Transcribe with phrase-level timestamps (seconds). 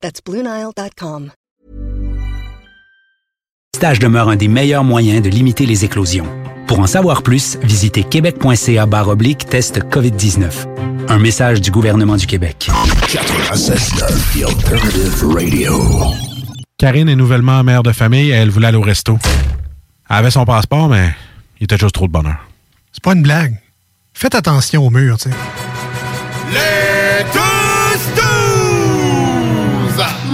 [0.00, 1.32] That's BlueNile.com.
[3.76, 6.26] Stage demeure un des meilleurs moyens de limiter les éclosions.
[6.66, 11.08] Pour en savoir plus, visitez québec.ca oblique test COVID-19.
[11.08, 12.68] Un message du gouvernement du Québec.
[13.06, 15.80] 96.9, The Alternative Radio.
[16.78, 19.18] Karine est nouvellement mère de famille et elle voulait aller au resto.
[20.08, 21.10] Elle avait son passeport, mais
[21.58, 22.48] il était juste trop de bonheur.
[22.92, 23.56] C'est pas une blague.
[24.14, 25.36] Faites attention au mur, tu sais.
[26.52, 27.59] Les douze!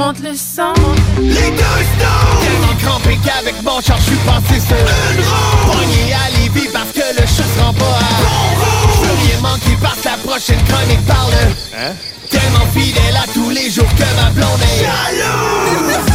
[0.07, 0.73] Monte le sang.
[1.19, 1.91] Les tous douze!
[1.99, 5.73] Tellement crampé qu'avec mon char, je suis passé sur une roue!
[5.73, 9.03] Pogné à Lévis parce que le chat se rend pas à bon roue!
[9.03, 11.33] Je veux rien manquer parce que la prochaine chronique parle
[11.77, 11.93] Hein?
[12.31, 16.07] Tellement fidèle à tous les jours que ma blonde est jalouse!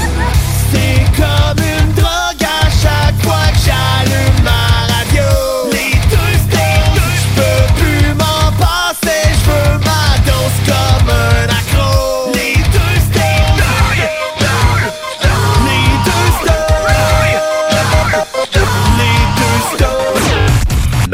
[0.71, 4.00] C'est comme une drogue à chaque fois que j'allume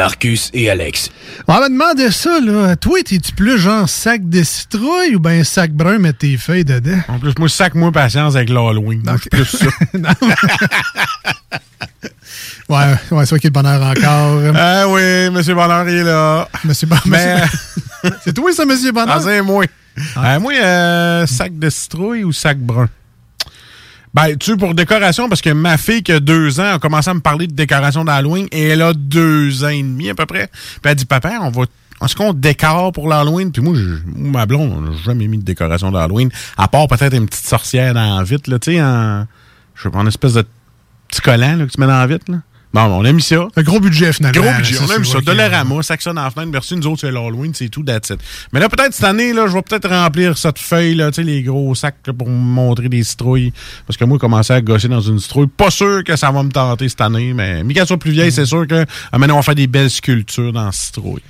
[0.07, 1.11] Marcus et Alex.
[1.49, 2.77] On va demander ça, là.
[2.77, 6.99] Toi, t'es-tu plus genre sac de citrouille ou ben sac brun, mettre tes feuilles dedans?
[7.09, 9.01] En plus, moi, sac moi patience avec l'Halloween.
[9.03, 9.65] Moi, je suis plus ça.
[12.69, 12.75] Ouais,
[13.11, 14.55] ouais, c'est vrai qu'il y a le bonheur encore.
[14.55, 16.49] Ah oui, Monsieur Bonheur il est là.
[16.65, 17.03] Monsieur Bonheur.
[17.05, 17.41] Mais...
[18.25, 19.15] c'est toi, ça, Monsieur Bonheur?
[19.17, 19.63] Ah, c'est moi.
[20.17, 22.89] Euh, moi, euh, sac de citrouille ou sac brun?
[24.13, 27.13] Ben, tu pour décoration, parce que ma fille qui a deux ans a commencé à
[27.13, 30.49] me parler de décoration d'Halloween et elle a deux ans et demi à peu près.
[30.53, 31.63] Puis elle dit, papa, on va.
[32.03, 33.51] Est-ce qu'on décore pour l'Halloween?
[33.51, 37.15] Puis moi, je, ma blonde, on n'a jamais mis de décoration d'Halloween, à part peut-être
[37.15, 39.25] une petite sorcière dans la vitre, là, tu sais, en,
[39.75, 40.45] je sais pas, en espèce de
[41.07, 42.31] petit collant là, que tu mets dans la vitre.
[42.31, 42.37] Là.
[42.73, 43.47] Bon, on a mis ça.
[43.55, 44.41] Un gros budget, finalement.
[44.41, 45.19] Gros budget, on a mis ça.
[45.21, 48.19] Dollarama, Saxon en fenêtre, merci, nous autres, c'est l'Halloween, c'est tout, that's it.
[48.53, 51.23] Mais là, peut-être cette année, là, je vais peut-être remplir cette feuille, là, tu sais,
[51.23, 53.53] les gros sacs là, pour me montrer des citrouilles.
[53.87, 56.51] Parce que moi, commencer à gosser dans une citrouille, pas sûr que ça va me
[56.51, 59.39] tenter cette année, mais mi qu'elle soit plus vieille, c'est sûr que ah, maintenant, on
[59.39, 61.21] va faire des belles sculptures dans citrouille.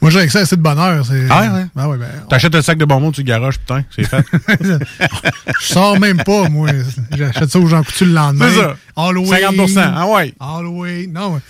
[0.00, 1.06] Moi, j'ai que ça, c'est de bonheur.
[1.06, 1.66] c'est- Ah ouais.
[1.76, 4.24] Ah ouais, ben, T'achètes un sac de bonbons, tu le garages, putain, c'est fait.
[5.60, 6.68] je sors même pas, moi.
[7.16, 8.48] J'achète ça aux gens coutus le lendemain.
[8.50, 8.76] C'est ça.
[8.96, 9.32] Halloween.
[9.32, 10.34] 50%, ah ouais.
[10.40, 11.12] Halloween.
[11.12, 11.40] Non.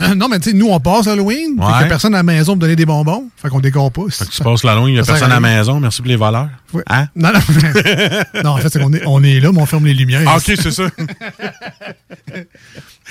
[0.00, 1.56] Euh, Non, mais tu sais, nous, on passe Halloween.
[1.58, 1.72] Fait Ouais.
[1.72, 3.24] qu'il y a personne à la maison pour donner des bonbons.
[3.36, 4.02] Fait qu'on décore pas.
[4.10, 6.16] Fait que tu passes l'Halloween, il y a personne à la maison, merci pour les
[6.16, 6.48] voleurs.
[6.72, 6.82] Ouais.
[6.88, 7.08] Hein?
[7.14, 7.40] Non, non.
[8.44, 10.22] non, en fait, c'est qu'on est, on est là, mais on ferme les lumières.
[10.26, 10.84] Ah, ok, c'est ça.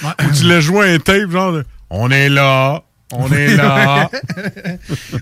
[0.04, 4.10] Ou tu l'as joué un tape, genre, de, on est là, on est là.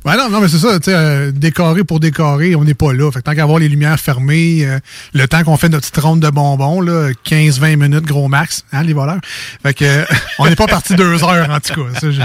[0.06, 2.94] Ouais, non, non, mais c'est ça, tu sais, euh, décorer pour décorer, on n'est pas
[2.94, 3.12] là.
[3.12, 4.80] Fait que tant qu'à avoir les lumières fermées, euh,
[5.14, 8.84] le temps qu'on fait notre petite ronde de bonbons, là, 15-20 minutes, gros max, hein,
[8.84, 9.20] les voleurs.
[9.64, 10.06] Fait que, euh,
[10.40, 12.00] on n'est pas parti deux heures, en tout cas.
[12.00, 12.22] Ça, je,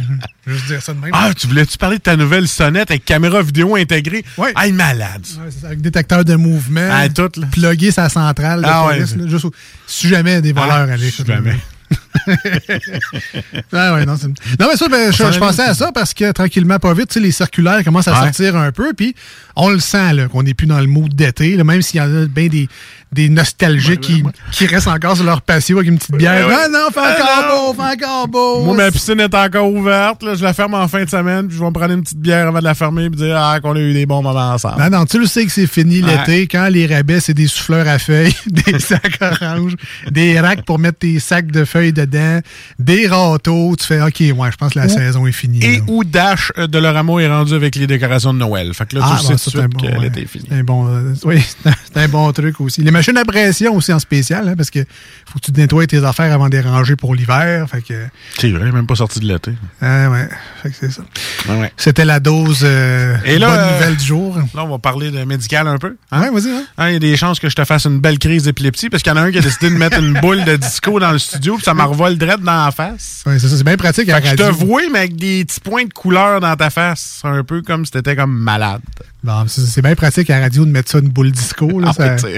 [0.46, 1.10] je veux juste dire ça de même.
[1.12, 4.24] Ah, tu voulais-tu parler de ta nouvelle sonnette avec caméra vidéo intégrée?
[4.38, 4.52] Ouais.
[4.54, 5.22] Ah, malade.
[5.44, 6.88] Ouais, ça, avec détecteur de mouvement.
[6.90, 7.46] Ah, tout, là.
[7.50, 9.00] Plugger sa centrale Ah, ouais.
[9.00, 9.52] là, juste au-
[9.86, 11.10] si jamais des voleurs Ah, allaient.
[11.10, 11.56] si jamais.
[13.72, 15.90] Ah ouais, non, non, mais ça, ben, je, pensais à ça?
[15.92, 18.26] parce que tranquillement, pas vite, les circulaires commencent à Ouais.
[18.26, 19.14] sortir un peu, puis
[19.56, 22.02] on le sent là, qu'on n'est plus dans le mood d'été, là, même s'il y
[22.02, 22.68] en a bien des,
[23.12, 24.22] des nostalgiques qui,
[24.52, 26.48] qui restent encore sur leur patio avec une petite bière.
[26.50, 27.72] Ah non, fait encore Ah, non.
[27.72, 28.64] beau, fait encore beau.
[28.64, 30.22] Moi, ma piscine est encore ouverte.
[30.22, 32.18] Là, je la ferme en fin de semaine, puis je vais me prendre une petite
[32.18, 34.80] bière avant de la fermer, puis dire ah, qu'on a eu des bons moments ensemble.
[34.80, 36.16] Non, non, tu le sais que c'est fini Ouais.
[36.18, 36.46] l'été.
[36.46, 39.74] Quand les rabais, c'est des souffleurs à feuilles, des sacs oranges,
[40.10, 42.03] des racks pour mettre tes sacs de feuilles dedans.
[42.06, 42.40] Dedans,
[42.78, 43.74] des râteaux.
[43.78, 45.62] Tu fais, OK, ouais, je pense que la Ou- saison est finie.
[45.64, 45.82] Et là.
[45.88, 48.72] où Dash euh, de leur amour est rendu avec les décorations de Noël.
[48.74, 50.06] Fait que là, Ah, tu bon, sais ça, tout bon, qu'elle ouais.
[50.08, 50.46] était finie.
[50.48, 52.82] C'est un bon, euh, oui, c'est un bon truc aussi.
[52.82, 54.80] Les machines à pression aussi en spécial, hein, parce que
[55.26, 57.66] faut que tu nettoies tes affaires avant de les ranger pour l'hiver.
[57.70, 57.94] Fait que,
[58.38, 59.52] C'est vrai, même pas sorti de l'été.
[59.80, 60.28] ah, ouais,
[60.62, 61.02] fait que c'est ça.
[61.48, 61.72] Ouais.
[61.76, 64.36] C'était la dose euh, Et là, bonne nouvelle du jour.
[64.54, 65.96] Là, on va parler de médical un peu.
[66.12, 66.64] Ouais, vas-y, hein.
[66.78, 69.02] Hein, Il y a des chances que je te fasse une belle crise d'épilepsie parce
[69.02, 71.12] qu'il y en a un qui a décidé de mettre une boule de disco dans
[71.12, 73.22] le studio puis ça m'a revole direct dans la face.
[73.26, 75.44] Ouais, c'est ça, c'est bien pratique à Fait que je te vois, mais avec des
[75.44, 77.20] petits points de couleur dans ta face.
[77.24, 78.82] Un peu comme si t'étais comme malade.
[79.22, 81.80] Bon, c'est bien pratique à la radio de mettre ça une boule disco.
[81.80, 82.28] Là, Ah, ça-.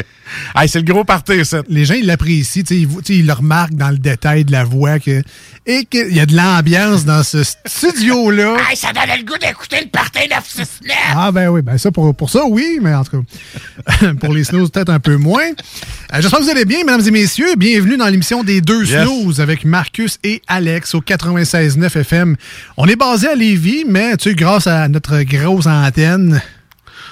[0.55, 1.63] Hey, c'est le gros party, ça.
[1.69, 2.63] les gens, ils l'apprécient.
[2.71, 5.21] Ils, ils le remarquent dans le détail de la voix que,
[5.67, 8.57] et qu'il y a de l'ambiance dans ce studio-là.
[8.77, 10.97] ça donne le goût d'écouter le party 969!
[11.17, 14.45] Ah ben oui, ben ça pour, pour ça, oui, mais en tout cas, pour les
[14.45, 15.43] snooze, peut-être un peu moins.
[15.43, 17.57] Euh, J'espère que vous allez bien, mesdames et messieurs.
[17.57, 19.03] Bienvenue dans l'émission des deux Yes.
[19.05, 22.37] snooze avec Marcus et Alex au 96.9 FM.
[22.77, 26.41] On est basé à Lévis, mais tu sais, grâce à notre grosse antenne,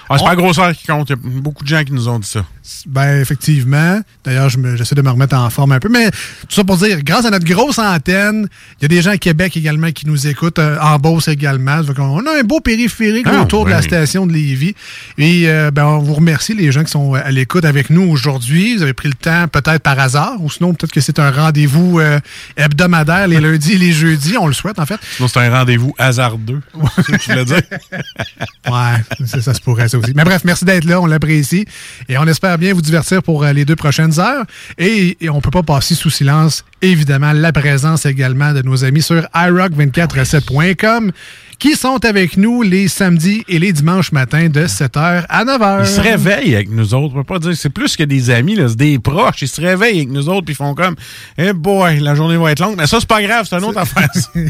[0.09, 1.11] Ah, c'est pas la grosseur qui compte.
[1.11, 2.45] Il y a beaucoup de gens qui nous ont dit ça.
[2.87, 4.01] Ben, effectivement.
[4.25, 5.89] D'ailleurs, j'essaie de me remettre en forme un peu.
[5.89, 8.49] Mais tout ça pour dire, grâce à notre grosse antenne,
[8.81, 11.81] il y a des gens à Québec également qui nous écoutent, euh, en Beauce également.
[11.99, 14.75] On a un beau périphérique Ah, autour de la station de Lévis.
[15.19, 18.77] Et euh, ben, on vous remercie, les gens qui sont à l'écoute avec nous aujourd'hui.
[18.77, 22.01] Vous avez pris le temps, peut-être par hasard, ou sinon, peut-être que c'est un rendez-vous
[22.01, 22.19] euh,
[22.57, 24.37] hebdomadaire les lundis et les jeudis.
[24.39, 25.01] On le souhaite, en fait.
[25.17, 26.61] Sinon, c'est un rendez-vous hasardeux.
[26.97, 27.63] c'est ce que tu voulais dire.
[28.67, 30.13] Ouais, ça, ça se pourrait, ça aussi.
[30.15, 31.67] Mais bref, merci d'être là, on l'apprécie.
[32.09, 34.45] Et on espère bien vous divertir pour euh, les deux prochaines heures.
[34.79, 39.03] Et, et on peut pas passer sous silence, évidemment, la présence également de nos amis
[39.03, 41.13] sur iRock247.com
[41.59, 45.81] qui sont avec nous les samedis et les dimanches matins de 7h à 9h.
[45.81, 47.15] Ils se réveillent avec nous autres.
[47.15, 47.57] On peut pas dire.
[47.57, 49.43] C'est plus que des amis, c'est des proches.
[49.43, 50.95] Ils se réveillent avec nous autres puis font comme
[51.39, 52.77] Eh boy, la journée va être longue.
[52.77, 54.09] Mais ça, c'est pas grave, c'est une autre affaire.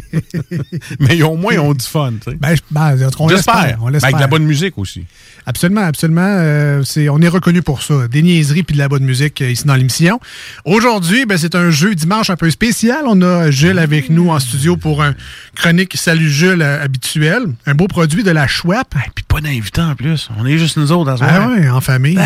[1.01, 2.13] Mais au moins, ils ont du fun.
[2.27, 3.55] Ben, ben, on J'espère.
[3.67, 3.79] l'espère.
[3.79, 3.99] Ben.
[4.03, 5.05] Avec de la bonne musique aussi.
[5.47, 6.23] Absolument, absolument.
[6.25, 8.09] Euh, c'est, on est reconnu pour ça.
[8.09, 10.19] Des niaiseries puis de la bonne musique euh, ici dans l'émission.
[10.65, 13.05] Aujourd'hui, ben, c'est un jeu dimanche un peu spécial.
[13.07, 15.15] On a Jules avec nous en studio pour un
[15.55, 17.45] chronique Salut Jules euh, habituel.
[17.67, 18.85] Un beau produit de la Schwab.
[18.97, 20.29] Et puis pas d'invités en plus.
[20.39, 21.55] On est juste nous autres à ce Ah moment.
[21.57, 22.19] ouais, en famille.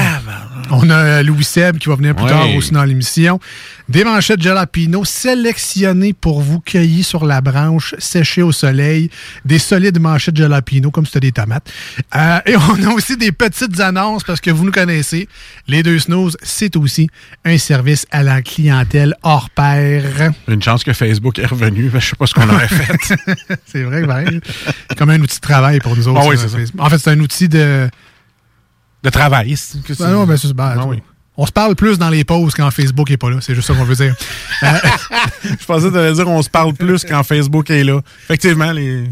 [0.70, 2.30] On a euh, Louis Seb qui va venir plus Ouais.
[2.30, 3.40] tard aussi dans l'émission.
[3.88, 9.08] Des manchettes jalapino sélectionnées pour vous, cueillies sur la branche, séchées au soleil.
[9.44, 11.70] Des solides manchettes jalapino, comme si c'était des tomates.
[12.14, 15.28] Euh, et on a aussi des petites annonces parce que vous nous connaissez.
[15.68, 17.08] Les deux snooze, c'est aussi
[17.44, 20.32] un service à la clientèle hors pair.
[20.48, 21.90] Une chance que Facebook est revenu.
[21.92, 23.14] mais Je sais pas ce qu'on aurait fait.
[23.66, 24.24] c'est vrai, vrai.
[24.88, 26.20] C'est comme un outil de travail pour nous autres.
[26.22, 26.46] Ah oui, ça.
[26.78, 27.88] En fait, c'est un outil de...
[29.02, 29.54] De travail.
[30.00, 31.02] Ah non, ben, c'est- ben, Ah oui.
[31.40, 33.36] On se parle plus dans les pauses quand Facebook est pas là.
[33.40, 34.14] C'est juste ça qu'on veut dire.
[34.60, 38.00] Je pensais allais dire on se parle plus quand Facebook est là.
[38.24, 39.04] Effectivement, les...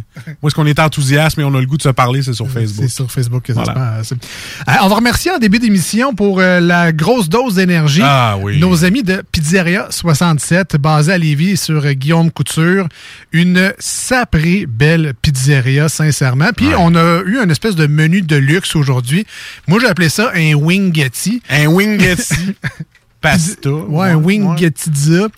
[0.43, 2.51] où est-ce qu'on est enthousiaste, mais on a le goût de se parler, c'est sur
[2.51, 2.85] Facebook.
[2.89, 4.03] C'est sur Facebook que ça Voilà.
[4.03, 4.21] se passe.
[4.69, 8.59] Euh, on va remercier en début d'émission pour euh, la grosse dose d'énergie Ah oui.
[8.59, 12.89] nos amis de Pizzeria 67, basée à Lévis sur euh, Guillaume Couture.
[13.33, 16.51] Une saprée belle pizzeria, sincèrement.
[16.57, 16.75] Puis Ouais.
[16.79, 19.27] on a eu une espèce de menu de luxe aujourd'hui.
[19.69, 21.41] Moi, j'ai appelé ça un wingetti.
[21.51, 22.16] Un Wingetti
[23.21, 23.71] pasta.
[23.71, 24.55] Ouais, un.
[24.55, 25.29] Pizza.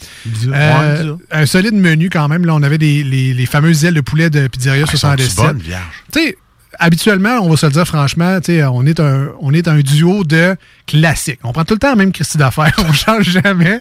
[0.48, 2.44] Euh, un solide menu quand même.
[2.44, 5.36] Là, on avait des, les, les fameuses ailes de poulet de Pizzeria Elles sont 67.
[5.36, 5.82] bonnes, vierge.
[6.12, 6.38] tu sais,
[6.78, 9.80] habituellement, on va se le dire franchement, tu sais, on est un, on est un
[9.80, 11.40] duo de classiques.
[11.44, 13.80] On prend tout le temps la même Christie d'affaires, on change jamais.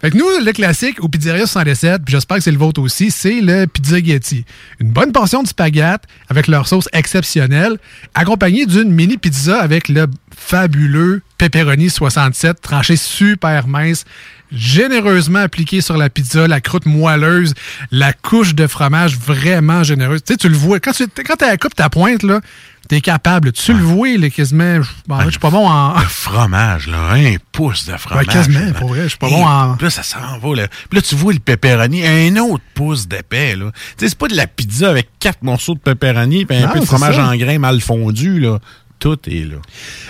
[0.00, 3.10] Fait que nous, le classique au Pizzeria 67, puis j'espère que c'est le vôtre aussi,
[3.10, 4.44] c'est le Pizzaghetti.
[4.80, 7.78] Une bonne portion de spaghetti avec leur sauce exceptionnelle,
[8.14, 10.06] accompagnée d'une mini pizza avec le
[10.46, 14.04] fabuleux pepperoni 67, tranché super mince,
[14.52, 17.54] généreusement appliqué sur la pizza, la croûte moelleuse,
[17.90, 20.22] la couche de fromage vraiment généreuse.
[20.24, 22.40] Tu sais, tu le vois, quand tu quand as la coupe ta pointe, là,
[22.88, 23.52] t'es capable.
[23.52, 24.80] Tu le vois, là, quasiment.
[25.08, 25.94] Bon, je suis pas bon en.
[25.98, 28.26] Le fromage, là, un pouce de fromage.
[28.26, 28.72] Ouais, quasiment, là.
[28.72, 30.68] pour vrai, je suis pas Et bon en- Puis là, ça s'en va, là.
[30.90, 33.70] Puis là, tu vois le pepperoni, un autre pouce d'épais, là.
[33.72, 36.72] Tu sais, c'est pas de la pizza avec quatre morceaux de pepperoni puis un Non,
[36.74, 37.26] peu de fromage ça.
[37.26, 38.58] en grains mal fondu, là.
[39.04, 39.56] Tout est là.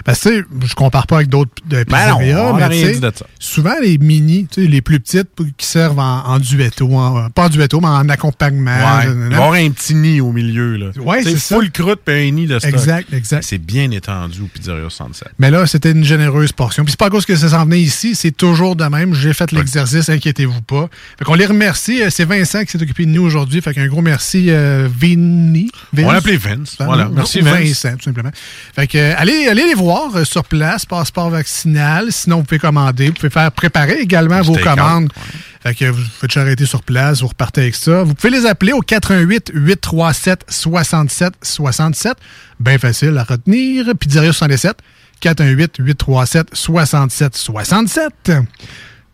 [0.06, 3.10] Que, tu sais, je compare pas avec d'autres Ben pizzeria, on a mais dit de
[3.12, 3.26] ça.
[3.40, 7.80] souvent les mini, les plus petites qui servent en, en duetto, en- pas en duetto,
[7.80, 8.70] mais en accompagnement.
[8.70, 9.34] Ouais.
[9.34, 10.86] avoir un petit nid au milieu, là.
[11.02, 11.56] Ouais, c'est ça.
[11.56, 12.70] full croûte puis un nid de stock.
[12.72, 13.42] Exact, exact.
[13.42, 15.28] C'est bien étendu au Pizzeria 67.
[15.40, 16.84] Mais là, c'était une généreuse portion.
[16.84, 19.12] Puis c'est pas à cause que ça s'en venait ici, c'est toujours de même.
[19.14, 20.88] J'ai fait l'exercice, inquiétez-vous pas.
[21.18, 22.00] Fait qu'on les remercie.
[22.00, 23.60] Euh, C'est Vincent qui s'est occupé de nous aujourd'hui.
[23.60, 25.68] Fait qu'un gros merci, euh, Vinny.
[25.98, 26.76] On l'a appelé Vince.
[26.78, 27.08] Voilà.
[27.12, 27.58] Merci, Vince.
[27.58, 28.30] Vincent, tout simplement.
[28.76, 32.10] Fait que, euh, allez, allez les voir euh, sur place, passeport vaccinal.
[32.10, 33.08] Sinon, vous pouvez commander.
[33.08, 35.10] Vous pouvez faire préparer également vos commandes.
[35.16, 35.40] ouais.
[35.62, 38.02] Fait que vous faites arrêter sur place, vous repartez avec ça.
[38.02, 42.16] Vous pouvez les appeler au 88 837 67 67.
[42.60, 43.86] Bien facile à retenir.
[43.98, 44.76] Pizzeria 67
[45.20, 48.32] 418 837 67 67.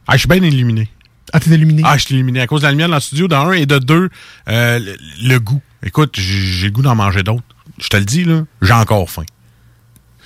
[0.08, 0.88] Ah, je suis bien illuminé.
[1.32, 1.82] Ah, t'es illuminé?
[1.84, 3.66] Ah, je suis illuminé à cause de la lumière dans le studio, de un, et
[3.66, 4.08] de deux,
[4.48, 5.60] euh, le, le goût.
[5.84, 7.44] Écoute, j'ai j'ai le goût d'en manger d'autres.
[7.80, 9.22] Je te le dis, là, j'ai encore faim.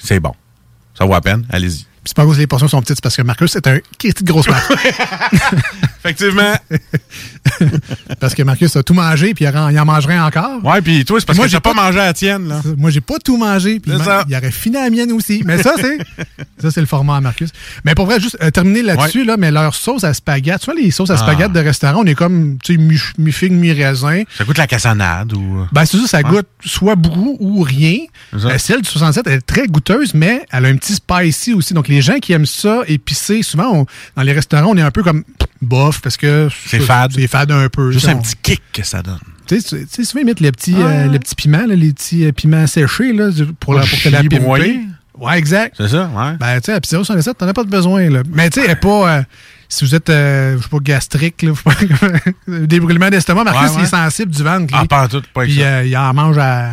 [0.05, 0.35] C'est bon.
[0.97, 1.47] Ça vaut à peine.
[1.51, 1.87] Allez-y.
[2.05, 3.79] C'est pas à cause que les portions sont petites, c'est parce que Marcus est un
[3.99, 4.71] petite grosse marque.
[6.05, 6.55] Effectivement.
[8.21, 10.63] parce que Marcus a tout mangé, puis il en, il en mangerait encore.
[10.65, 12.61] Ouais, puis toi, c'est parce Moi, que j'ai pas pas- mangé à la tienne, là.
[12.77, 15.43] Moi, j'ai pas tout mangé, puis il, il aurait fini à la mienne aussi.
[15.47, 15.99] Mais ça, c'est
[16.61, 17.51] ça, c'est le format à Marcus.
[17.85, 20.75] Mais pour vrai, juste euh, terminer là-dessus, là, mais leur sauce à spaghetti, tu vois,
[20.81, 21.19] les sauces à Ah.
[21.19, 24.25] spaghetti de restaurant, on est comme, tu sais, mi- mi-figue, mi-raisin.
[24.37, 25.67] Ça goûte la cassonade ou?
[25.73, 26.25] Ben, c'est ça, ça Ouais.
[26.25, 27.99] goûte soit beaucoup ou rien.
[28.35, 31.73] Euh, celle du 67, elle est très goûteuse, mais elle a un petit spicy aussi.
[31.75, 33.87] Donc, les gens qui aiment ça épicé, souvent, on-
[34.17, 35.25] dans les restaurants, on est un peu comme
[35.63, 37.13] bof parce que C'est fade.
[37.15, 37.91] C'est fade un peu.
[37.93, 39.19] Juste un on- petit kick que ça donne.
[39.47, 41.93] Tu sais, tu sais, souvent, ils mettent les petits, euh, les petits piments, là, les
[41.93, 43.29] petits euh, piments séchés là,
[43.61, 44.81] pour, la, pour te la pimper.
[45.19, 45.75] Ouais, exact.
[45.79, 46.33] C'est ça, ouais.
[46.41, 48.23] Ben, tu sais, à pizzeria 67, t'en as pas de besoin, là.
[48.33, 49.19] Mais, tu sais, elle est pas...
[49.19, 49.23] euh,
[49.75, 51.53] si vous êtes, euh, je sais pas, gastrique, là,
[52.81, 53.89] brûlements d'estomac, Marcus, Ouais, il est ouais.
[53.89, 54.75] sensible du ventre.
[54.77, 56.73] Ah, pas tout, pas Puis, euh, il en mange à...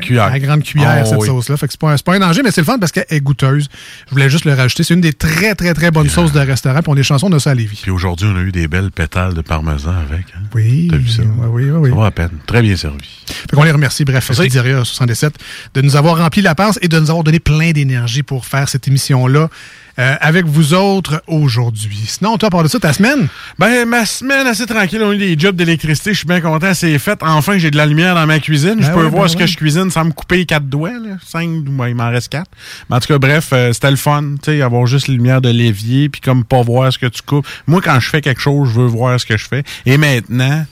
[0.00, 0.24] Cuillère.
[0.24, 1.26] À grande cuillère, Oh, cette oui.
[1.26, 1.56] sauce-là.
[1.58, 3.68] Fait que c'est pas, pas un danger, mais c'est le fun parce qu'elle est goûteuse.
[4.06, 4.82] Je voulais juste le rajouter.
[4.84, 6.78] C'est une des très, très, très bonnes sauces de restaurant.
[6.80, 7.80] Puis on a des chansons de ça à Lévis.
[7.82, 10.24] Puis aujourd'hui, on a eu des belles pétales de parmesan avec.
[10.34, 10.44] Hein?
[10.54, 10.88] Oui.
[10.90, 11.22] T'as vu ça?
[11.50, 11.90] Oui, oui, oui.
[11.90, 12.30] Ça va à peine.
[12.46, 13.06] Très bien servi.
[13.26, 14.30] Fait qu'on les remercie, bref.
[14.30, 15.34] Pizzeria 77,
[15.74, 18.70] de nous avoir rempli la panse et de nous avoir donné plein d'énergie pour faire
[18.70, 19.50] cette émission-là
[19.98, 22.04] euh, avec vous autres aujourd'hui.
[22.06, 23.28] Sinon, toi, part de ça, ta semaine?
[23.58, 25.00] Ben, ma semaine assez tranquille.
[25.02, 26.12] On a eu des jobs d'électricité.
[26.12, 26.74] Je suis bien content.
[26.74, 27.18] C'est fait.
[27.22, 28.76] Enfin, j'ai de la lumière dans ma cuisine.
[28.80, 30.90] je Ben peux ouais, voir ben ce que je cuisine sans me couper quatre doigts.
[30.92, 31.16] Là.
[31.24, 31.48] Cinq,
[31.78, 32.50] ouais, il m'en reste quatre.
[32.90, 34.34] Mais en tout cas, bref, euh, c'était le fun.
[34.42, 37.22] Tu sais, avoir juste la lumière de l'évier puis comme pas voir ce que tu
[37.22, 37.46] coupes.
[37.66, 39.62] Moi, quand je fais quelque chose, je veux voir ce que je fais.
[39.86, 40.64] Et maintenant...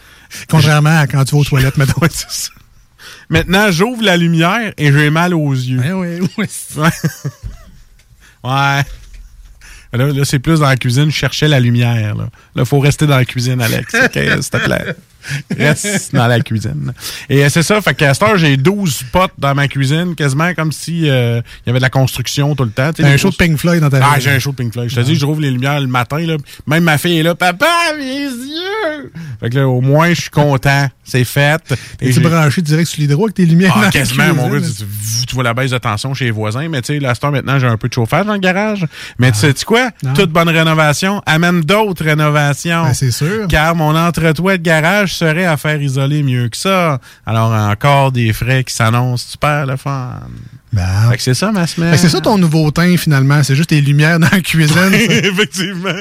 [0.48, 1.74] Contrairement à quand tu vas aux toilettes.
[2.00, 2.50] Ouais, c'est ça.
[3.28, 5.78] Maintenant, j'ouvre la lumière et j'ai mal aux yeux.
[5.78, 6.90] Ouais, ouais, ouais.
[8.42, 8.82] Ouais.
[9.94, 12.16] Là, c'est plus dans la cuisine, je la lumière.
[12.16, 13.94] Là, il faut rester dans la cuisine, Alex.
[13.94, 14.96] OK, s'il te plaît.
[15.56, 16.92] Reste dans la cuisine.
[17.28, 20.54] Et euh, c'est ça, fait qu'à cette heure, j'ai 12 potes dans ma cuisine, quasiment
[20.54, 22.92] comme si euh, il y avait de la construction tout le temps.
[22.92, 24.90] T'as un show de Pink Floyd dans ta Ah, j'ai un show de Pink Floyd.
[24.90, 26.18] Je te dis, je rouvre les lumières le matin.
[26.18, 27.34] Là, même ma fille est là.
[27.34, 27.66] Papa,
[27.98, 29.12] mes yeux!
[29.40, 30.88] Fait que là, au moins, je suis content.
[31.04, 31.60] C'est fait.
[32.00, 33.74] Et tu branché direct sur l'hydro avec tes lumières.
[33.76, 36.94] ah, quasiment, mon gars, tu, vois la baisse de tension chez les voisins, mais tu
[36.94, 38.86] sais, là, cette heure, maintenant, j'ai un peu de chauffage dans le garage.
[39.18, 39.90] Mais tu sais quoi?
[40.02, 40.14] Non.
[40.14, 42.84] Toute bonne rénovation amène d'autres rénovations.
[42.84, 43.46] Ben, c'est sûr.
[43.48, 47.00] Car mon entretoit de garage serait à faire isoler mieux que ça.
[47.26, 50.20] Alors, encore des frais qui s'annoncent super le fun.
[50.72, 51.96] Ben, Fait que c'est ça, ma semaine.
[51.96, 53.40] C'est ça ton nouveau teint, finalement.
[53.44, 54.92] C'est juste tes lumières dans la cuisine.
[54.92, 55.94] Effectivement.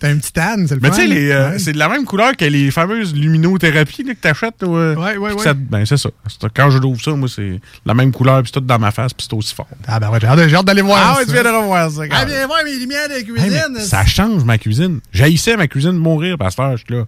[0.00, 1.58] T'as un petit tan, c'est le Mais tu sais, les, euh, Ouais.
[1.58, 4.62] c'est de la même couleur que les fameuses luminothérapies là, que t'achètes.
[4.62, 6.08] Ouais, Ouais, ouais, ben, c'est ça.
[6.56, 9.12] Quand je l'ouvre ça, moi, c'est la même couleur, puis c'est tout dans ma face,
[9.12, 9.68] puis c'est aussi fort.
[9.86, 10.98] Ah, ben ouais, j'ai hâte, d'aller voir.
[11.02, 11.18] Ah ça.
[11.20, 12.02] ouais, tu viens de revoir ça.
[12.10, 13.76] Ah, viens voir mes lumières de la cuisine.
[13.80, 15.00] ça change ma cuisine.
[15.12, 17.04] J'haïssais ma cuisine de mourir, pasteur, je suis là.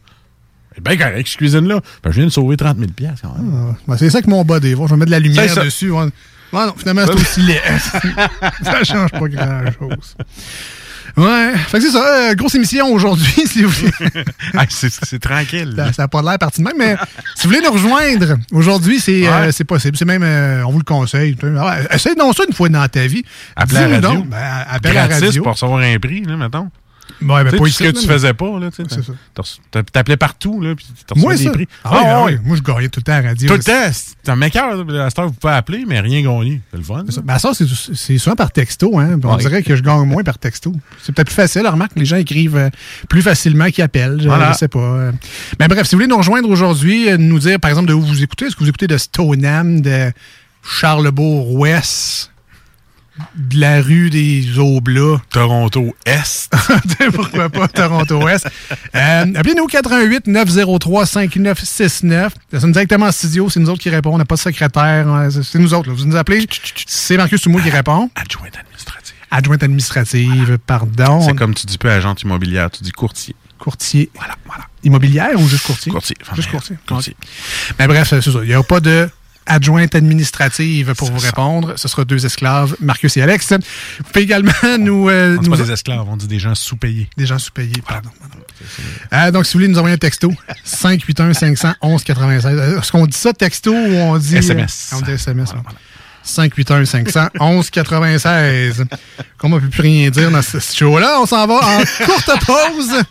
[0.81, 1.81] Bien correct, cette cuisine-là.
[2.03, 3.53] Ben, je viens de sauver 30 000 piastres, quand même.
[3.73, 5.91] Ah, ben, c'est ça que mon bas des Je vais mettre de la lumière dessus.
[5.91, 6.05] Ouais.
[6.53, 7.61] Ouais, non, finalement, c'est aussi laid.
[8.63, 10.15] ça change pas grand-chose.
[11.15, 12.31] Ouais, fait que c'est ça.
[12.31, 13.87] euh, grosse émission aujourd'hui, si vous
[14.57, 15.75] Ah, c'est- c'est tranquille.
[15.95, 16.97] Ça n'a pas l'air parti de même, mais
[17.37, 19.65] si vous voulez nous rejoindre, aujourd'hui, c'est euh, Ouais.
[19.65, 19.97] possible.
[19.99, 21.37] C'est même, euh, on vous le conseille.
[21.59, 23.25] Ah essaye non ça une fois dans ta vie.
[23.57, 24.11] Appeler à la radio.
[24.21, 24.29] donc.
[24.31, 24.39] Ben,
[24.71, 25.43] appelle à radio.
[25.43, 26.71] pour recevoir un prix, là, mettons.
[27.23, 28.89] Ouais, ben, Tu sais, pas ici, ce que tu mais- faisais pas, là, tu sais.
[28.89, 29.13] c'est ça.
[29.35, 31.69] t'as- t'as- T'appelais partout, là, puis t'as reçu des prix.
[31.85, 32.43] Ah, ouais, ah.
[32.45, 33.49] Moi, je gagnais tout le temps à radio.
[33.49, 34.71] Tout le temps, c'est un mec à
[35.09, 36.61] cette heure, vous pouvez appeler, mais rien gagné.
[36.71, 37.03] C'est le fun.
[37.07, 37.21] C'est ça.
[37.23, 37.51] Ben, ça,
[37.95, 38.99] c'est souvent par texto.
[38.99, 39.19] Hein?
[39.23, 40.73] On dirait que je gagne moins par texto.
[41.03, 41.67] C'est peut-être plus facile.
[41.67, 42.71] Remarque, les gens écrivent euh,
[43.09, 44.21] plus facilement qu'ils appellent.
[44.23, 44.79] Je, sais pas.
[44.81, 45.13] euh.
[45.61, 48.01] Mais bref, si vous voulez nous rejoindre aujourd'hui, euh, nous dire, par exemple, de où
[48.03, 48.47] vous écoutez.
[48.47, 50.13] Est-ce que vous écoutez de Stoneham, de
[50.65, 52.32] Charlebourg-Ouest,
[53.37, 55.21] de la rue des Aublats?
[55.31, 56.51] Toronto Est.
[57.15, 58.47] Pourquoi pas Toronto-Ouest?
[58.95, 62.33] Euh, Appelez-nous au 88 903 5969.
[62.53, 63.49] Ça sonne directement en studio.
[63.51, 64.15] C'est nous autres qui répondons.
[64.17, 65.09] On n'a pas de secrétaire.
[65.09, 65.29] hein.
[65.31, 65.89] C'est- nous autres.
[65.91, 65.95] là.
[65.97, 66.47] Vous nous appelez.
[66.87, 68.11] C'est Marcus Soumour qui répond.
[68.15, 69.15] Adjointe administrative.
[69.31, 71.21] Adjointe administrative, pardon.
[71.23, 73.35] C'est comme tu dis pas agente immobilière, tu dis courtier.
[73.59, 74.11] Courtier.
[74.17, 74.65] Voilà, voilà.
[74.85, 75.93] Immobilière ou juste courtier?
[75.93, 76.17] Courtier.
[76.35, 76.77] Juste courtier.
[76.87, 77.17] Courtier.
[77.79, 78.31] Mais bref, c'est ça.
[78.43, 79.09] Il n'y a pas de
[79.47, 81.75] adjointe administrative pour vous répondre.
[81.77, 83.53] Ce sera deux esclaves, Marcus et Alex.
[83.53, 85.09] Vous pouvez également nous...
[85.09, 87.09] euh, On dit nous pas des esclaves, on dit des gens sous-payés.
[87.17, 88.11] Des gens sous-payés, pardon.
[89.13, 90.33] Euh, donc, si vous voulez nous envoyer un texto,
[90.65, 92.47] 581 511 96.
[92.59, 94.37] Euh, Est-ce qu'on dit ça texto ou on dit...
[94.37, 94.91] SMS.
[94.93, 95.51] euh, on dit SMS.
[95.51, 95.63] hein.
[96.25, 98.85] 581 511 96.
[99.39, 102.31] Comme on ne peut plus rien dire dans ce show-là, on s'en va en courte
[102.47, 103.03] pause.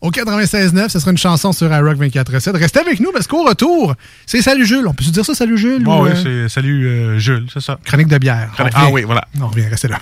[0.00, 0.88] Au 96.9.
[0.88, 2.56] Ce sera une chanson sur iRock 24.7.
[2.56, 3.94] Restez avec nous parce qu'au retour,
[4.26, 4.86] c'est Salut Jules.
[4.86, 5.84] On peut se dire ça, Salut Jules?
[5.86, 7.78] Oh, ou, oui, euh, c'est Salut euh, Jules, c'est ça.
[7.84, 8.50] Chronique de bière.
[8.54, 8.74] Chronique-.
[8.76, 9.24] Ah oui, voilà.
[9.40, 9.98] On revient, restez là.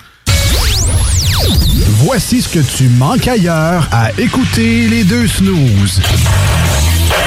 [1.99, 6.01] Voici ce que tu manques ailleurs à écouter les deux snooze.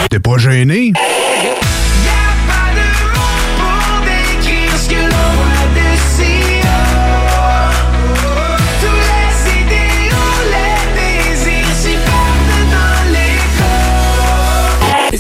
[0.09, 0.93] T'es pas gêné?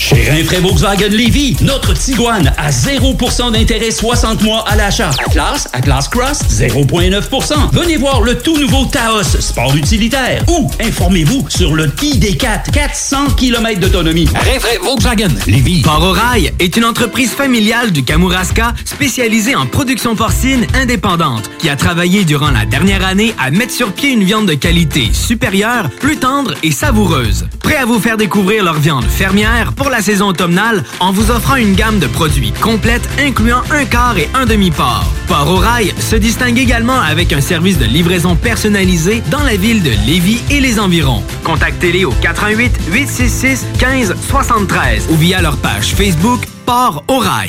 [0.00, 5.10] Chez Rinfraie Volkswagen Lévy, notre Tiguan à 0% d'intérêt 60 mois à l'achat.
[5.26, 7.70] Atlas, Atlas Cross, 0,9%.
[7.74, 10.42] Venez voir le tout nouveau Taos, sport utilitaire.
[10.48, 14.26] Ou informez-vous sur le ID4, 400 km d'autonomie.
[14.34, 15.82] Rinfraie Volkswagen Lévy.
[15.82, 21.68] Port au Rail est une entreprise familiale du Kamouraska spécialisée en production porcine indépendante qui
[21.68, 25.90] a travaillé durant la dernière année à mettre sur pied une viande de qualité supérieure,
[26.00, 27.46] plus tendre et savoureuse.
[27.62, 31.56] Prêt à vous faire découvrir leur viande fermière pour la saison automnale en vous offrant
[31.56, 35.04] une gamme de produits complète incluant un quart et un demi-port.
[35.28, 39.82] Port au Rail se distingue également avec un service de livraison personnalisé dans la ville
[39.82, 41.22] de Lévis et les environs.
[41.44, 47.48] Contactez-les au 88 866 15 73 ou via leur page Facebook Port au Rail.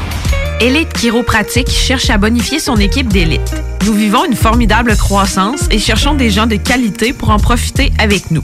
[0.61, 3.55] Élite Chiropratique cherche à bonifier son équipe d'élite.
[3.87, 8.29] Nous vivons une formidable croissance et cherchons des gens de qualité pour en profiter avec
[8.29, 8.43] nous.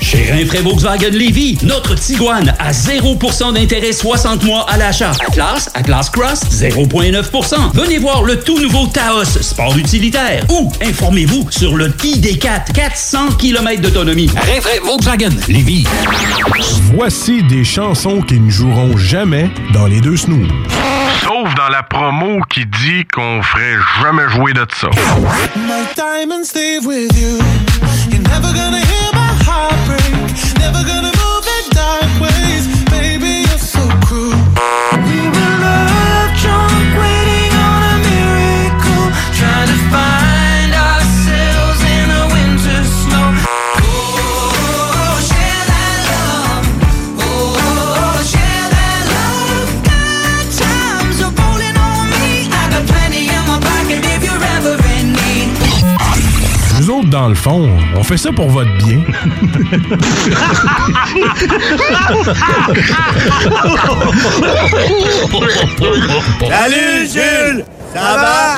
[0.00, 5.12] Chez Rinfraie Volkswagen Lévy, notre Tiguan à 0% d'intérêt 60 mois à l'achat.
[5.28, 7.72] Atlas, Atlas Cross, 0,9%.
[7.74, 10.44] Venez voir le tout nouveau Taos, sport utilitaire.
[10.50, 14.28] Ou informez-vous sur le ID4, 400 km d'autonomie.
[14.28, 15.84] Rinfraie Volkswagen Lévy.
[16.94, 20.48] Voici des chansons qui ne joueront jamais dans les deux snooze.
[21.22, 24.88] Sauf dans la promo qui dit qu'on ferait jamais jouer de ça.
[25.56, 27.38] My diamonds stay with you.
[28.10, 29.29] You're never gonna hear my
[29.60, 30.58] heartbreak.
[30.58, 31.09] Never gonna
[57.20, 57.36] heart break.
[57.36, 59.00] fond, on fait ça pour votre bien.
[66.48, 68.56] Salut Jules, ça va?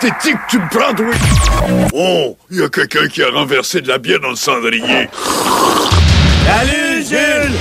[0.00, 0.94] Pathétique tu me prends?
[1.94, 5.08] Oh, il y a quelqu'un qui a renversé de la bière dans le cendrier.
[6.46, 7.56] Salut Jules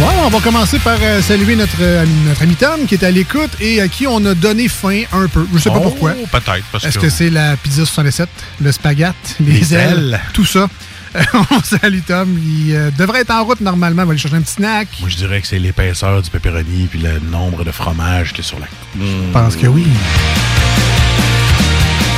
[0.00, 3.10] Ouais, on va commencer par euh, saluer notre, euh, notre ami Tom qui est à
[3.10, 5.46] l'écoute et à qui on a donné faim un peu.
[5.54, 6.12] Je sais pas Oh, pourquoi.
[6.12, 7.02] Peut-être, parce Est-ce que...
[7.04, 8.28] que c'est la pizza 67,
[8.60, 10.20] le spaghette, les, Les ailes, ailes.
[10.32, 10.66] tout ça?
[11.50, 12.38] on salue Tom.
[12.38, 14.02] Il euh, devrait être en route normalement.
[14.02, 14.88] On va aller chercher un petit snack.
[15.00, 18.44] Moi, je dirais que c'est l'épaisseur du pepperoni puis le nombre de fromages qui est
[18.44, 18.66] sur la...
[18.98, 19.86] Je pense que oui.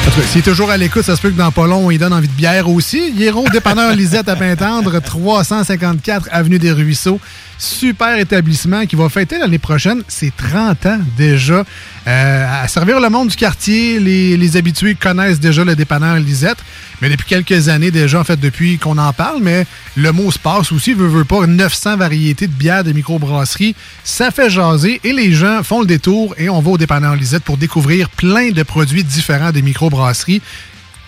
[0.07, 1.91] En tout cas, s'il est toujours à l'écoute, ça se peut que dans pas long,
[1.91, 3.11] il donne envie de bière aussi.
[3.11, 7.21] Hiero, dépanneur Lisette à Pintendre, 354 Avenue des Ruisseaux.
[7.59, 11.65] Super établissement qui va fêter l'année prochaine ses 30 ans déjà.
[12.07, 16.59] Euh, à servir le monde du quartier, les, habitués connaissent déjà le dépanneur Lisette.
[17.01, 20.39] Mais depuis quelques années déjà, en fait, depuis qu'on en parle, mais le mot se
[20.39, 23.75] passe aussi, veut, veut pas, 900 variétés de bières de microbrasserie.
[24.03, 27.45] Ça fait jaser et les gens font le détour et on va au dépanneur Lisette
[27.45, 30.43] pour découvrir plein de produits différents des microbrasseries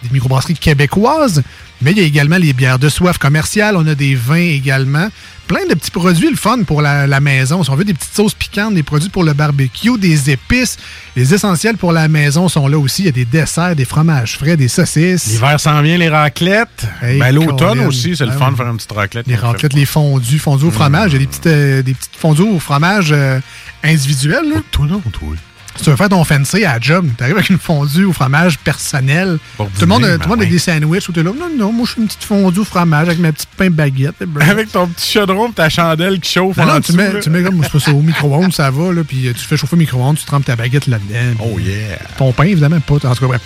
[0.02, 1.42] des microbrasseries québécoises,
[1.82, 5.09] mais il y a également les bières de soif commerciales, on a des vins également.
[5.46, 7.62] Plein de petits produits, le fun pour la, la maison.
[7.62, 10.76] Si on veut des petites sauces piquantes, des produits pour le barbecue, des épices,
[11.14, 13.02] les essentiels pour la maison sont là aussi.
[13.02, 15.26] Il y a des desserts, des fromages frais, des saucisses.
[15.28, 16.87] L'hiver s'en vient, les raclettes.
[17.00, 18.52] Hey, ben, l'automne aussi, c'est le Ben fun oui.
[18.52, 19.26] de faire une petite raclette.
[19.28, 21.12] Les raclettes, les fondus, fondus au fromage.
[21.12, 23.38] Il y a des petites, euh, des petites fondus au fromage euh,
[23.85, 24.48] individuelles.
[24.52, 24.61] là.
[24.72, 25.28] Tout non, toi.
[25.76, 28.58] Si tu veux faire ton fancy à la job, t'arrives avec une fondue au fromage
[28.58, 29.38] personnel.
[29.56, 31.30] Pour Tout le monde, a- tout le monde a des sandwichs où t'es là.
[31.38, 34.14] Non, non, moi je suis une petite fondue au fromage avec ma petite pain baguette.
[34.40, 37.20] Avec ton petit chaudron ta chandelle qui chauffe Non, en non, tu dessous, mets, là.
[37.20, 39.56] tu mets comme c'est pas ça, au micro-ondes, ça va, là, puis euh, tu fais
[39.56, 41.44] chauffer au micro-ondes, tu trempes ta baguette là-dedans.
[41.44, 41.98] Oh yeah.
[42.16, 42.94] Ton pain, évidemment, pas.
[42.94, 43.40] En tout cas, bref.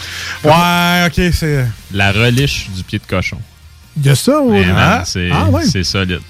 [0.45, 1.67] Ouais, ok, c'est.
[1.93, 3.39] La reliche du pied de cochon.
[3.97, 4.51] Il y a ça, ou...
[4.51, 5.65] Vraiment, Ah, c'est ah, ouais.
[5.65, 6.21] c'est solide.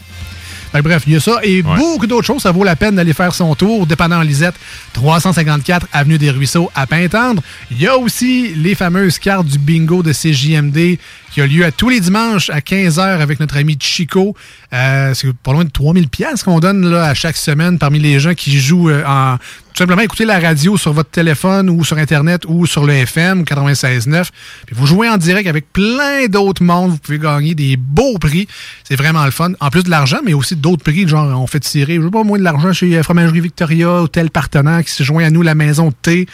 [0.72, 1.76] Fait bref, il y a ça et Ouais.
[1.76, 2.42] beaucoup d'autres choses.
[2.42, 3.87] Ça vaut la peine d'aller faire son tour.
[3.87, 4.54] Dépendant Lisette,
[4.92, 7.42] 354 Avenue des Ruisseaux à Pintendre.
[7.70, 10.98] Il y a aussi les fameuses cartes du bingo de CJMD
[11.30, 14.34] qui a lieu à tous les dimanches à 15h avec notre ami Chico.
[14.72, 18.20] Euh, c'est pas loin de 3000 pièces qu'on donne là, à chaque semaine parmi les
[18.20, 19.38] gens qui jouent euh, en
[19.72, 23.44] tout simplement écouter la radio sur votre téléphone ou sur Internet ou sur le FM
[23.44, 24.28] 96.9.
[24.66, 26.90] Puis vous jouez en direct avec plein d'autres mondes.
[26.90, 28.48] Vous pouvez gagner des beaux prix.
[28.84, 29.52] C'est vraiment le fun.
[29.60, 31.06] En plus de l'argent, mais aussi d'autres prix.
[31.06, 34.08] Genre, on fait tirer, je sais pas, moins de l'argent chez euh, Fromagerie Victoria ou
[34.08, 36.26] tel partenaire qui se joint à nous, la maison de thé.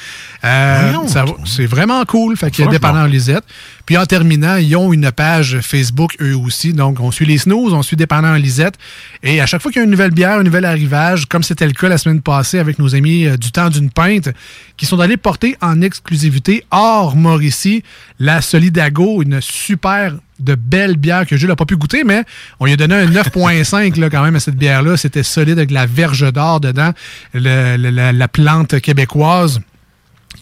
[0.44, 0.92] Euh,
[1.44, 2.37] c'est vraiment cool.
[2.37, 2.70] Fait qu'il y a.
[2.70, 3.44] Dépendant Lisette.
[3.87, 6.72] Puis en terminant, ils ont une page Facebook eux aussi.
[6.72, 8.75] Donc, on suit les snooze, on suit Dépendant Lisette.
[9.22, 11.66] Et à chaque fois qu'il y a une nouvelle bière, un nouvel arrivage, comme c'était
[11.66, 14.29] le cas la semaine passée avec nos amis euh, du temps d'une pinte,
[14.77, 17.85] qui sont allés porter en exclusivité hors Mauricie
[18.18, 22.25] la Solidago, une super de belle bière que Jules n'a pas pu goûter, mais
[22.61, 24.96] on lui a donné un 9.5 là, quand même à cette bière-là.
[24.96, 26.92] C'était solide avec la verge d'or dedans,
[27.33, 29.61] la plante québécoise.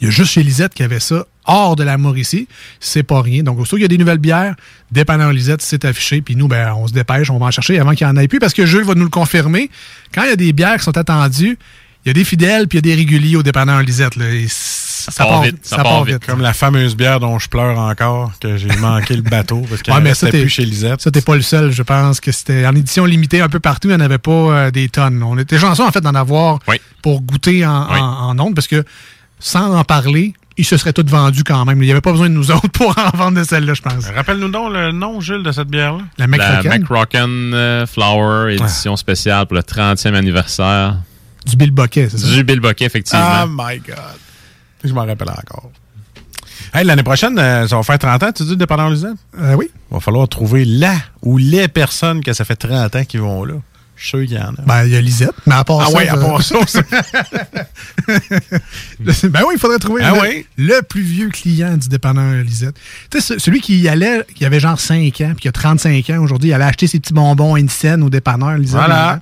[0.00, 2.48] Il y a juste chez Lisette qui avait ça hors de la Mauricie.
[2.80, 3.42] C'est pas rien.
[3.42, 4.54] Donc, aussitôt qu'il y a des nouvelles bières,
[4.90, 6.20] dépendant Lisette, c'est affiché.
[6.22, 8.28] Puis nous, ben, on se dépêche, on va en chercher avant qu'il n'y en ait
[8.28, 9.70] plus parce que Jules va nous le confirmer.
[10.14, 11.58] Quand il y a des bières qui sont attendues,
[12.04, 14.16] il y a des fidèles puis il y a des réguliers au dépendant Lisette.
[14.16, 16.24] Là, Et ça, part vite, ça part vite.
[16.26, 19.94] Comme la fameuse bière dont je pleure encore, que j'ai manqué le bateau parce qu'elle
[20.02, 21.00] Ouais, t'es- plus chez Lisette.
[21.00, 21.70] Ça, t'es pas le seul.
[21.72, 23.88] Je pense que c'était en édition limitée un peu partout.
[23.88, 25.22] Il n'y en avait pas euh, des tonnes.
[25.22, 26.58] On était chanceux, en fait, d'en avoir
[27.02, 27.98] pour goûter en, Oui.
[27.98, 28.84] en, en ondes parce que
[29.38, 31.82] sans en parler, ils se seraient tous vendus quand même.
[31.82, 34.06] Il n'y avait pas besoin de nous autres pour en vendre de celle-là, je pense.
[34.06, 36.04] Rappelle-nous donc le nom, Jules, de cette bière-là.
[36.18, 37.52] La La McRocken.
[37.54, 40.96] Euh, Flower, édition spéciale pour le 30e anniversaire.
[41.46, 42.28] Du Bill Bucket, c'est ça?
[42.28, 43.44] Du Bill Bucket, effectivement.
[43.44, 43.96] Oh my God.
[44.82, 45.70] Je m'en rappelle encore.
[46.72, 49.16] Hey, l'année prochaine, euh, ça va faire 30 ans, tu dis, dépendant Lisette?
[49.38, 49.70] Euh, oui.
[49.90, 53.44] Il va falloir trouver la ou les personnes que ça fait 30 ans qui vont
[53.44, 53.54] là.
[54.04, 54.62] Je suis sûr qu'il y en a.
[54.66, 55.96] Ben, il y a Lisette, mais à part Ah ça.
[55.96, 56.58] ouais, à part ça,
[59.28, 60.46] ben oui, il faudrait trouver Ah le, ouais?
[60.58, 62.76] le plus vieux client du dépanneur Lisette.
[63.10, 65.52] Tu sais, ce- celui qui y allait, qui avait genre 5 ans, puis qui a
[65.52, 68.76] 35 ans aujourd'hui, il allait acheter ses petits bonbons Insane au dépanneur Lisette.
[68.76, 69.20] Voilà.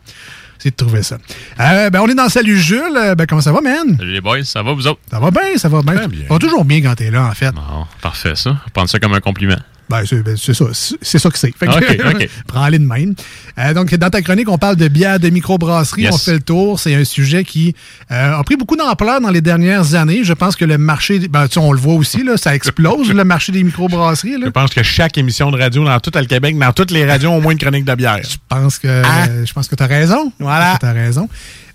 [0.58, 1.18] C'est de trouver ça.
[1.60, 2.82] Euh, ben, on est dans Salut Jules.
[2.96, 3.96] Euh, Ben, comment ça va, man?
[3.98, 5.00] Salut les boys, ça va vous autres?
[5.10, 5.94] Ça va bien, ça va bien.
[6.02, 7.50] Ça va toujours bien quand t'es là, en fait.
[7.52, 8.56] Bon, parfait ça.
[8.72, 9.56] Prendre ça comme un compliment.
[9.88, 10.64] Ben, c'est ben, c'est ça.
[10.72, 11.52] C'est ça que c'est.
[11.56, 12.28] Fait que, OK, OK.
[12.46, 13.14] Prends-les de même.
[13.58, 16.02] Euh, donc, dans ta chronique, on parle de bière de microbrasserie.
[16.02, 16.14] Yes.
[16.14, 16.80] On fait le tour.
[16.80, 17.74] C'est un sujet qui
[18.10, 20.24] euh, a pris beaucoup d'ampleur dans les dernières années.
[20.24, 23.12] Je pense que le marché, ben, tu sais, on le voit aussi, là, ça explose,
[23.12, 24.38] le marché des microbrasseries.
[24.38, 24.46] Là.
[24.46, 27.32] Je pense que chaque émission de radio dans tout le Québec, dans toutes les radios,
[27.32, 28.20] au moins une chronique de bière.
[28.22, 29.02] Je pense que
[29.44, 30.32] je pense que tu as raison.
[30.38, 30.76] Voilà.
[30.80, 31.28] Tu as raison.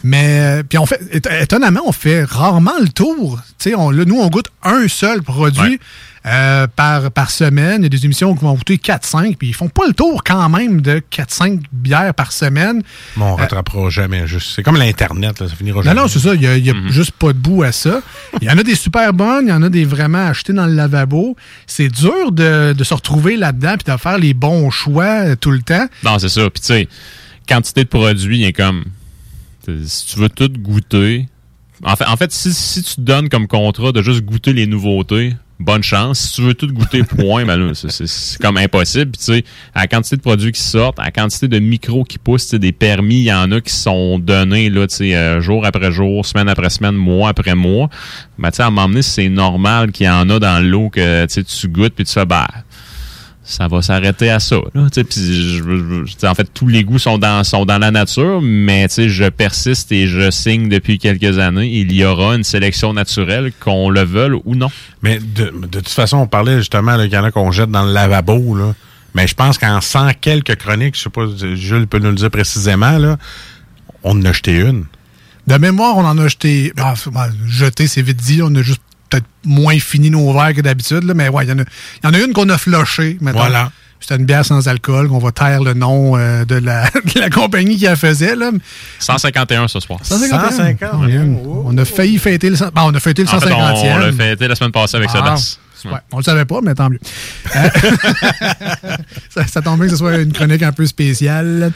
[0.03, 3.39] Mais euh, puis on fait éton- étonnamment, on fait rarement le tour.
[3.57, 5.79] Tu sais, on là, nous on goûte un seul produit
[6.27, 7.81] euh, par, par semaine.
[7.81, 10.23] Il y a des émissions qui vont goûter 4-5, puis ils font pas le tour
[10.23, 12.83] quand même de 4-5 bières par semaine.
[13.15, 14.27] Mais on rattrapera jamais.
[14.27, 14.51] juste.
[14.55, 16.01] C'est comme l'Internet, là, ça finira Non, jamais.
[16.01, 16.33] non, c'est ça.
[16.35, 18.01] Il n'y a, il y a juste pas de bout à ça.
[18.41, 20.65] Il y en a des super bonnes, il y en a des vraiment achetées dans
[20.65, 21.35] le lavabo.
[21.65, 25.51] C'est dur de, de se retrouver là-dedans puis de faire les bons choix euh, tout
[25.51, 25.87] le temps.
[26.03, 26.49] Non, c'est ça.
[26.49, 26.87] Puis tu sais,
[27.47, 28.83] quantité de produits, il est comme.
[29.85, 31.27] Si tu veux tout goûter.
[31.83, 34.65] En fait, en fait si, si tu te donnes comme contrat de juste goûter les
[34.65, 36.19] nouveautés, bonne chance.
[36.19, 39.11] Si tu veux tout goûter, point, ben c'est- comme impossible.
[39.17, 39.43] Tu sais,
[39.73, 42.71] à la quantité de produits qui sortent, à la quantité de micros qui poussent, des
[42.71, 46.69] permis, il y en a qui sont donnés là, euh, jour après jour, semaine après
[46.69, 47.89] semaine, mois après mois.
[48.37, 51.67] Ben, tu sais, à un c'est normal qu'il y en a dans l'eau que tu
[51.67, 52.47] goûtes puis tu fais, bah,
[53.49, 54.57] ça va s'arrêter à ça.
[54.73, 58.87] Là, je- je- en fait, tous les goûts sont dans, sont dans la nature, mais
[58.89, 61.67] je persiste et je signe depuis quelques années.
[61.67, 64.69] Il y aura une sélection naturelle, qu'on le veuille ou non.
[65.01, 67.85] Mais de, de toute façon, on parlait justement qu'il y en a qu'on jette dans
[67.85, 68.53] le lavabo.
[68.55, 68.75] Là.
[69.15, 72.29] Mais je pense qu'en 100 quelques chroniques, je sais pas, Jules peut nous le dire
[72.29, 73.17] précisément, là,
[74.03, 74.83] on en a jeté une.
[75.47, 76.73] De mémoire, on en a jeté.
[76.77, 78.41] ah, c'est- ben, jeté, c'est vite dit.
[78.43, 81.03] On a juste peut-être moins fini nos verres que d'habitude.
[81.03, 81.63] là, Mais ouais, il y, en a-
[82.03, 83.17] il y en a une qu'on a flushée.
[83.21, 83.39] mettons.
[83.39, 83.71] Voilà.
[83.99, 86.83] C'était une bière sans alcool, qu'on va taire le nom euh, de, la,
[87.15, 88.35] de la compagnie qui la faisait.
[88.35, 88.51] Là.
[88.99, 89.99] 151 ce soir.
[90.03, 90.51] 151.
[90.51, 91.21] 150, Oh, yeah.
[91.65, 93.93] On a failli fêter le, bon, on a fêté le En fait, 150e.
[93.93, 95.17] on l'a fêté la semaine passée avec Ah.
[95.17, 95.57] Sébastien.
[95.85, 96.99] Ouais, on le savait pas, mais tant mieux.
[97.55, 97.69] Euh,
[99.29, 101.71] ça, ça tombe bien que ce soit une chronique un peu spéciale.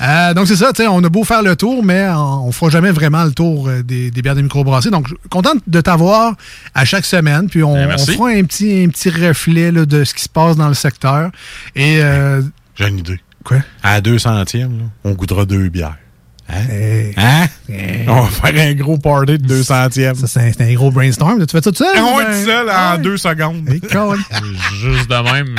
[0.00, 2.52] Euh, donc, c'est ça, tu sais, on a beau faire le tour, mais on, on
[2.52, 4.90] fera jamais vraiment le tour euh, des, des bières de microbrasserie.
[4.90, 6.34] Donc, content de t'avoir
[6.74, 7.48] à chaque semaine.
[7.48, 10.28] Puis, on, Ben, on fera un petit, un petit reflet là, de ce qui se
[10.28, 11.30] passe dans le secteur.
[11.76, 11.98] Et.
[12.02, 12.40] euh,
[12.76, 13.20] J'ai une idée.
[13.44, 13.58] Quoi?
[13.82, 15.96] À 2 centièmes, là, on goûtera deux bières.
[16.52, 16.68] Hein?
[16.68, 17.14] Hey.
[17.16, 17.46] Hein?
[17.68, 18.04] Hey.
[18.08, 20.14] On va faire un gros party de 2 centièmes.
[20.16, 21.38] ça, c'est un, gros brainstorm.
[21.46, 21.96] Tu fais ça tout seul?
[21.98, 23.68] On va Ben, être seul en deux secondes.
[23.68, 23.80] hey.
[24.80, 25.54] Juste de même,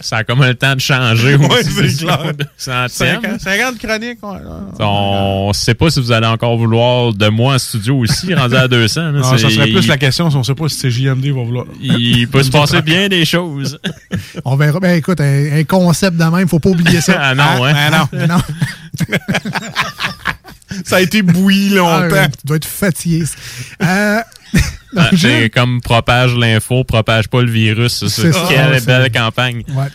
[0.00, 1.72] ça a comme le temps de changer Ouais, aussi.
[1.96, 2.32] c'est clair.
[2.36, 3.20] de centième.
[3.22, 4.18] 50, 50 chroniques.
[4.22, 4.38] ouais.
[4.80, 8.68] On sait pas si vous allez encore vouloir de moi en studio aussi, rendu à
[8.68, 9.00] 200.
[9.00, 9.10] là.
[9.12, 11.26] Non, ça C'est- serait plus il- la question si on sait pas si c'est JMD
[11.32, 11.66] va vouloir.
[11.80, 13.78] Il peut se passer bien des choses.
[14.44, 14.80] On verra.
[14.80, 17.14] Ben, écoute, un, un concept de même, faut pas oublier ça.
[17.28, 17.72] Ah non, hein?
[17.74, 18.08] Ah, non.
[18.12, 18.38] Ben non.
[20.84, 22.26] Ça a été bouilli Ah, longtemps.
[22.40, 23.24] tu dois être fatigué.
[23.82, 24.20] Euh,
[24.96, 25.10] Ah,
[25.54, 28.06] comme propage l'info, propage pas le virus.
[28.08, 29.62] C'est ça, Quelle belle campagne.
[29.68, 29.86] ouais.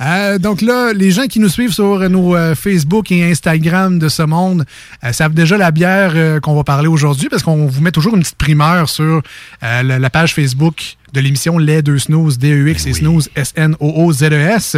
[0.00, 4.08] Euh, donc là, les gens qui nous suivent sur nos euh, Facebook et Instagram de
[4.08, 4.64] ce monde
[5.02, 8.22] euh, savent déjà la bière qu'on va parler aujourd'hui parce qu'on vous met toujours une
[8.22, 9.22] petite primeur sur
[9.60, 14.76] la, la page Facebook de l'émission Les Deux Snooze, D-E-X et Snooze, S-N-O-O-Z-E-S.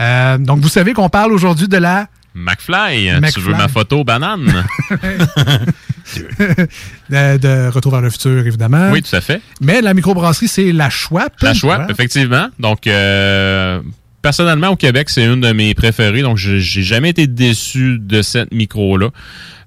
[0.00, 3.32] Euh, donc vous savez qu'on parle aujourd'hui de la McFly, McFly.
[3.32, 4.64] tu veux ma photo banane?
[7.10, 8.90] de, de Retour vers le futur, évidemment.
[8.92, 9.40] oui, tout à fait.
[9.60, 11.30] Mais la microbrasserie, c'est la Schwab.
[11.40, 12.48] La Schwab, effectivement.
[12.58, 13.80] Donc, euh,
[14.22, 16.22] personnellement, au Québec, c'est une de mes préférées.
[16.22, 19.10] Donc, je- j'ai jamais été déçu de cette micro-là.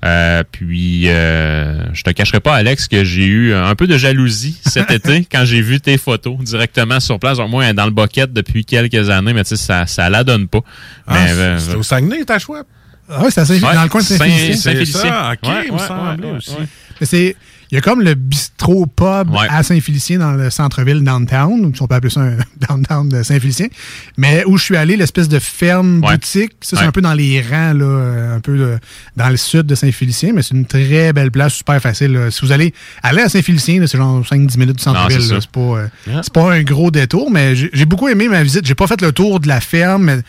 [0.06, 4.58] Euh, puis, euh, je te cacherai pas, Alex, que j'ai eu un peu de jalousie
[4.66, 7.38] cet été quand j'ai vu tes photos directement sur place.
[7.38, 10.10] Donc, moi, elle est dans le bucket depuis quelques années, mais tu sais, ça, ça
[10.10, 10.62] la donne pas.
[11.08, 12.66] Ah, euh, c'est au Saguenay, ta chouette?
[13.12, 15.02] Ah oui, c'est Ouais, dans le coin de Saint- Saint-Félicien.
[15.02, 16.52] Saint- ça, ok, Ouais, il me ouais, semblait aussi.
[16.52, 16.68] ouais.
[17.02, 17.36] Mais c'est
[17.71, 19.47] il y a comme le bistrot pub Ouais.
[19.49, 22.38] à Saint-Félicien dans le centre-ville downtown, si on peut appeler ça un
[22.69, 23.67] downtown de Saint-Félicien,
[24.17, 26.13] mais où je suis allé l'espèce de ferme Ouais.
[26.13, 26.88] boutique, ça c'est Ouais.
[26.88, 28.77] un peu dans les rangs là, euh, un peu euh,
[29.17, 32.13] dans le sud de Saint-Félicien, mais c'est une très belle place, super facile.
[32.13, 32.32] là.
[32.32, 35.88] Si vous allez aller à Saint-Félicien, c'est genre 5-10 minutes du centre-ville, c'est pas euh,
[36.08, 36.21] Yeah.
[36.34, 38.65] pas un gros détour, mais j'ai beaucoup aimé ma visite.
[38.65, 40.19] J'ai pas fait le tour de la ferme, mais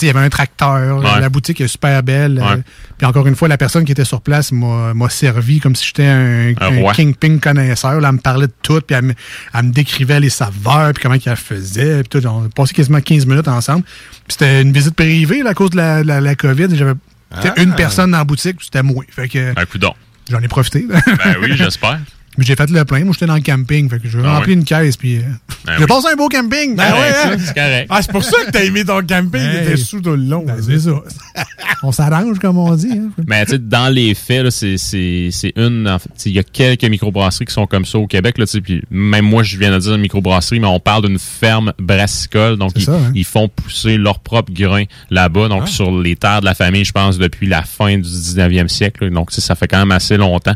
[0.00, 1.20] il y avait un tracteur, Ouais.
[1.20, 2.38] la boutique est super belle.
[2.42, 2.56] euh,
[2.96, 6.06] puis encore une fois, la personne qui était sur place m'a servi comme si j'étais
[6.06, 6.92] un, Un un roi.
[6.94, 8.00] kingpin connaisseur.
[8.00, 9.14] Là, elle me parlait de tout, puis elle me,
[9.54, 12.02] elle me décrivait les saveurs, puis comment qu'elle faisait.
[12.04, 13.84] Puis tout, on a passé quasiment 15 minutes ensemble.
[14.28, 16.68] C'était une visite privée là, à cause de la, la, la COVID.
[16.74, 16.94] J'avais
[17.32, 17.52] Ah.
[17.58, 19.04] une personne dans la boutique, c'était moi.
[19.08, 19.94] Fait que un coup d'on.
[20.30, 20.86] j'en ai profité.
[20.88, 21.98] Ben oui, j'espère.
[22.40, 23.04] Mais j'ai fait le plein.
[23.04, 23.90] Moi, j'étais dans le camping.
[23.90, 24.54] Fait que j'ai Ah rempli ouais?
[24.58, 24.96] une caisse.
[24.96, 25.20] Puis euh,
[25.66, 25.86] Ben j'ai oui.
[25.86, 26.74] passé un beau camping.
[26.74, 27.36] Ben ouais, ça, hein?
[27.38, 27.86] c'est correct.
[27.90, 29.64] Ah, c'est pour ça que t'as aimé ton camping, Hey.
[29.66, 30.44] t'étais sous tout le long.
[30.46, 30.90] Ben, c'est ça.
[31.82, 32.90] On s'arrange, comme on dit.
[32.92, 33.10] hein.
[33.26, 35.86] Mais tu sais, dans les faits, c'est, une.
[35.88, 38.38] en fait, Il y a quelques microbrasseries qui sont comme ça au Québec.
[38.38, 41.18] Là, tu sais, puis même moi, je viens de dire microbrasserie, mais on parle d'une
[41.18, 42.56] ferme brassicole.
[42.56, 43.12] Donc, C'est ils, ça, hein?
[43.14, 45.48] ils font pousser leur propre grain là-bas.
[45.48, 45.68] Donc, Ah.
[45.68, 49.04] sur les terres de la famille, je pense, depuis la fin du 19e siècle.
[49.04, 49.10] là.
[49.10, 50.54] Donc, ça fait quand même assez longtemps.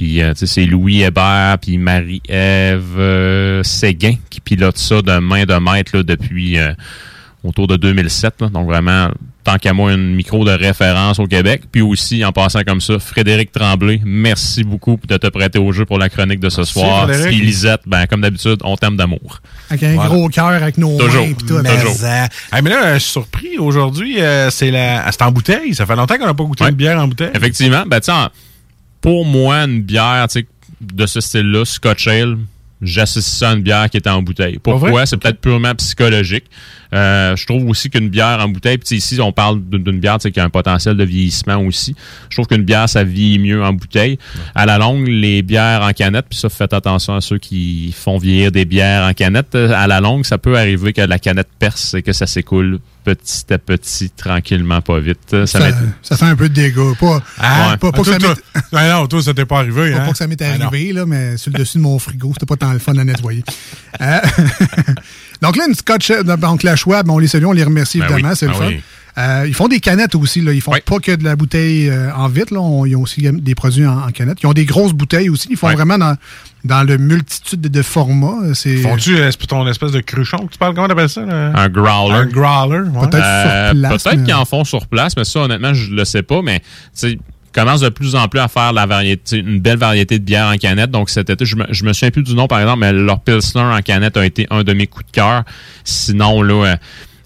[0.00, 5.18] Puis, euh, tu sais, c'est Louis Hébert, puis Marie-Ève euh, Séguin qui pilote ça de
[5.18, 6.72] main de maître là, depuis euh,
[7.44, 8.34] autour de 2007.
[8.40, 8.48] là.
[8.48, 9.10] Donc, vraiment,
[9.44, 11.64] tant qu'à moi, une micro de référence au Québec.
[11.70, 15.84] Puis aussi, en passant comme ça, Frédéric Tremblay, merci beaucoup de te prêter au jeu
[15.84, 17.04] pour la chronique de ce soir.
[17.04, 17.36] Frédéric.
[17.36, 19.42] Puis Lisette, ben, comme d'habitude, on t'aime d'amour.
[19.68, 20.08] Avec un Voilà.
[20.08, 21.26] gros cœur, avec nos Toujours.
[21.26, 21.34] mains.
[21.34, 21.58] Puis tout.
[21.62, 23.58] Mais, euh, hey, mais là, je suis surpris.
[23.58, 25.12] Aujourd'hui, euh, c'est la...
[25.12, 25.74] c'est en bouteille.
[25.74, 26.70] Ça fait longtemps qu'on n'a pas goûté Ouais.
[26.70, 27.32] une bière en bouteille.
[27.34, 28.28] Effectivement, ben, tu sais, en-
[29.00, 30.46] pour moi, une bière tu sais,
[30.80, 32.36] de ce style-là, Scotch Ale,
[32.82, 34.52] j'associe ça à une bière qui est en bouteille.
[34.54, 34.60] Vrai?
[34.62, 35.04] Pourquoi?
[35.06, 36.44] C'est peut-être purement psychologique.
[36.94, 40.22] Euh, je trouve aussi qu'une bière en bouteille, puis ici, on parle d'une bière tu
[40.24, 41.94] sais, qui a un potentiel de vieillissement aussi.
[42.30, 44.18] Je trouve qu'une bière, ça vieillit mieux en bouteille.
[44.54, 48.16] À la longue, les bières en canette, puis ça, faites attention à ceux qui font
[48.18, 49.54] vieillir des bières en canette.
[49.54, 52.80] euh, À la longue, ça peut arriver que la canette perce et que ça s'écoule
[53.04, 55.44] petit à petit, tranquillement, pas vite.
[55.46, 55.60] Ça,
[56.02, 56.94] Ça, fait un peu de dégâts.
[56.98, 58.34] Pas, Ah, pas, pas que toi, ça toi-
[58.72, 59.90] m'est- non, toi, ça t'est pas arrivé.
[59.92, 60.04] Pas, hein?
[60.06, 62.46] pas que ça m'est Ah, arrivé, là, mais sur le dessus de mon frigo, c'était
[62.46, 63.44] pas tant le fun à nettoyer.
[65.42, 68.04] Donc là, une Scotch, euh, donc la Schwab, on les salue, on les remercie Ben
[68.06, 68.66] évidemment, oui, c'est le ben fun.
[68.68, 68.80] oui.
[69.18, 70.52] Euh, ils font des canettes aussi, là.
[70.52, 72.60] ils font pas que de la bouteille euh, en vitre, là.
[72.60, 74.38] On- ils ont aussi des produits en, en canettes.
[74.42, 76.16] Ils ont des grosses bouteilles aussi, ils font vraiment dans,
[76.64, 78.54] dans le multitude de, de formats.
[78.54, 80.74] C'est Font-tu euh, ton espèce de cruchon que tu parles?
[80.74, 81.22] Comment t'appelles ça?
[81.22, 81.52] là?
[81.56, 82.14] Un growler.
[82.18, 83.08] Un growler, ouais.
[83.08, 84.02] Peut-être Euh, sur place.
[84.04, 86.40] Peut-être mais- qu'ils en font sur place, mais ça, honnêtement, je le sais pas.
[86.42, 86.62] Mais
[87.52, 90.56] commencent de plus en plus à faire la variété, une belle variété de bières en
[90.56, 90.90] canette.
[90.90, 93.20] Donc cet été, je me, je me souviens plus du nom, par exemple, mais leur
[93.20, 95.44] Pilsner en canette a été un de mes coups de cœur.
[95.84, 96.76] Sinon, là, euh,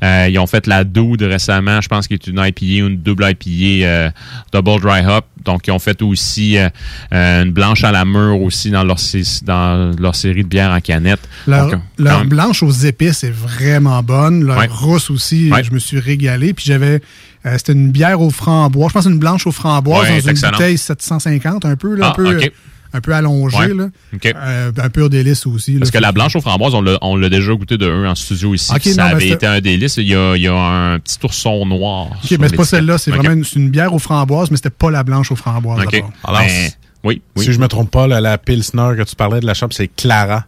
[0.02, 3.24] euh, ils ont fait la Dude récemment, je pense qu'il est une IPA, une double
[3.30, 4.10] IPA, euh,
[4.52, 5.24] Double Dry Hop.
[5.44, 6.68] Donc, ils ont fait aussi euh,
[7.12, 8.96] euh, une blanche à la mûre aussi dans leur,
[9.44, 11.20] dans leur série de bières en canette.
[11.46, 14.44] Leur, Donc, leur quand blanche aux épices est vraiment bonne.
[14.44, 14.68] Leur Ouais.
[14.70, 15.64] rousse aussi, Ouais.
[15.64, 16.52] je me suis régalé.
[16.54, 17.00] Puis j'avais.
[17.46, 18.88] Euh, c'était une bière aux framboises.
[18.88, 20.52] Je pense une blanche aux framboises Ouais, dans c'est une excellent.
[20.52, 22.34] bouteille 750, un peu, là, un, Ah, peu ok.
[22.34, 23.12] un peu.
[23.12, 23.74] Ouais.
[23.74, 23.88] Là.
[24.36, 25.72] Euh, un pur délice aussi.
[25.72, 25.78] là.
[25.80, 28.66] Parce que la blanche aux framboises, on l'a, déjà goûté de eux en studio ici.
[28.66, 29.96] Ça non, avait c'était- été un délice.
[29.96, 32.08] Il y a, il y a un petit ourson noir.
[32.22, 32.98] Ok, mais c'est pas celle-là.
[32.98, 35.80] C'est vraiment une, c'est une bière aux framboises, mais c'était pas la blanche aux framboises.
[36.22, 36.70] Alors, Ben,
[37.02, 37.44] oui, oui.
[37.44, 39.88] Si je me trompe pas, là, la Pilsner que tu parlais de la shop, c'est
[39.88, 40.46] Clara.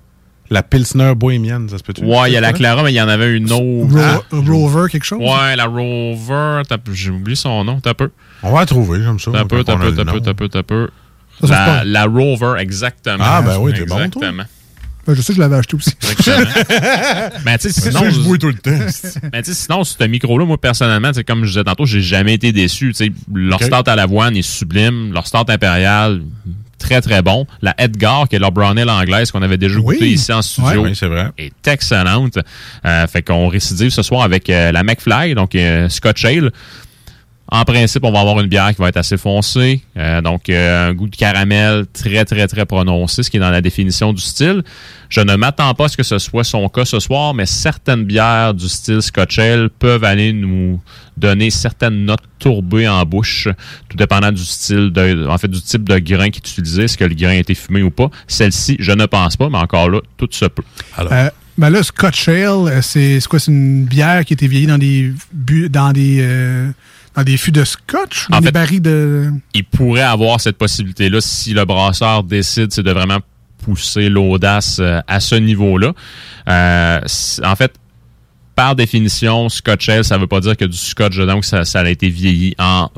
[0.50, 2.04] La Pilsner bohémienne, ça se peut-tu?
[2.04, 3.92] Ouais, il y a la Clara, mais il y en avait une autre.
[3.94, 4.20] Ro- Ah.
[4.30, 5.18] Rover, quelque chose?
[5.20, 6.62] Ouais, la Rover.
[6.68, 7.80] t'as- J'ai oublié son nom.
[7.80, 8.10] T'as peu.
[8.42, 9.30] On va la trouver, j'aime ça.
[9.32, 10.88] T'as peu, t'as peu, t'as peu, t'as peu, t'as peu.
[11.40, 13.16] Ça, c'est La, pas- la Rover, exactement.
[13.20, 14.04] Ah, ben oui, t'es bon, toi.
[14.04, 14.44] Exactement.
[15.06, 15.92] Ben, je sais que je l'avais acheté aussi.
[17.44, 18.10] Mais tu sais, C'est sinon.
[18.10, 18.70] je bois tout le temps.
[19.32, 22.00] Mais tu sais, sinon, ce micro-là, moi, personnellement, tu sais, comme je disais tantôt, j'ai
[22.00, 22.88] jamais été déçu.
[22.88, 25.12] Tu sais, leur start à l'avoine est sublime.
[25.12, 26.22] Leur start impérial,
[26.86, 27.46] très, très bon.
[27.62, 29.96] La Edgar, qui est leur brown ale anglaise qu'on avait déjà Oui.
[29.96, 31.26] goûté ici en studio, Oui, c'est vrai.
[31.36, 32.38] est excellente.
[32.84, 36.52] Euh, fait qu'on récidive ce soir avec euh, la McFly, donc euh, Scotch Ale.
[37.48, 40.88] En principe, on va avoir une bière qui va être assez foncée, euh, donc euh,
[40.90, 44.20] un goût de caramel très, très, très prononcé, ce qui est dans la définition du
[44.20, 44.64] style.
[45.08, 48.02] Je ne m'attends pas à ce que ce soit son cas ce soir, mais certaines
[48.02, 50.80] bières du style Scotch Ale peuvent aller nous
[51.16, 53.46] donner certaines notes tourbées en bouche,
[53.88, 56.98] tout dépendant du style, de, en fait, du type de grain qui est utilisé, est-ce
[56.98, 58.10] que le grain a été fumé ou pas.
[58.26, 60.64] Celle-ci, je ne pense pas, mais encore là, tout se peut.
[60.98, 63.38] Euh, ben là, Scotch Ale, c'est c'est quoi?
[63.38, 66.70] C'est une bière qui a été vieillie dans des bu- dans des euh,
[67.16, 69.30] dans des fûts de scotch, dans En des fait- barils de.
[69.54, 73.18] il pourrait avoir cette possibilité-là si le brasseur décide c'est de vraiment
[73.64, 75.92] pousser l'audace euh, à ce niveau-là.
[76.48, 77.00] Euh,
[77.44, 77.72] en fait,
[78.54, 81.80] par définition, Scotch Ale, ça veut pas dire que du scotch dedans, que ça, ça
[81.80, 82.90] a été vieilli en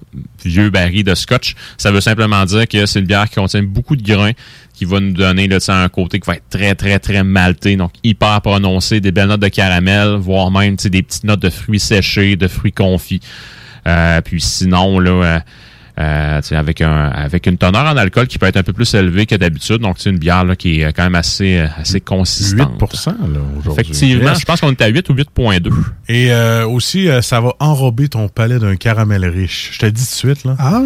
[0.45, 1.57] vieux baril de scotch.
[1.79, 4.33] Ça veut simplement dire que c'est une bière qui contient beaucoup de grains,
[4.75, 7.91] qui va nous donner là, un côté qui va être très, très, très malté, donc
[8.05, 12.37] hyper prononcé, des belles notes de caramel, voire même des petites notes de fruits séchés,
[12.37, 13.21] de fruits confits.
[13.89, 15.41] Euh, puis sinon, là, euh,
[15.99, 19.27] euh, avec un avec une teneur en alcool qui peut être un peu plus élevée
[19.27, 19.79] que d'habitude.
[19.79, 22.81] Donc, c'est une bière là, qui est quand même assez, assez consistante.
[22.81, 23.73] 8 là, aujourd'hui.
[23.73, 25.73] Effectivement, je pense qu'on est à 8 ou 8.2.
[26.09, 29.71] Et euh, aussi, euh, ça va enrober ton palais d'un caramel riche.
[29.73, 30.57] Je te dis tout de suite, là.
[30.61, 30.83] Ah!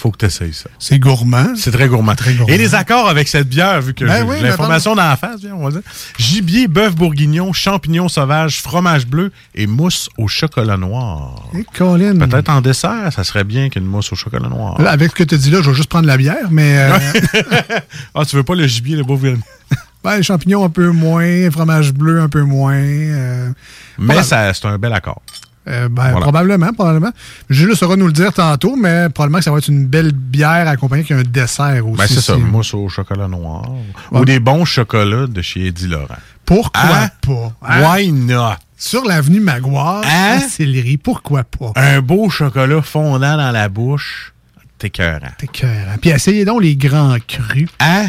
[0.00, 0.70] Faut que tu essayes ça.
[0.78, 1.56] C'est gourmand.
[1.56, 2.14] C'est très gourmand.
[2.14, 2.46] gourmand.
[2.46, 5.40] Et les accords avec cette bière, vu que Ben j'ai oui, l'information dans la face,
[5.40, 5.80] viens, on va dire.
[6.18, 11.48] Gibier, bœuf bourguignon, champignons sauvages, fromage bleu et mousse au chocolat noir.
[11.58, 12.16] Et Colin.
[12.16, 14.80] Peut-être en dessert, ça serait bien qu'une mousse au chocolat noir.
[14.80, 16.78] Là, avec ce que tu dis là, je vais juste prendre la bière, mais.
[16.78, 16.98] euh,
[18.14, 19.40] ah, tu veux pas le gibier, le bœuf bourguignon?
[20.04, 22.76] ben, les champignons un peu moins, fromage bleu un peu moins.
[22.76, 23.50] euh,
[23.98, 25.22] Mais ça, c'est un bel accord.
[25.68, 26.20] Euh, ben, Voilà.
[26.20, 27.10] Probablement, probablement.
[27.50, 30.66] Jules saura nous le dire tantôt, mais probablement que ça va être une belle bière
[30.68, 31.98] accompagnée d'un dessert aussi.
[31.98, 33.70] Ben, c'est ça, mousse au chocolat noir.
[34.12, 34.20] Ouais.
[34.20, 36.16] Ou des bons chocolats de chez Eddie Laurent.
[36.44, 37.08] Pourquoi Hein?
[37.26, 37.52] pas?
[37.68, 37.82] hein?
[37.96, 38.54] Why not?
[38.76, 40.36] Sur l'avenue Maguire, Hein?
[40.36, 41.72] à Sillery, pourquoi pas?
[41.76, 44.32] Un beau chocolat fondant dans la bouche,
[44.78, 45.32] t'es écœurant.
[45.36, 45.70] T'es cœur.
[46.00, 47.68] Puis essayez donc les grands crus.
[47.80, 48.06] Hein?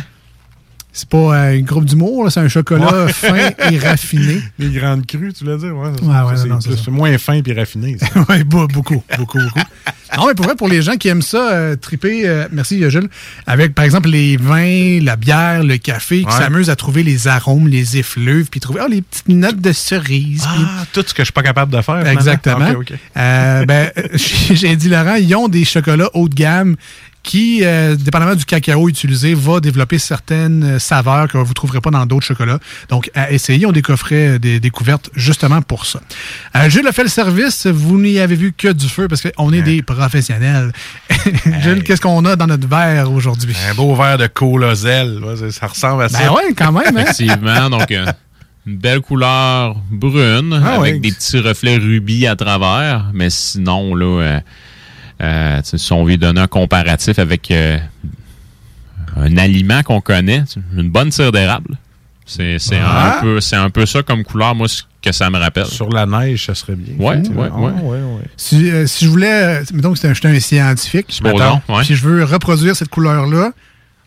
[1.00, 3.14] C'est pas euh, un groupe d'humour, c'est un chocolat Ouais.
[3.14, 4.42] fin et raffiné.
[4.60, 5.74] Les grandes crues, tu veux dire?
[5.74, 5.92] Ouais,
[6.60, 7.96] c'est moins fin puis raffiné.
[8.30, 9.40] oui, beaucoup, beaucoup, beaucoup.
[10.18, 13.08] Non, mais pour vrai, pour les gens qui aiment ça, euh, triper, euh, merci Jules,
[13.48, 17.70] avec par exemple les vins, la bière, le café, qui s'amusent à trouver les arômes,
[17.70, 20.44] les effluves, puis trouver oh, les petites notes de cerise.
[20.48, 22.06] Ah, tout ce que je suis pas capable de faire.
[22.06, 22.74] Exactement.
[23.16, 26.76] Euh, ben, chez Eddie Laurent, ils ont des chocolats haut de gamme
[27.22, 31.82] qui, euh, dépendamment du cacao utilisé, va développer certaines euh, saveurs que vous ne trouverez
[31.82, 32.60] pas dans d'autres chocolats.
[32.88, 36.00] Donc, à essayer, on des coffrets euh, des découvertes justement pour ça.
[36.56, 37.68] Euh, Jules a fait le service.
[37.68, 40.72] Vous n'y avez vu que du feu parce qu'on est des professionnels.
[41.62, 43.56] Jules, qu'est-ce qu'on a dans notre verre aujourd'hui?
[43.70, 45.20] Un beau verre de colosel.
[45.52, 46.20] ça- ressemble à ça.
[46.20, 46.96] Ben ouais, quand même.
[46.98, 47.02] Hein?
[47.02, 48.06] Effectivement, donc euh,
[48.66, 54.22] une belle couleur brune Ah avec des petits reflets rubis à travers, mais sinon là,
[54.22, 54.40] euh,
[55.22, 57.78] euh, si on veut donner un comparatif avec euh,
[59.16, 60.44] un aliment qu'on connaît,
[60.78, 61.78] une bonne tire d'érable.
[62.26, 63.18] C'est c'est Ah.
[63.18, 65.66] un peu c'est un peu ça comme couleur, moi ce que ça me rappelle.
[65.66, 66.94] Sur la neige, ça serait bien.
[67.00, 68.22] Ah, ouais, ouais.
[68.38, 72.24] Si, euh, si je voulais, euh, mettons que c'était un- un scientifique, puis je veux
[72.24, 73.52] reproduire cette couleur-là,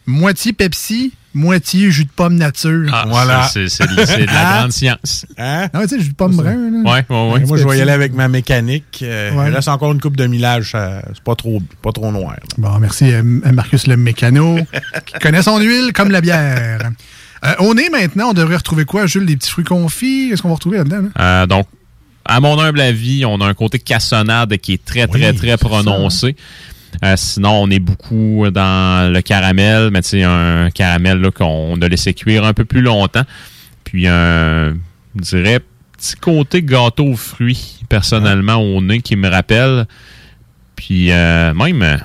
[0.07, 2.90] moitié Pepsi, moitié jus de pomme nature.
[2.92, 3.48] Ah, Voilà.
[3.48, 4.59] c'est de, la Ah.
[4.59, 5.24] grande science.
[5.38, 5.68] Hein?
[5.72, 6.90] Ah, tu sais, jus de pomme brun, là.
[6.92, 7.40] Ouais, ouais, ouais.
[7.46, 9.00] Moi, je vais y aller avec ma mécanique.
[9.03, 9.48] Euh, Ouais.
[9.48, 10.72] Il reste encore une coupe de millage.
[10.72, 12.32] ça- C'est pas trop, pas trop noir.
[12.32, 12.38] là.
[12.59, 14.59] Bon, merci euh, Marcus le mécano,
[15.07, 16.90] qui connaît son huile comme la bière.
[17.44, 19.26] Euh, au nez, maintenant, on devrait retrouver quoi, Jules?
[19.26, 20.28] Des petits fruits confits?
[20.30, 21.09] Qu'est-ce qu'on va retrouver là-dedans?
[21.16, 21.42] là?
[21.42, 21.66] Euh, donc,
[22.24, 25.57] à mon humble avis, on a un côté cassonade qui est très, très, Oui, très
[25.57, 26.36] prononcé.
[27.05, 31.80] Euh, sinon, on est beaucoup dans le caramel, mais tu sais, un caramel là, qu'on
[31.80, 33.24] a laissé cuire un peu plus longtemps.
[33.84, 34.74] Puis, un,
[35.16, 35.61] je dirais,
[35.97, 39.86] petit côté gâteau aux fruits, personnellement, au nez, qui me rappelle.
[40.76, 42.01] Puis, euh, même,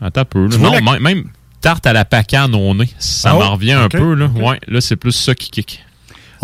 [0.00, 0.56] attends un peu, là.
[0.58, 1.24] Non, la- même,
[1.60, 4.26] tarte à la pacane au nez, ça Ah, m'en revient un peu, là.
[4.26, 5.84] Ouais, là, c'est plus ça qui kick.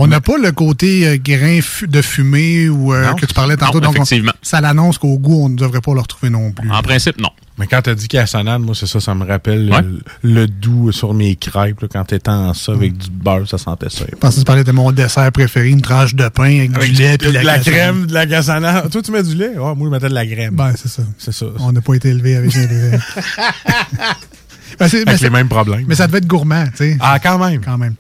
[0.00, 3.80] On n'a pas le côté euh, grain de fumée ou euh, que tu parlais tantôt.
[3.80, 6.70] Non, donc on- ça l'annonce qu'au goût, on ne devrait pas le retrouver non plus.
[6.70, 7.30] En principe, non.
[7.58, 9.82] Mais quand t'as dit cassonade, moi, c'est ça, ça me rappelle Ouais.
[9.82, 11.80] le, le doux sur mes crêpes.
[11.80, 14.04] là, quand t'étais en ça avec du beurre, ça sentait ça.
[14.10, 16.92] Je pensais que tu parlais de mon dessert préféré, une tranche de pain avec, Avec
[16.92, 18.90] du lait de puis la, crème, de la cassonade.
[18.90, 19.52] Toi, tu mets du lait?
[19.56, 20.54] Ah, moi, je mettais de la crème.
[20.54, 21.02] Ben, c'est ça.
[21.18, 21.46] c'est ça.
[21.58, 22.90] On n'a pas été élevé avec des...
[24.78, 25.84] Ben, c'est- mais Avec c'est- les mêmes problèmes.
[25.88, 26.96] Mais ça devait être gourmand, tu sais.
[27.00, 27.60] Ah, quand même.
[27.64, 27.94] Quand même.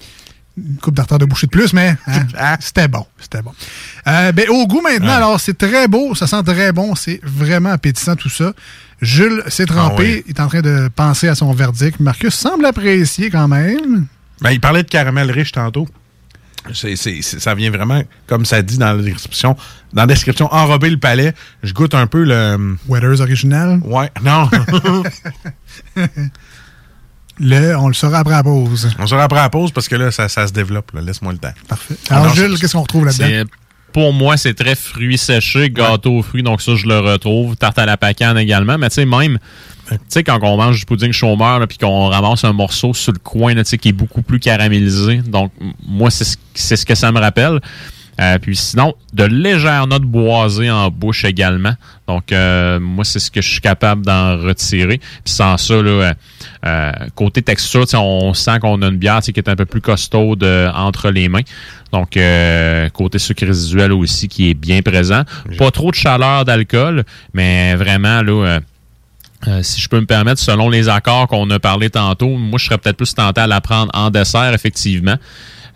[0.66, 3.06] Une coupe d'artère de boucher de plus, mais hein, c'était bon.
[3.20, 3.52] C'était bon.
[4.06, 7.70] Euh, ben, au goût maintenant, alors, c'est très beau, ça sent très bon, c'est vraiment
[7.70, 8.52] appétissant tout ça.
[9.00, 10.24] Jules s'est trempé, Ah oui.
[10.26, 12.00] il est en train de penser à son verdict.
[12.00, 14.06] Marcus semble apprécier quand même.
[14.40, 15.86] Ben, il parlait de caramel riche tantôt.
[16.72, 19.56] Ça vient vraiment, comme ça dit dans la description,
[19.92, 21.32] dans la description, enrober le palais.
[21.62, 22.76] Je goûte un peu le...
[22.88, 23.80] Weathers original.
[23.84, 24.50] Ouais, non.
[27.40, 28.90] Le, on le saura après la pause.
[28.98, 30.92] On sera après la pause parce que là, ça, ça se développe.
[30.92, 31.00] là.
[31.00, 31.52] Laisse-moi le temps.
[31.68, 31.94] Parfait.
[32.10, 33.26] Alors, Ah non, Jules, qu'est-ce qu'on retrouve là-dedans?
[33.26, 33.44] C'est-
[33.92, 37.56] Pour moi, c'est très fruits séchés, gâteau aux fruits, donc ça, je le retrouve.
[37.56, 39.38] Tarte à la pacane également, mais tu sais, même,
[39.88, 43.12] tu sais, quand on mange du pudding chômeur, là, puis qu'on ramasse un morceau sur
[43.12, 45.18] le coin, là, tu sais, qui est beaucoup plus caramélisé.
[45.18, 45.52] Donc,
[45.86, 47.60] moi, c'est ce, c'est ce que ça me rappelle.
[48.20, 51.74] Euh, puis sinon, de légères notes boisées en bouche également.
[52.08, 54.98] Donc, euh, moi, c'est ce que je suis capable d'en retirer.
[54.98, 56.12] Puis sans ça, là, euh,
[56.66, 60.42] euh, côté texture, on sent qu'on a une bière qui est un peu plus costaude
[60.42, 61.42] euh, entre les mains.
[61.92, 65.22] Donc, euh, côté sucre résiduel aussi qui est bien présent.
[65.56, 67.04] Pas trop de chaleur d'alcool,
[67.34, 68.58] mais vraiment, là...
[69.46, 72.64] euh, si je peux me permettre, selon les accords qu'on a parlé tantôt, moi, je
[72.64, 75.14] serais peut-être plus tenté à la prendre en dessert, effectivement.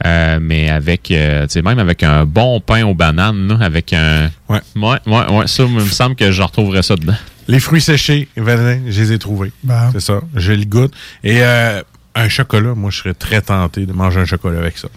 [0.05, 3.93] Euh, mais avec, euh, tu sais, même avec un bon pain aux bananes, là, avec
[3.93, 4.31] un...
[4.49, 4.61] Ouais.
[4.75, 5.47] Ouais, ouais, ouais.
[5.47, 7.15] Ça, il me semble que je retrouverais ça dedans.
[7.49, 9.53] Les fruits séchés, Valin, je les ai trouvés.
[9.63, 9.91] Bon.
[9.93, 10.21] C'est ça.
[10.35, 10.93] Je le goûte.
[11.23, 11.83] Et euh,
[12.15, 14.89] un chocolat, moi, je serais très tenté de manger un chocolat avec ça.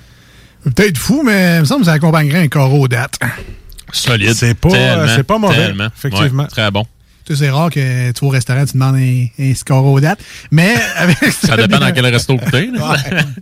[0.64, 3.20] Peut-être fou, mais il me semble que ça accompagnerait un corps aux dates.
[3.91, 4.34] Solide.
[4.34, 5.88] C'est pas, c'est pas mauvais, tellement.
[5.95, 6.43] effectivement.
[6.43, 6.86] Ouais, très bon.
[7.26, 10.00] Tu sais, c'est rare que tu vas au restaurant, tu demandes un, un score aux
[10.00, 10.20] dates.
[10.52, 12.66] Mais avec Ça dépend dans quel resto que t'es.
[12.66, 12.80] Il n'y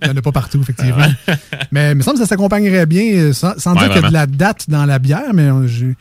[0.10, 1.06] en a pas partout, effectivement.
[1.72, 4.06] mais il me semble que ça s'accompagnerait bien, euh, sans, sans Ouais, dire qu'il y
[4.06, 5.96] a de la date dans la bière, mais euh, j'ai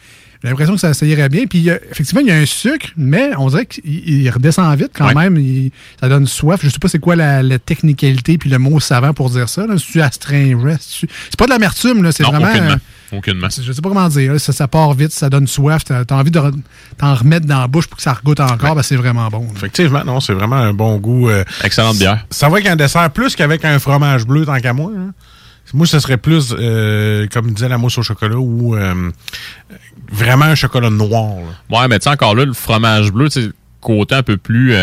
[0.44, 1.46] l'impression que ça, ça irait bien.
[1.46, 4.90] Puis a- effectivement, il y a un sucre, mais on dirait qu'il il redescend vite
[4.94, 5.14] quand Ouais.
[5.14, 5.36] même.
[5.36, 5.70] Il-
[6.00, 6.60] ça donne soif.
[6.62, 9.66] Je sais pas c'est quoi la, la technicalité puis le mot savant pour dire ça.
[9.66, 9.74] là.
[9.76, 10.76] C'est-tu astringent?
[10.80, 12.12] C'est c'est pas de l'amertume, là.
[12.12, 12.76] C'est vraiment...
[13.18, 13.46] aucunement.
[13.46, 14.40] euh, je sais pas comment dire.
[14.40, 15.84] Ça, ça part vite, ça donne soif.
[15.84, 16.54] T'as as envie de re-
[16.98, 18.74] t'en remettre dans la bouche pour que ça regoute encore.
[18.74, 19.40] Ben, c'est vraiment bon.
[19.40, 19.50] là.
[19.56, 21.28] Effectivement, non, c'est vraiment un bon goût.
[21.30, 22.24] euh, Excellente bière.
[22.30, 24.90] Ça va avec un dessert plus qu'avec un fromage bleu, tant qu'à moi.
[24.96, 25.12] hein.
[25.74, 29.10] Moi, ce serait plus, euh, comme disait la mousse au chocolat, ou euh,
[30.10, 31.36] vraiment un chocolat noir.
[31.70, 31.80] là.
[31.80, 33.48] Ouais, mais tu sais, encore là, le fromage bleu, sais,
[33.80, 34.74] côté un peu plus.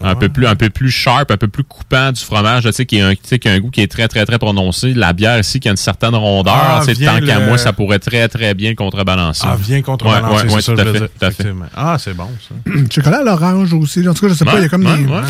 [0.00, 2.86] Un peu plus un peu plus sharp, un peu plus coupant du fromage, tu sais,
[2.86, 4.94] qui a un tu sais, qui a un goût qui est très très très prononcé.
[4.94, 7.98] La bière ici qui a une certaine rondeur, Ah, vient tant qu'à moi, ça pourrait
[7.98, 9.44] très très bien contrebalancer.
[9.46, 11.34] Ah, bien contrebalancer, Ouais, ouais, c'est ouais, ça tout je fait, dire, tout à fait.
[11.42, 11.66] effectivement.
[11.76, 12.54] Ah, c'est bon, ça.
[12.90, 14.06] Chocolat à l'orange aussi.
[14.08, 15.04] En tout cas, je sais pas, il y a comme ouais, des.
[15.06, 15.22] ouais, ouais.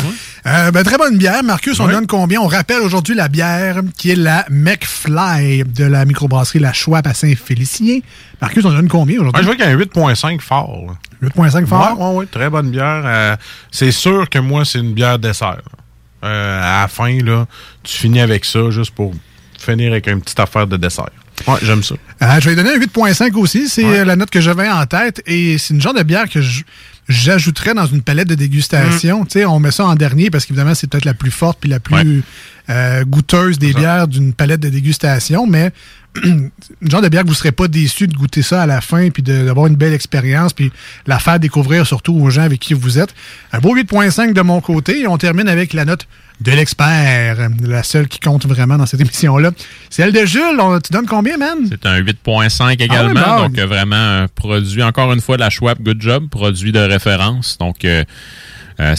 [0.47, 1.43] Euh, ben, très bonne bière.
[1.43, 2.39] Marcus, on donne combien?
[2.41, 7.13] On rappelle aujourd'hui la bière qui est la McFly de la microbrasserie La Chouape à
[7.13, 7.99] Saint-Félicien.
[8.41, 9.45] Marcus, on donne combien Ouais, je aujourd'hui?
[9.45, 9.77] vois qu'il y a un
[10.15, 10.83] 8.5 fort.
[10.87, 10.93] là.
[11.21, 11.99] 8.5 fort?
[11.99, 13.03] Ouais, ouais, très bonne bière.
[13.05, 13.35] Euh,
[13.71, 15.61] c'est sûr que moi, c'est une bière dessert.
[16.23, 17.45] Euh, à la fin, là,
[17.83, 19.13] tu finis avec ça juste pour
[19.57, 21.09] finir avec une petite affaire de dessert.
[21.47, 21.95] Ouais, j'aime ça.
[22.21, 23.67] Euh, je vais donner un 8.5 aussi.
[23.67, 25.21] C'est la note que j'avais en tête.
[25.25, 26.39] Et c'est une genre de bière que
[27.07, 29.25] j'ajouterais dans une palette de dégustation.
[29.27, 31.79] Sais, on met ça en dernier parce qu'évidemment, c'est peut-être la plus forte puis la
[31.79, 32.23] plus
[32.69, 35.47] euh, goûteuse des bières d'une palette de dégustation.
[35.47, 35.71] Mais
[36.23, 36.49] une
[36.89, 39.09] genre de bière que vous ne serez pas déçu de goûter ça à la fin
[39.09, 40.71] puis d'avoir une belle expérience puis
[41.07, 43.13] la faire découvrir surtout aux gens avec qui vous êtes.
[43.53, 45.01] Un beau 8.5 de mon côté.
[45.01, 46.07] Et on termine avec la note
[46.41, 49.51] de l'expert, la seule qui compte vraiment dans cette émission-là.
[49.89, 50.59] C'est elle de Jules.
[50.59, 51.59] On- tu donnes combien, man?
[51.69, 53.21] C'est un 8.5 également.
[53.23, 53.43] Ah bon.
[53.47, 56.79] donc, euh, vraiment un produit, encore une fois, de la Schwab Good Job, produit de
[56.79, 57.57] référence.
[57.59, 58.03] Donc, euh,
[58.79, 58.95] euh,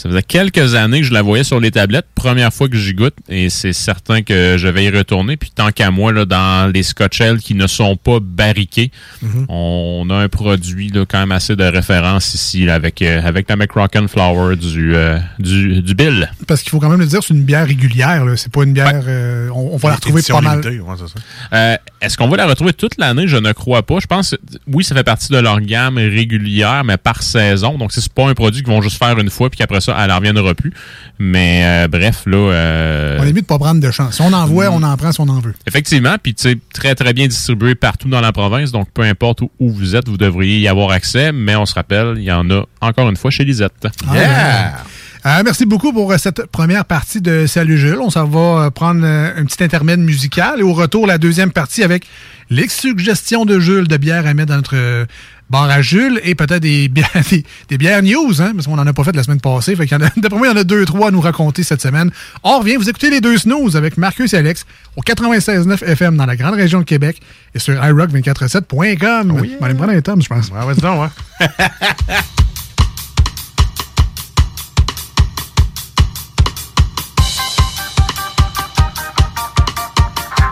[0.00, 2.06] ça faisait quelques années que je la voyais sur les tablettes.
[2.14, 5.36] Première fois que j'y goûte et c'est certain que je vais y retourner.
[5.36, 8.90] Puis, tant qu'à moi, là, dans les Scotch Ale qui ne sont pas barriqués,
[9.22, 9.46] Mhm.
[9.48, 13.48] on a un produit là, quand même assez de référence ici là, avec, euh, avec
[13.48, 16.30] la McRocken Flower du, euh, du, du Bill.
[16.46, 18.24] Parce qu'il faut quand même le dire, c'est une bière régulière.
[18.24, 18.36] là.
[18.36, 19.02] C'est pas une bière.
[19.06, 20.60] euh, on, on va la retrouver pas mal.
[20.60, 21.24] limitée, ouais, c'est ça.
[21.56, 23.26] Euh, Est-ce qu'on va la retrouver toute l'année?
[23.28, 23.98] Je ne crois pas.
[24.00, 24.34] Je pense,
[24.66, 27.76] oui, ça fait partie de leur gamme régulière, mais par saison.
[27.78, 30.08] Donc, c'est pas un produit qu'ils vont juste faire une fois, puis qu'après ça, elle
[30.08, 30.72] n'en reviendra plus.
[31.18, 32.36] Mais euh, bref, là...
[32.36, 34.16] euh, On est mieux de pas prendre de chance.
[34.16, 35.54] Si on en voit, on en prend si on en veut.
[35.66, 39.42] Effectivement, puis tu sais, très très bien distribué partout dans la province, donc peu importe
[39.42, 42.32] où, où vous êtes, vous devriez y avoir accès, mais on se rappelle, il y
[42.32, 43.88] en a encore une fois chez Lisette.
[44.12, 44.84] Yeah!
[45.26, 47.98] Euh, merci beaucoup pour euh, cette première partie de Salut Jules.
[48.00, 51.82] On s'en va euh, prendre un petit intermède musical et au retour, la deuxième partie
[51.82, 52.06] avec
[52.48, 55.06] les suggestions de Jules de bières à mettre dans notre
[55.50, 58.86] bar à Jules et peut-être des bières, des, des bières news, hein, parce qu'on n'en
[58.86, 59.74] a pas fait la semaine passée.
[59.76, 61.20] Fait qu'il y en a- D'après moi, il y en a deux, trois à nous
[61.20, 62.10] raconter cette semaine.
[62.42, 64.64] On revient, vous écoutez les deux snooze avec Marcus et Alex
[64.96, 67.20] au 96.9 FM dans la grande région de Québec
[67.54, 69.30] et sur iRock247.com.
[69.30, 70.48] On va aller me prendre un tome, je pense.
[70.50, 71.46] Ouais, vas-y donc, ouais.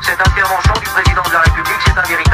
[0.03, 2.28] Cette intervention du président de la République, c'est un véritable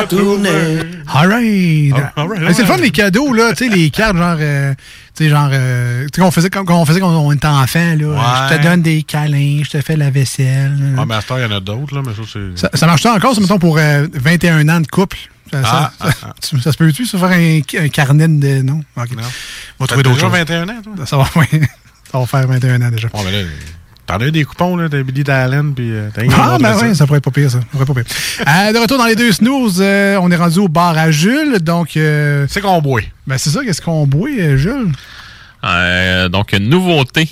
[0.00, 0.78] la tournée
[1.12, 1.92] All right.
[1.96, 4.36] Ah, all right, Mais c'est le fun les cadeaux, là, tu sais, les cartes, genre,
[4.40, 4.74] euh,
[5.14, 7.94] tu sais, genre, euh, tu sais, qu'on faisait quand, on faisait quand on était enfant,
[7.98, 8.48] là.
[8.50, 10.94] Je te donne des câlins, je te fais la vaisselle.
[10.98, 12.58] Ah, mais à ce temps, il y en a d'autres, là, mais ça, c'est.
[12.58, 15.18] Ça, ça marche-tu encore, ça, mettons, pour euh, 21 ans de couple?
[15.52, 18.62] Ça, Ah, ça, ça- tu- ça se peut-tu, ça, faire un, un carnet de.
[18.62, 18.80] Non?
[18.96, 19.08] Ok.
[19.78, 20.32] On va trouver d'autres choses.
[20.32, 21.06] 21 ans, toi?
[21.06, 21.46] Ça va, oui.
[22.12, 23.08] Ça va faire 21 ans déjà.
[23.08, 23.30] Bon, là,
[24.06, 27.06] t'en as eu des coupons, là, de Billy Allen, puis euh, Ah, ben oui, ça
[27.06, 27.60] pourrait être pas pire, ça.
[27.60, 28.46] Ça pourrait être pas pire.
[28.46, 31.58] Euh, de retour dans les deux snooze, euh, on est rendu au bar à Jules,
[31.60, 31.90] donc...
[31.92, 33.02] c'est qu'on boit.
[33.26, 34.92] Ben, c'est ça, qu'est-ce qu'on boit, euh, Jules?
[35.64, 37.28] Euh, donc, une nouveauté.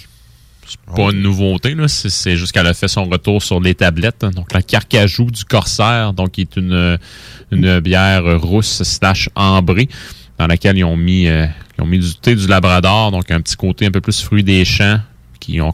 [0.66, 1.86] C'est pas une nouveauté, là.
[1.86, 4.24] C'est, c'est juste qu'elle a fait son retour sur les tablettes.
[4.24, 6.98] Donc, la Carcajou du Corsaire, donc, qui est une,
[7.50, 9.88] une bière rousse slash ambrée,
[10.38, 11.46] dans laquelle ils ont mis, euh,
[11.76, 14.42] ils ont mis du thé du Labrador, donc un petit côté un peu plus fruit
[14.42, 14.98] des champs,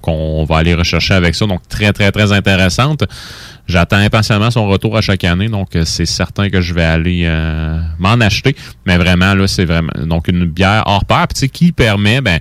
[0.03, 1.47] qu'on va aller rechercher avec ça.
[1.47, 3.05] Donc, très, très, très intéressante.
[3.67, 7.25] J'attends impatiemment son retour à chaque année, donc euh, c'est certain que je vais aller
[7.27, 8.57] euh, m'en acheter.
[8.87, 12.41] Mais vraiment, là, c'est vraiment donc une bière hors pair, qui permet ben,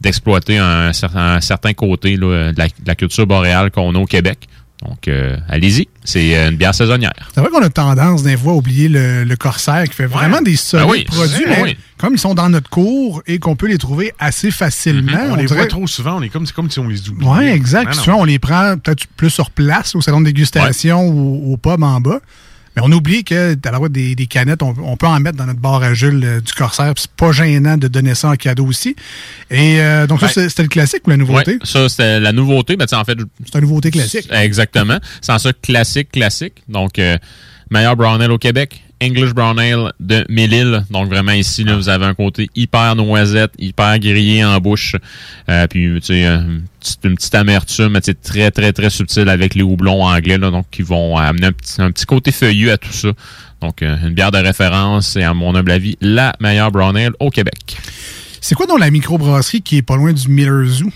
[0.00, 4.48] d'exploiter un certain, un certain côté là, de la culture boréale qu'on a au Québec.
[4.86, 7.12] Donc, euh, allez-y, c'est euh, une bière saisonnière.
[7.34, 10.40] C'est vrai qu'on a tendance, des fois, à oublier le, le Corsaire qui fait vraiment
[10.42, 11.76] des solides Ben oui, produits, ben mais oui.
[11.98, 15.12] comme ils sont dans notre cours et qu'on peut les trouver assez facilement.
[15.30, 17.26] On, les dirait- voit trop souvent, on est comme, c'est comme si on les oublie.
[17.26, 17.86] Oui, exact.
[17.86, 17.92] Ben.
[17.92, 21.82] Souvent, on les prend peut-être plus sur place, au salon de dégustation ou au pub
[21.82, 22.20] en bas.
[22.76, 25.60] Mais on oublie que d'avoir des, des canettes, on, on peut en mettre dans notre
[25.60, 26.94] bar à Jules euh, du Corsaire.
[26.94, 28.96] puis C'est pas gênant de donner ça en cadeau aussi.
[29.50, 31.52] Et euh, donc, ça, c'était le classique ou la nouveauté?
[31.52, 32.76] Ouais, ça, c'était la nouveauté.
[32.76, 34.28] Ben, tu sais, en fait, C'est une nouveauté classique.
[34.30, 34.98] Exactement.
[35.20, 36.62] C'est en ça classique, classique.
[36.68, 37.18] Donc, euh,
[37.70, 38.82] meilleur brown ale au Québec.
[39.02, 40.84] English Brown Ale de Mélile.
[40.90, 44.94] Donc, vraiment, ici, là, vous avez un côté hyper noisette, hyper grillé en bouche.
[45.48, 49.28] Euh, puis, tu sais, une petite, une petite amertume, mais tu très, très, très subtile
[49.28, 51.48] avec les houblons anglais, là, donc, qui vont amener
[51.78, 53.08] un petit, côté feuillu à tout ça.
[53.60, 57.12] Donc, euh, une bière de référence et, à mon humble avis, la meilleure brown ale
[57.18, 57.76] au Québec.
[58.40, 60.90] C'est quoi donc la microbrasserie qui est pas loin du Miller Zoo?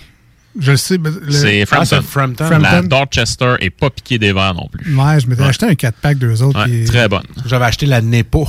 [0.59, 0.97] Je le sais.
[0.97, 2.49] le- C'est Ah, Frampton.
[2.49, 2.87] La Frampton.
[2.87, 4.95] Dorchester est pas piquée des verres non plus.
[4.95, 5.47] Ouais, je m'étais Ouais.
[5.49, 6.59] acheté un 4-pack d'eux autres.
[6.63, 7.23] Ouais, qui est- très bonne.
[7.45, 8.39] J'avais acheté la Nepa.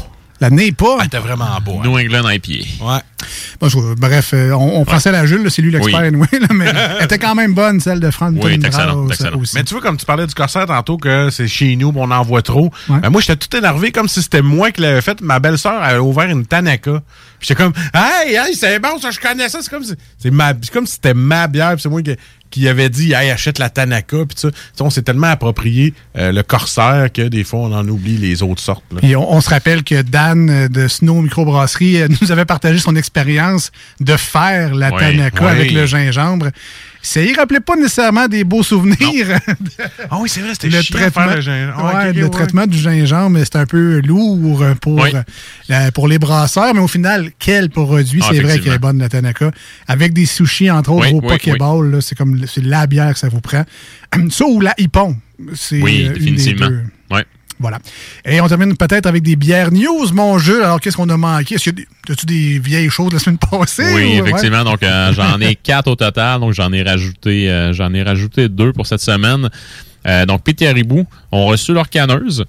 [0.41, 0.86] La Nepa?
[1.01, 1.80] Elle était vraiment beau.
[1.82, 2.84] New England IPA.
[2.84, 3.01] Ouais.
[3.61, 6.07] Bon, je- bref, euh, on, on prend celle à Jules, là, c'est lui l'expert, Oui.
[6.07, 6.66] anyway, là, mais
[6.99, 9.57] elle était quand même bonne, celle de Frampton Oui, excellent, aussi.
[9.57, 12.22] Mais tu vois, comme tu parlais du corsaire tantôt, que c'est chez nous, on en
[12.22, 12.70] voit trop.
[12.89, 15.20] Ben, moi, j'étais tout énervé comme si c'était moi qui l'avais fait.
[15.20, 17.03] Ma belle-sœur avait ouvert une Tanaka.
[17.41, 19.59] Puis j'étais comme, hey, hey, c'est bon, ça, je connais ça.
[19.62, 21.74] C'est comme si, c'est ma, c'est comme si c'était ma bière.
[21.78, 22.14] C'est moi qui,
[22.51, 24.16] qui avait dit, hey, achète la Tanaka.
[24.26, 24.49] Puis ça,
[24.80, 28.62] on s'est tellement approprié euh, le corsaire que des fois, on en oublie les autres
[28.62, 28.84] sortes.
[28.92, 29.01] là.
[29.03, 32.78] Et on, on se rappelle que Dan euh, de Snow Microbrasserie euh, nous avait partagé
[32.78, 33.70] son expérience
[34.01, 35.51] de faire la Oui, Tanaka oui.
[35.51, 36.49] avec le gingembre.
[37.01, 39.38] Ça y rappelait pas nécessairement des beaux souvenirs.
[40.11, 41.94] Ah oui, c'est vrai, c'était le traitement, faire le gingembre.
[41.94, 42.30] Ouais, le ouais.
[42.30, 45.11] traitement du gingembre, c'est un peu lourd pour, Oui.
[45.14, 45.22] euh,
[45.68, 48.99] la- pour les brasseurs, mais au final, quel produit, Ah, c'est vrai qu'elle est bonne,
[48.99, 49.51] la Tanaka.
[49.86, 53.28] Avec des sushis, entre autres, Oui, au oui, Pokéball, c'est comme la bière que ça
[53.28, 53.64] vous prend.
[54.30, 55.16] Ça ou la Hippon.
[55.55, 56.68] C'est Oui, euh, une des définitivement.
[56.68, 56.82] deux.
[57.11, 57.24] Ouais.
[57.61, 57.78] Voilà.
[58.24, 60.64] Et on termine peut-être avec des bières news, mon jeu.
[60.64, 61.56] Alors, qu'est-ce qu'on a manqué?
[61.56, 63.82] Est-ce des, as-tu des vieilles choses de la semaine passée?
[63.94, 64.30] Oui, ou- ouais?
[64.30, 64.64] effectivement.
[64.64, 66.40] Donc, euh, j'en ai quatre au total.
[66.40, 69.48] Donc, j'en ai rajouté, euh, j'en ai rajouté deux pour cette semaine.
[70.06, 72.44] Euh, donc, Pete et Haribou ont reçu leur canneuse.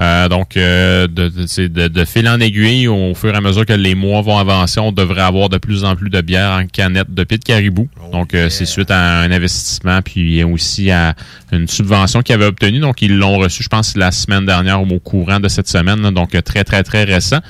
[0.00, 4.22] Euh, donc, euh, de, fil en aiguille, au fur et à mesure que les mois
[4.22, 7.44] vont avancer, on devrait avoir de plus en plus de bières en canette de Pete
[7.44, 7.86] Caribou.
[8.10, 11.14] donc, euh, c'est suite à un investissement, puis aussi à
[11.52, 12.78] une subvention qu'ils avaient obtenue.
[12.78, 16.00] Donc, ils l'ont reçu, je pense, la semaine dernière ou au courant de cette semaine.
[16.00, 16.10] là.
[16.10, 17.40] donc, euh, très, très, très récent.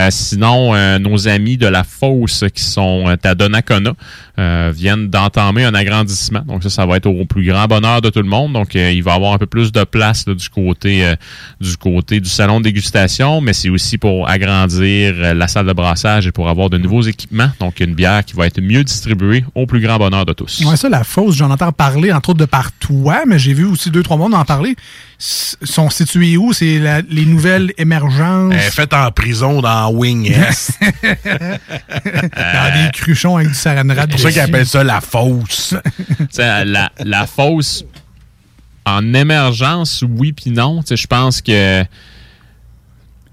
[0.00, 3.92] Euh, sinon, euh, nos amis de la fosse qui sont euh, à Donnacona
[4.72, 6.40] viennent d'entamer un agrandissement.
[6.46, 8.54] Donc ça, ça va être au plus grand bonheur de tout le monde.
[8.54, 11.14] Donc il va y avoir un peu plus de place du côté
[11.60, 16.48] du salon de dégustation, mais c'est aussi pour agrandir la salle de brassage et pour
[16.48, 17.50] avoir de nouveaux équipements.
[17.60, 20.62] Donc une bière qui va être mieux distribuée au plus grand bonheur de tous.
[20.64, 22.70] Ouais, ça, la fosse, j'en entends parler, entre autres, de par
[23.26, 24.74] mais j'ai vu aussi deux, trois mondes en parler.
[25.22, 26.54] Sont situés où?
[26.54, 28.54] C'est la- les nouvelles émergences?
[28.54, 30.72] Elle est faite en prison dans Wing S.
[30.82, 34.06] dans des cruchons avec du saranwrap.
[34.10, 35.74] C'est pour ça qu'ils appellent ça la fosse.
[36.38, 37.84] La, la fosse
[38.86, 40.80] en émergence, oui puis non.
[40.82, 41.84] Tu sais, Je pense que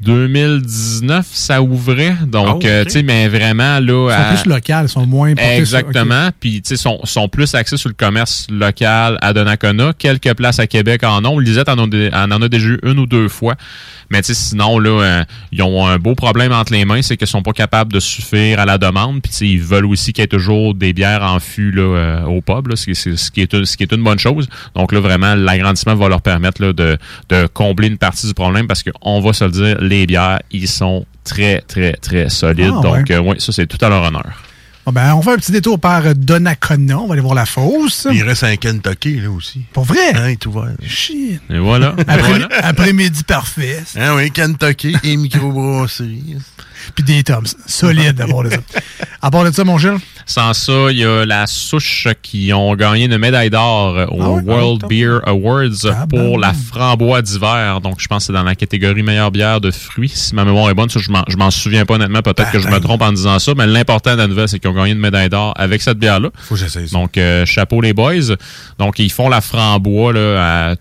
[0.01, 2.15] 2019, ça ouvrait.
[2.27, 3.79] Donc, Ah, euh, tu sais, mais vraiment, là.
[3.79, 6.29] Ils sont à- plus locales, ils sont moins sur- Exactement.
[6.39, 9.93] Puis, tu sais, sont, sont plus axés sur le commerce local à Donnacona.
[9.97, 11.39] Quelques places à Québec en ont.
[11.39, 13.55] Lisette en, a dé- en en a déjà eu une ou deux fois.
[14.09, 17.17] Mais, tu sais, sinon, là, euh, ils ont un beau problème entre les mains, c'est
[17.17, 19.21] qu'ils sont pas capables de suffire à la demande.
[19.21, 21.81] Puis, tu sais, ils veulent aussi qu'il y ait toujours des bières en fût, là,
[21.81, 24.03] euh, au pub, là, ce, qui, c'est- ce qui est une, ce qui est une
[24.03, 24.47] bonne chose.
[24.75, 26.97] Donc, là, vraiment, l'agrandissement va leur permettre, là, de,
[27.29, 30.67] de combler une partie du problème parce qu'on va se le dire, les bières, ils
[30.67, 32.73] sont très, très, très solides.
[32.77, 33.15] Ah, Donc, ouais.
[33.15, 34.43] euh, ouais, ça, c'est tout à leur honneur.
[34.85, 36.97] Bon, ben, on fait un petit détour par Donnacona.
[36.99, 38.07] On va aller voir la fosse.
[38.09, 39.63] Il reste un Kentucky, là aussi.
[39.73, 40.13] Pour vrai?
[40.15, 40.69] Hein, il est ouvert.
[40.85, 41.41] Shit.
[41.49, 41.93] Et voilà.
[42.07, 42.47] Après- Voilà.
[42.63, 43.83] Après-midi parfait.
[43.97, 46.38] Hein, oui, Kentucky et microbrasserie.
[46.95, 47.43] Puis des toms.
[47.65, 48.57] Solide d'abord de ça.
[49.21, 49.97] À part de ça, mon Gilles?
[50.30, 54.41] Sans ça, il y a la souche qui ont gagné une médaille d'or au Ah?
[54.43, 57.80] World Beer Awards pour la framboise d'hiver.
[57.82, 60.09] Donc, je pense que c'est dans la catégorie meilleure bière de fruits.
[60.13, 62.21] Si ma mémoire est bonne, ça, je m'en- je m'en souviens pas honnêtement.
[62.21, 64.69] Peut-être que je me trompe en disant ça, mais l'important de la nouvelle, c'est qu'ils
[64.69, 66.30] ont gagné une médaille d'or avec cette bière-là.
[66.36, 66.91] Faut que.
[66.91, 68.36] Donc, euh, chapeau les boys.
[68.80, 70.75] Donc, ils font la framboise là, à-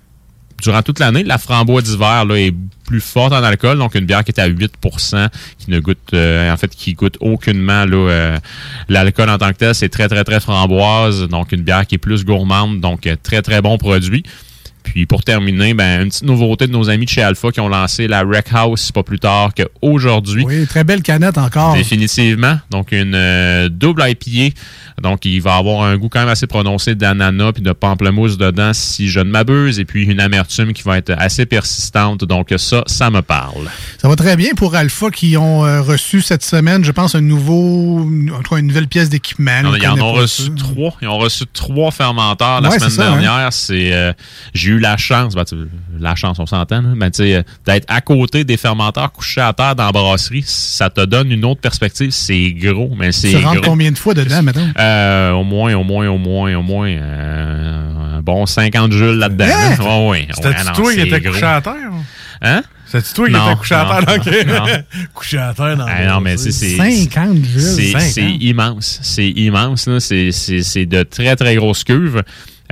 [0.60, 1.22] durant toute l'année.
[1.22, 2.52] La framboise d'hiver là, est
[2.86, 5.28] plus forte en alcool, donc une bière qui est à 8%
[5.58, 8.38] qui ne goûte, euh, en fait, qui goûte aucunement euh,
[8.88, 9.74] l'alcool en tant que tel.
[9.74, 13.42] C'est très, très, très framboise, donc une bière qui est plus gourmande, donc euh, très,
[13.42, 14.22] très bon produit.
[14.86, 17.68] Puis pour terminer, ben, une petite nouveauté de nos amis de chez Alpha qui ont
[17.68, 20.44] lancé la Wreck House pas plus tard qu'aujourd'hui.
[20.44, 21.74] Oui, très belle canette encore.
[21.74, 22.58] Définitivement.
[22.70, 24.56] Donc, une euh, double IPA.
[25.02, 28.72] Donc, il va avoir un goût quand même assez prononcé d'ananas puis de pamplemousse dedans,
[28.72, 29.80] si je ne m'abuse.
[29.80, 32.24] Et puis, une amertume qui va être assez persistante.
[32.24, 33.68] Donc, ça, ça me parle.
[34.00, 37.20] Ça va très bien pour Alpha qui ont euh, reçu cette semaine, je pense, un
[37.20, 39.74] nouveau, en tout cas, une nouvelle pièce d'équipement.
[39.76, 40.50] Ils en ont reçu ça.
[40.56, 40.96] trois.
[41.02, 43.10] Ils ont reçu trois fermenteurs la semaine hein.
[43.10, 43.52] dernière.
[43.52, 44.12] C'est, euh,
[44.54, 45.44] j'ai eu la chance, ben,
[45.98, 49.86] la chance, on s'entend, là, ben, d'être à côté des fermenteurs couchés à terre dans
[49.86, 50.44] la brasserie.
[50.46, 52.10] Ça te donne une autre perspective.
[52.10, 54.68] C'est gros, mais c'est Tu rentres combien de fois dedans, maintenant?
[54.78, 59.44] Euh, au moins, au moins, au moins, au moins, euh, bon 50 joules là-dedans.
[59.46, 59.76] Hein?
[59.78, 59.84] là.
[59.84, 60.28] Ouais, ouais.
[60.32, 61.74] C'était-tu Ouais, toi qui étais couché à terre?
[62.42, 62.62] Hein?
[62.86, 64.46] C'est-tu toi qui étais couché à terre?
[64.46, 64.66] Non.
[65.14, 68.00] couché à terre dans Ah, non, mais c'est c'est- 50 c'est- Jules.
[68.00, 69.00] C'est immense.
[69.02, 69.88] C'est immense.
[69.98, 72.22] c'est de très, très grosses cuves.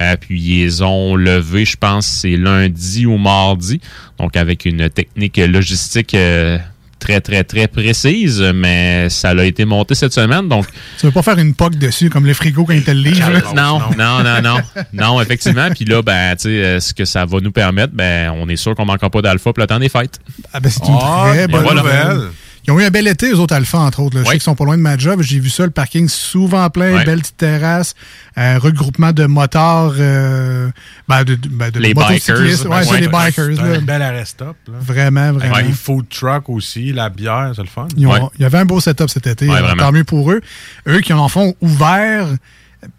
[0.01, 3.80] Euh, puis ils ont levé, je pense, c'est lundi ou mardi.
[4.18, 6.59] Donc avec une technique logistique euh,
[6.99, 10.49] très, très, très précise, mais ça a été monté cette semaine.
[10.49, 10.66] Donc
[10.99, 13.30] Tu veux pas faire une poque dessus comme le frigo quand il te le livre?
[13.30, 13.40] là?
[13.55, 14.61] non, non, non, non.
[14.92, 15.68] Non, effectivement.
[15.70, 18.57] Puis là, ben, tu sais, euh, ce que ça va nous permettre, ben, on est
[18.57, 20.18] sûr qu'on manquera pas d'alpha pour le temps des fêtes.
[20.53, 21.82] Ah ben, c'est une Ah, très et bonne voilà.
[21.82, 22.30] nouvelle.
[22.67, 24.17] Ils ont eu un bel été, eux autres Alpha, entre autres.
[24.17, 24.23] là.
[24.23, 25.21] Je sais qu'ils sont pas loin de ma job.
[25.23, 27.95] J'ai vu ça, le parking souvent plein, belle petite terrasse,
[28.37, 30.71] un regroupement de motards, euh,
[31.09, 32.37] ben, de, ben, de Les bikers.
[32.71, 33.49] Ouais, c'est les bikers.
[33.62, 33.62] Là.
[33.77, 34.57] un bel arrêt stop.
[34.69, 34.75] Là.
[34.81, 35.57] Vraiment, vraiment.
[35.59, 37.87] Les food trucks aussi, la bière, c'est le fun.
[37.97, 39.47] Ils ont- Il y avait un beau setup cet été.
[39.51, 40.41] Euh, tant mieux pour eux.
[40.89, 42.27] Eux qui en font ouvert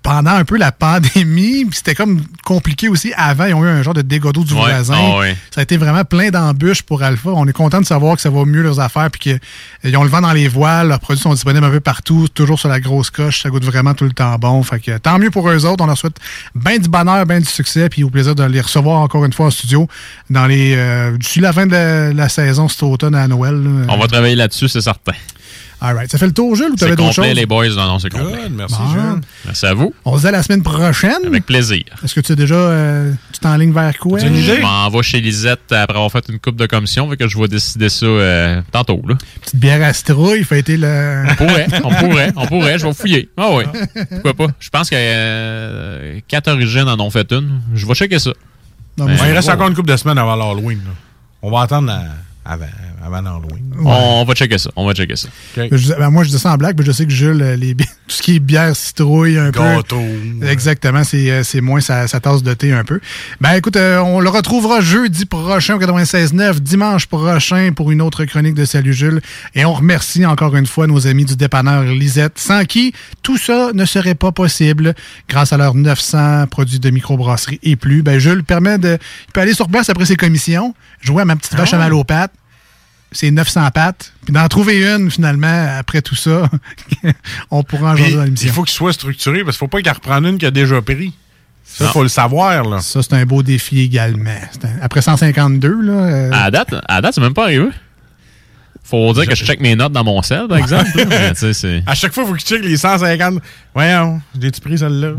[0.03, 1.67] pendant un peu la pandémie.
[1.71, 3.13] C'était comme compliqué aussi.
[3.17, 4.59] Avant, ils ont eu un genre de dégâts d'eau du Ouais.
[4.61, 4.95] voisin.
[4.97, 5.37] Ah ouais.
[5.51, 7.29] Ça a été vraiment plein d'embûches pour Alpha.
[7.31, 9.39] On est content de savoir que ça va mieux leurs affaires puis
[9.83, 10.87] qu'ils ont le vent dans les voiles.
[10.89, 13.41] Leurs produits sont disponibles un peu partout, toujours sur la grosse coche.
[13.41, 14.61] Ça goûte vraiment tout le temps bon.
[14.63, 15.83] Fait que tant mieux pour eux autres.
[15.83, 16.17] On leur souhaite
[16.55, 19.47] bien du bonheur, bien du succès puis au plaisir de les recevoir encore une fois
[19.47, 19.87] en studio
[20.29, 23.55] dans les euh, d'ici la fin de la, la saison cet automne à Noël.
[23.55, 23.85] là.
[23.89, 25.13] On va travailler là-dessus, c'est certain.
[25.81, 26.09] All right.
[26.11, 27.35] Ça fait le tour, Jules, ou C'est t'avais d'autres complet, choses?
[27.37, 27.67] les boys.
[27.69, 28.49] Non, non, c'est complet.
[28.49, 29.21] merci, Bon.
[29.45, 29.93] Merci à vous.
[30.05, 31.25] On se dit à la semaine prochaine.
[31.27, 31.83] Avec plaisir.
[32.03, 32.55] Est-ce que tu as déjà.
[32.55, 34.17] euh, tu t'enlignes vers quoi?
[34.19, 37.37] Je m'en vais chez Lisette après avoir fait une coupe de commission, fait que je
[37.37, 39.01] vais décider ça euh, tantôt.
[39.07, 39.15] Là.
[39.41, 41.23] Petite bière à citrouille, fêter le.
[41.29, 43.29] On pourrait, on pourrait, on pourrait, je vais fouiller.
[43.37, 43.63] Ah oui,
[44.09, 44.47] pourquoi pas?
[44.59, 47.59] Je pense que euh, quatre origines en ont fait une.
[47.73, 48.31] Je vais checker ça.
[48.97, 50.79] Non, Mais- Ouais, il reste encore une couple de semaines avant l'Halloween.
[51.41, 52.03] On va attendre la-
[52.45, 52.65] avant,
[53.03, 53.63] avant l'Halloween.
[53.83, 55.27] On va checker ça, on va checker ça.
[55.57, 57.55] Je dis- ben, moi, je dis ça en blague, mais je sais que Jules, euh,
[57.55, 60.01] les, tout ce qui est bière citrouille, un Gâteau.
[60.39, 60.47] peu.
[60.47, 62.99] Exactement, c'est euh, c'est moins sa, sa tasse de thé un peu.
[63.41, 68.25] Ben écoute, euh, on le retrouvera jeudi prochain au 96.9, dimanche prochain pour une autre
[68.25, 69.21] chronique de Salut Jules.
[69.55, 72.93] Et on remercie encore une fois nos amis du dépanneur Lisette, sans qui
[73.23, 74.93] tout ça ne serait pas possible
[75.27, 78.03] grâce à leurs 900 produits de microbrasserie et plus.
[78.03, 78.97] Ben Jules permet de...
[79.27, 81.93] Il peut aller sur place après ses commissions, jouer à ma petite vache à mal
[81.93, 82.31] aux pattes,
[83.15, 86.49] c'est 900 pattes, puis d'en trouver une, finalement, après tout ça,
[87.51, 88.53] on pourra en jaser dans il l'émission.
[88.53, 90.81] faut qu'il soit structuré parce qu'il ne faut pas qu'il reprenne une qui a déjà
[90.81, 91.13] pris.
[91.63, 92.63] Ça, il faut le savoir.
[92.63, 92.79] Là.
[92.81, 94.29] Ça, c'est un beau défi également.
[94.63, 95.93] Un- Après 152, là...
[95.93, 97.67] euh, À date, à date, c'est même pas arrivé.
[98.83, 100.85] Faut dire que je check mes notes dans mon sel, par exemple.
[100.95, 103.41] là, mais tu À chaque fois, il faut qu'il check les 150.
[103.73, 105.13] Voyons, j'ai-tu pris celle-là?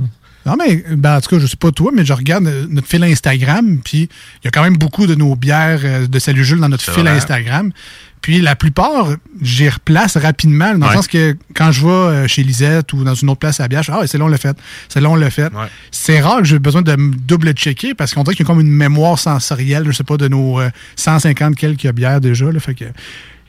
[0.47, 2.87] Non, mais ben, en tout cas, je sais pas toi, mais je regarde euh, notre
[2.87, 4.09] fil Instagram, puis
[4.43, 6.85] il y a quand même beaucoup de nos bières euh, de Salut Jules dans notre
[6.85, 7.11] fil vrai.
[7.11, 7.73] Instagram.
[8.23, 9.09] Puis la plupart,
[9.41, 10.93] j'y replace rapidement, dans Ouais.
[10.93, 13.69] le sens que quand je vais euh, chez Lisette ou dans une autre place à
[13.69, 14.57] bière, je fais Ah, c'est là on l'a fait.
[14.89, 15.53] C'est là on l'a fait.
[15.93, 18.61] C'est rare que j'ai besoin de me double-checker parce qu'on dirait qu'il y a comme
[18.61, 22.51] une mémoire sensorielle, je sais pas, de nos euh, 150 quelques bières déjà.
[22.51, 22.85] Là, fait que,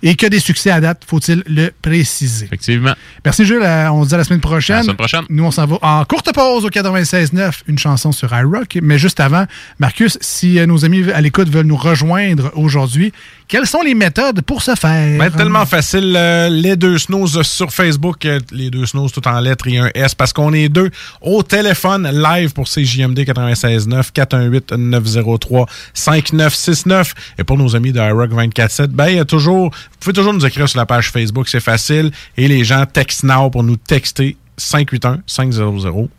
[0.03, 2.45] et que des succès à date, faut-il le préciser.
[2.45, 2.93] Effectivement.
[3.25, 4.75] Merci Jules, euh, on se dit à la semaine prochaine.
[4.75, 5.23] À la semaine prochaine.
[5.29, 8.77] Nous, on s'en va en courte pause au 96.9, une chanson sur iRock.
[8.81, 9.45] Mais juste avant,
[9.79, 13.11] Marcus, si euh, nos amis à l'écoute veulent nous rejoindre aujourd'hui,
[13.47, 15.17] quelles sont les méthodes pour ce faire?
[15.17, 16.13] Ben, tellement facile.
[16.15, 19.89] euh, les deux snows sur Facebook, euh, les deux snows tout en lettres et un
[19.95, 20.91] S, parce qu'on est deux
[21.21, 24.11] au téléphone live pour CJMD 96.9
[25.95, 27.11] 418-903-5969.
[27.39, 30.33] Et pour nos amis de iRock 24.7, ben, il y a toujours, vous pouvez toujours
[30.33, 32.11] nous écrire sur la page Facebook, c'est facile.
[32.35, 36.09] Et les gens textent now pour nous texter 581-500-1196.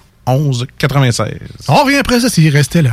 [1.68, 2.93] On revient après ça s'il restait là.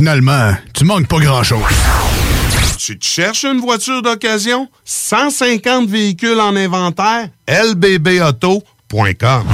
[0.00, 1.60] finalement, tu manques pas grand-chose.
[2.78, 4.66] Tu te cherches une voiture d'occasion?
[4.86, 7.28] 150 véhicules en inventaire?
[7.46, 9.44] lbbauto.com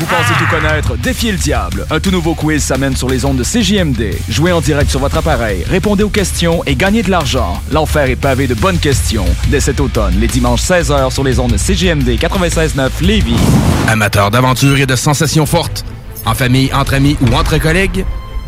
[0.00, 0.96] Vous pensez tout connaître?
[0.96, 1.86] Défiez le diable.
[1.88, 4.16] Un tout nouveau quiz s'amène sur les ondes de CJMD.
[4.28, 7.62] Jouez en direct sur votre appareil, répondez aux questions et gagnez de l'argent.
[7.70, 9.26] L'enfer est pavé de bonnes questions.
[9.50, 13.36] Dès cet automne, les dimanches 16h sur les ondes de CJMD 96.9 Lévis.
[13.86, 15.84] Amateur d'aventure et de sensations fortes,
[16.26, 18.04] en famille, entre amis ou entre collègues,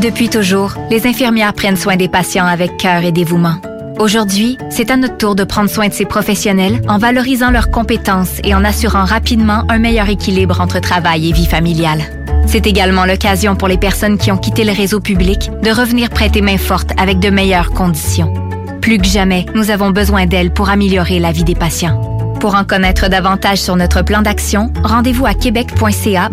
[0.00, 3.56] Depuis toujours, les infirmières prennent soin des patients avec cœur et dévouement.
[3.98, 8.40] Aujourd'hui, c'est à notre tour de prendre soin de ces professionnels en valorisant leurs compétences
[8.42, 12.02] et en assurant rapidement un meilleur équilibre entre travail et vie familiale.
[12.46, 16.40] C'est également l'occasion pour les personnes qui ont quitté le réseau public de revenir prêter
[16.40, 18.32] main forte avec de meilleures conditions.
[18.80, 22.00] Plus que jamais, nous avons besoin d'elles pour améliorer la vie des patients.
[22.40, 26.30] Pour en connaître davantage sur notre plan d'action, rendez-vous à québec.ca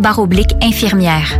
[0.62, 1.40] infirmière.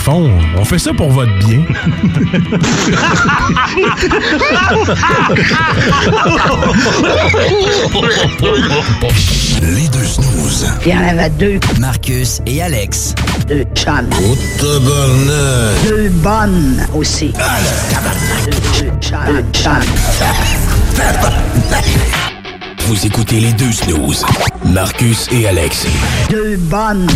[0.00, 1.60] Fond, on fait ça pour votre bien.
[9.62, 10.66] Les deux snooze.
[10.86, 11.60] Il y en avait deux.
[11.78, 13.14] Marcus et Alex.
[13.46, 14.08] Deux chums.
[14.22, 15.88] Oh, tabarnak.
[15.88, 17.32] Deux bonnes aussi.
[18.46, 18.52] Deux,
[18.84, 19.18] deux chums.
[19.26, 19.72] Deux chums.
[22.86, 24.24] Vous écoutez les deux snooze.
[24.64, 25.86] Marcus et Alex.
[26.30, 27.06] Deux bonnes.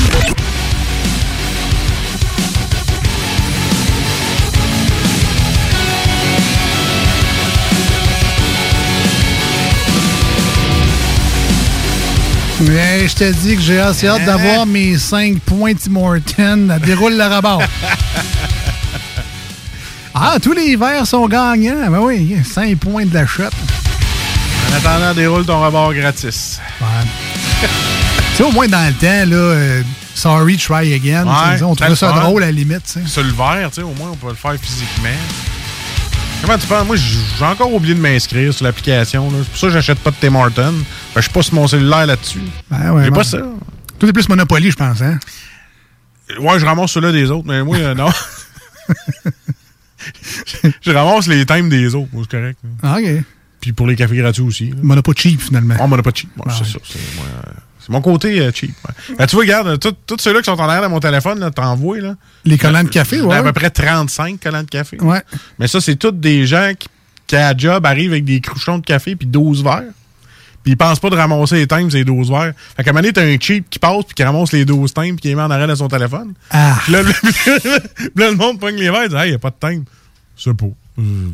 [12.69, 16.69] Mais je te dis que j'ai assez hâte d'avoir mes 5 points Tim Horton.
[16.75, 17.59] Elle déroule le rabat.
[20.15, 21.91] ah, tous les verts sont gagnants.
[21.91, 23.45] Ben oui, 5 points de la shot.
[23.45, 26.61] En attendant, déroule ton rebord gratis.
[27.61, 27.67] tu
[28.37, 29.83] sais, au moins dans le temps, là, euh,
[30.15, 31.27] sorry, try again.
[31.27, 32.83] Ouais, on trouvait ça drôle à la limite.
[32.85, 33.07] tu sais.
[33.07, 35.09] Sur le verre, tu sais, au moins, on peut le faire physiquement.
[36.45, 36.87] Comment tu penses?
[36.87, 39.31] Moi, j'ai encore oublié de m'inscrire sur l'application.
[39.31, 40.73] C'est pour ça que j'achète pas de Tim Hortons.
[40.73, 40.83] Ben,
[41.17, 42.43] je suis pas sur mon cellulaire là-dessus.
[42.71, 43.17] Ben ouais, j'ai bon.
[43.17, 43.39] pas ça.
[43.99, 45.01] Tout est plus Monopoly, je pense.
[45.01, 45.19] Hein?
[46.41, 48.09] Ouais, je ramasse ceux-là des autres, mais moi, euh, non.
[50.83, 52.59] je ramasse les thèmes des autres, c'est correct.
[52.83, 53.25] Ah, OK.
[53.61, 54.75] Puis pour les cafés gratuits aussi.
[54.83, 55.77] Monopoly cheap, finalement.
[55.81, 56.31] Oh, Monopoly cheap.
[56.37, 56.81] Ouais, Ah, c'est ouais.
[56.85, 56.99] ça.
[57.85, 58.71] C'est mon côté euh, cheap.
[58.89, 59.17] ouais.
[59.19, 62.01] Ben, tu vois, regarde, tout- tous ceux-là qui sont en arrière de mon téléphone, t'envoies,
[62.01, 62.15] là.
[62.47, 63.37] Les collants de café, ai ouais.
[63.37, 64.97] à peu près 35 collants de café.
[65.03, 65.21] Ouais.
[65.59, 66.89] Mais ça, c'est tous des gens qui,
[67.27, 69.83] qui à la job, arrivent avec des cruchons de café puis 12 verres.
[70.63, 72.55] Puis ils pensent pas de ramasser les timbres, ces 12 verres.
[72.75, 74.95] Fait qu'à un moment donné, t'as un cheap qui passe puis qui ramasse les 12
[74.95, 76.33] timbres puis qui les met en arrêt de son téléphone.
[76.51, 76.79] Ah.
[76.85, 77.11] Puis là, le,
[78.17, 79.85] là, le monde pogne les verres et dit Hey, y a pas de timbre.
[80.39, 80.65] C'est pas.
[80.99, 81.29] Euh,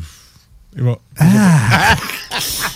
[0.77, 0.97] Et va.
[1.17, 1.95] Ah.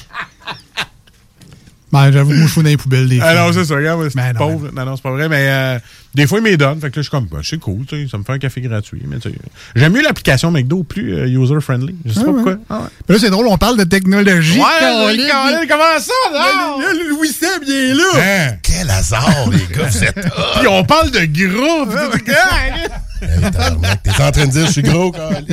[1.96, 3.46] Ben, j'avoue, moi, je fous dans les poubelles des Ah fois.
[3.48, 4.70] non, c'est ça, regarde, c'est Ben non, pauvre.
[4.76, 5.80] Non, non, c'est pas vrai, mais euh,
[6.14, 6.80] des fois, ils me donnent.
[6.80, 8.38] Fait que là, je suis comme, ben, c'est cool, tu sais, ça me fait un
[8.40, 9.02] café gratuit.
[9.08, 9.36] Mais tu sais,
[9.76, 11.96] j'aime mieux l'application McDo, plus euh, user-friendly.
[12.06, 12.36] Je sais Ah pas ouais.
[12.36, 12.56] pourquoi.
[12.70, 12.88] Ah ouais.
[13.10, 14.60] Mais là, c'est drôle, on parle de technologie.
[14.60, 15.22] Ouais, Caroline.
[15.22, 16.80] oui, Caroline, comment ça, non?
[16.82, 18.04] Là, le Louis Seb, il est là.
[18.18, 18.56] Hein?
[18.62, 20.16] Quel hasard, les gars, vous êtes
[20.60, 21.86] Puis on parle de gros.
[24.04, 25.46] T'es en train de dire je suis gros, Caroline.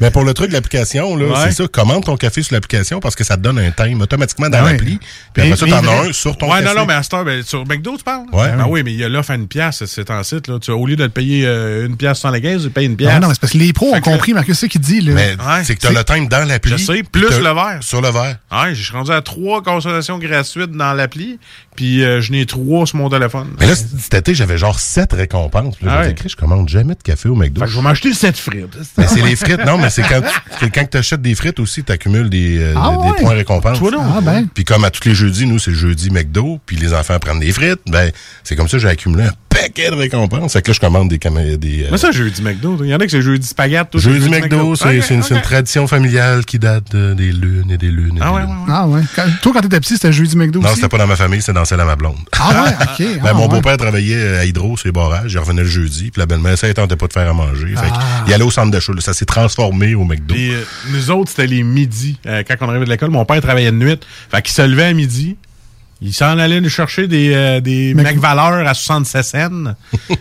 [0.00, 1.34] Mais pour le truc de l'application, là, Ouais.
[1.46, 4.48] c'est ça, commande ton café sur l'application parce que ça te donne un time automatiquement
[4.48, 4.72] dans Ah ouais.
[4.72, 4.98] l'appli.
[5.32, 6.74] Puis après ça, t'en as un sur ton ouais, café.
[6.74, 8.24] non, non, mais à cette heure, ben, sur McDo, tu parles?
[8.32, 8.50] Ouais.
[8.56, 10.48] Ben oui, mais il y a l'offre à une pièce, c'est en site.
[10.48, 10.58] Là.
[10.60, 12.96] Tu, au lieu de le payer euh, une pièce sans la caisse, tu payes une
[12.96, 13.10] pièce.
[13.14, 14.80] Ah non, mais c'est parce que les pros ont Fait compris, Marcus, c'est ça qu'il
[14.80, 15.00] dit.
[15.00, 15.12] Là.
[15.14, 15.64] Mais Ouais.
[15.64, 16.72] c'est que t'as le time dans l'appli.
[16.72, 17.78] Je sais, plus le verre.
[17.80, 18.36] Sur le verre.
[18.52, 21.38] Ouais, je suis rendu à trois consommations gratuites dans l'appli,
[21.76, 23.48] puis euh, je n'ai trois sur mon téléphone.
[23.58, 25.76] Mais là, cet été, j'avais genre sept récompenses.
[25.76, 26.22] Puis Là, Ah je me ouais.
[26.26, 27.60] je commande jamais de café au McDo.
[27.60, 28.76] Fait que je vais m'acheter sept frites.
[28.98, 29.64] Mais c'est les frites.
[29.64, 30.20] Non, mais c'est quand
[30.58, 33.20] tu quand tu achètes des frites aussi, tu accumules des, euh, Ah des- des ouais?
[33.20, 33.78] points récompenses.
[33.78, 34.02] Toi, non.
[34.16, 34.46] Ah ben.
[34.52, 37.52] Puis comme à tous les jeudis, nous, c'est jeudi McDo, puis les enfants prennent des
[37.52, 38.10] frites, ben
[38.44, 40.52] c'est comme ça que j'ai accumulé un paquet de récompenses.
[40.52, 41.18] Fait que là, je commande des...
[41.18, 42.78] camé- des euh, Mais ça, jeudi McDo.
[42.82, 43.90] Il y en a que c'est jeudi spaghetti.
[43.90, 45.42] toi, Jeudi c'est McDo, c'est une, c'est une ok.
[45.42, 48.16] tradition familiale qui date de- des lunes et des lunes.
[48.18, 48.56] et Ah des ouais, lunes.
[48.68, 49.02] Ah ouais.
[49.16, 51.52] Quand- toi, quand t'étais petit, c'était jeudi McDo Non, c'était pas dans ma famille, c'était
[51.52, 52.16] dans celle à ma blonde.
[52.38, 53.22] Ah ouais, ok.
[53.22, 53.48] Ben, ah mon ouais.
[53.48, 55.32] beau-père travaillait à Hydro, sur les barrages.
[55.32, 56.10] Il revenait le jeudi.
[56.10, 57.68] Puis la belle-mère, ça, elle tentait pas de faire à manger.
[57.76, 58.24] Fait que Ah.
[58.26, 58.92] il allait au centre d'achat.
[59.00, 60.34] Ça s'est transformé au McDo.
[60.34, 62.18] Puis euh, nous autres, c'était les midis.
[62.26, 63.98] Euh, quand on arrivait de l'école, mon père travaillait de nuit.
[64.30, 65.36] Fait qu'il se levait à midi.
[66.02, 69.74] Il s'en allait nous chercher des, euh, des Mac à 67 cents.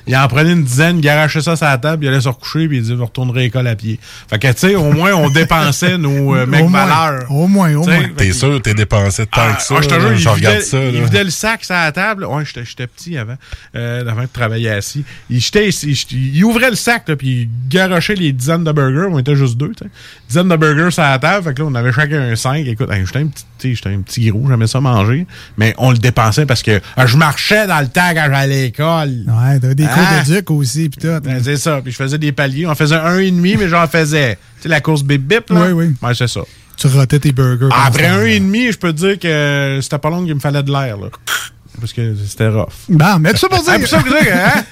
[0.07, 2.67] il en prenait une dizaine, il garachait ça sur la table, il allait se recoucher,
[2.67, 3.97] puis il disait, je retournerai à l'école à pied.
[4.29, 7.31] Fait que, tu sais, au moins, on dépensait nos euh, Mac Au moins, valeurs.
[7.31, 8.09] Au moins, au T'sais, moins.
[8.17, 9.75] T'es sûr, t'es dépensé tant Ah, que ça?
[9.77, 10.83] ah, je te jure, il, je regarde vidait, ça.
[10.83, 12.25] il vidait le sac sur la table.
[12.25, 13.37] Ouais, j'étais petit avant,
[13.75, 15.05] euh, avant de travailler assis.
[15.29, 19.07] Il, jetait- il, ouvrait le sac, là, puis il garochait les dizaines de burgers.
[19.11, 19.89] On était juste deux, tu sais.
[20.27, 21.45] Dizaines de burgers sur la table.
[21.45, 22.67] Fait que là, on avait chacun un 5.
[22.67, 25.25] Écoute, hey, j'étais un petit, j'étais un petit gros, j'aimais ça manger.
[25.57, 28.63] Mais on le dépensait parce que euh, je marchais dans le temps quand j'allais à
[28.63, 29.23] l'école.
[29.27, 30.23] Ouais, t'avais des cours Ah.
[30.23, 31.19] d'éduc aussi, pis tout.
[31.23, 31.81] Ben, c'est ça.
[31.81, 32.65] Puis je faisais des paliers.
[32.67, 34.37] On faisait un et demi, mais j'en faisais.
[34.57, 35.61] Tu sais, la course bip bip, là?
[35.67, 35.95] Oui, oui.
[36.01, 36.41] Ouais, c'est ça.
[36.77, 37.67] Tu rotais tes burgers.
[37.71, 38.23] Après constamment.
[38.23, 40.71] un et demi, je peux te dire que c'était pas long qu'il me fallait de
[40.71, 41.07] l'air, là.
[41.79, 42.69] Parce que c'était rough.
[42.89, 43.87] Bon, mais tout ça pour dire.
[43.87, 44.63] Ça pour dire, hein?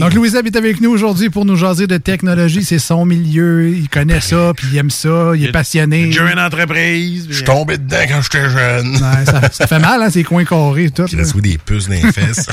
[0.00, 2.64] Donc, Louis est avec nous aujourd'hui pour nous jaser de technologie.
[2.64, 3.68] C'est son milieu.
[3.68, 5.32] Il connaît ça, puis il aime ça.
[5.34, 6.10] Il est passionné.
[6.12, 7.26] J'ai une entreprise.
[7.28, 8.94] Je suis tombé dedans quand j'étais jeune.
[8.94, 11.04] Ouais, ça, ça fait mal, hein, ces coins carrés et tout.
[11.04, 12.46] Puis là, tu des puces dans les fesses.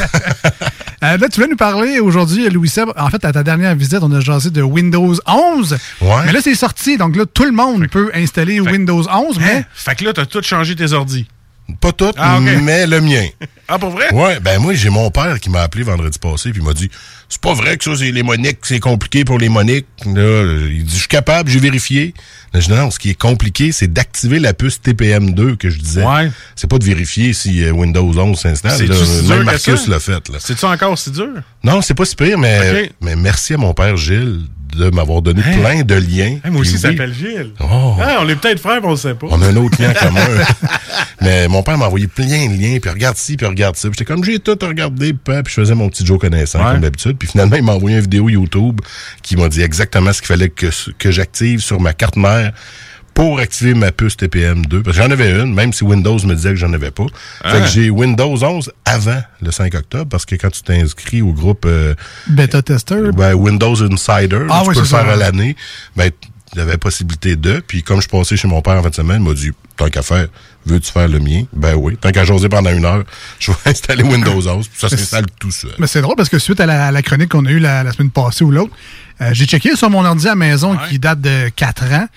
[1.03, 2.89] Euh, là, tu voulais nous parler aujourd'hui, Louis Seb.
[2.97, 5.77] En fait, à ta dernière visite, on a jasé de Windows 11.
[6.01, 6.09] Ouais.
[6.25, 6.97] Mais là, c'est sorti.
[6.97, 9.65] Donc là, tout le monde peut installer Windows 11, mais.
[9.73, 11.27] Fait que là, t'as tout changé tes ordis.
[11.81, 13.25] Pas tout, Ah, mais le mien.
[13.69, 14.13] Ah, pour vrai?
[14.13, 16.89] Ouais, ben moi, j'ai mon père qui m'a appelé vendredi passé, puis il m'a dit
[17.27, 19.87] C'est pas vrai que ça, c'est les moniques, c'est compliqué pour les moniques.
[20.05, 22.13] Là, il dit Je suis capable, j'ai vérifié.
[22.53, 25.79] Là, je dis non, ce qui est compliqué, c'est d'activer la puce TPM2 que je
[25.79, 26.05] disais.
[26.05, 26.31] Ouais.
[26.55, 28.87] C'est pas de vérifier si euh, Windows 11 s'installe.
[28.87, 28.95] Là.
[28.95, 30.29] si Même Marcus l'a fait.
[30.29, 30.37] Là.
[30.39, 31.27] C'est-tu encore si dur?
[31.61, 32.87] Non, c'est pas si pire, mais
[33.17, 34.43] merci à mon père Gilles
[34.75, 35.59] de m'avoir donné Hein?
[35.59, 36.39] plein de liens.
[36.43, 37.51] Hey, moi aussi, ça oui, s'appelle Gilles.
[37.59, 37.95] Oh.
[38.01, 39.27] Ah, on est peut-être frères, mais on le sait pas.
[39.29, 40.25] On a un autre lien commun.
[41.21, 43.89] Mais mon père m'a envoyé plein de liens, puis regarde ci, puis regarde ça.
[43.89, 46.71] Puis j'étais comme, j'ai tout regardé, puis puis je faisais mon petit Joe connaissant, Ouais.
[46.73, 47.17] comme d'habitude.
[47.17, 48.81] Puis finalement, il m'a envoyé une vidéo YouTube
[49.21, 52.51] qui m'a dit exactement ce qu'il fallait que, que j'active sur ma carte mère
[53.17, 54.83] pour activer ma puce TPM2.
[54.83, 57.05] Parce que j'en avais une, même si Windows me disait que j'en avais pas.
[57.43, 61.33] Fait que j'ai Windows 11 avant le 5 octobre, parce que quand tu t'inscris au
[61.33, 61.95] groupe euh,
[62.27, 63.11] Beta tester.
[63.15, 65.55] ben, Windows Insider, Ah tu oui, peux le ça, faire à l'année.
[65.95, 66.11] Ben,
[66.53, 67.59] il y avait possibilité de.
[67.67, 69.89] Puis comme je passais chez mon père en fin de semaine, il m'a dit Tant
[69.89, 70.27] qu'à faire,
[70.65, 71.43] veux-tu faire le mien?
[71.53, 71.97] Ben oui.
[71.99, 73.03] Tant qu'à jaser pendant une heure,
[73.39, 75.71] je vais installer Windows 11, puis ça s'installe tout seul.
[75.79, 77.83] Mais c'est drôle parce que suite à la, à la chronique qu'on a eue la,
[77.83, 78.73] la semaine passée ou l'autre,
[79.21, 82.07] euh, j'ai checké sur mon ordi à la maison qui date de 4 ans.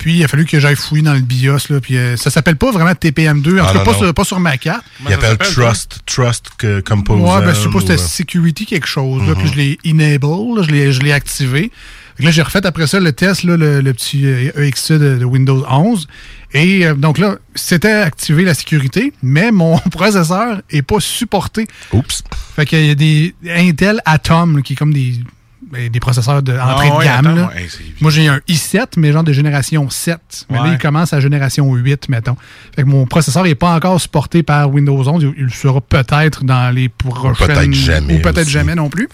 [0.00, 1.68] Puis il a fallu que j'aille fouiller dans le BIOS.
[1.68, 3.98] Là, puis euh, ça s'appelle pas vraiment TPM2, en Ah, tout cas non, pas non.
[3.98, 4.82] sur, pas sur ma carte.
[5.06, 7.22] Il appelle Trust, Trust que Composer.
[7.22, 9.22] Ouais, ben, je pas si c'était euh, Security quelque chose.
[9.28, 9.36] là, Mhm.
[9.36, 11.70] Puis je l'ai enable, là, je l'ai, je l'ai activé.
[12.16, 15.18] Que là, j'ai refait après ça le test, là, le, le petit euh, EXE de,
[15.18, 16.08] de Windows 11.
[16.54, 21.66] Et euh, donc là, c'était activé la sécurité, mais mon processeur est pas supporté.
[21.92, 22.22] Oups.
[22.56, 25.14] Fait qu'il y a des Intel Atom, là, qui est comme des,
[25.72, 27.36] des processeurs de Ah entrée de ouais, gamme.
[27.36, 27.50] Là.
[28.00, 30.46] Moi, j'ai un i7, mais genre de génération 7.
[30.50, 32.36] Mais là, il commence à génération 8, mettons.
[32.74, 35.22] Fait que mon processeur n'est pas encore supporté par Windows 11.
[35.22, 37.46] Il, il le sera peut-être dans les prochaines...
[37.46, 39.08] peut-être jamais Ou peut-être jamais non plus.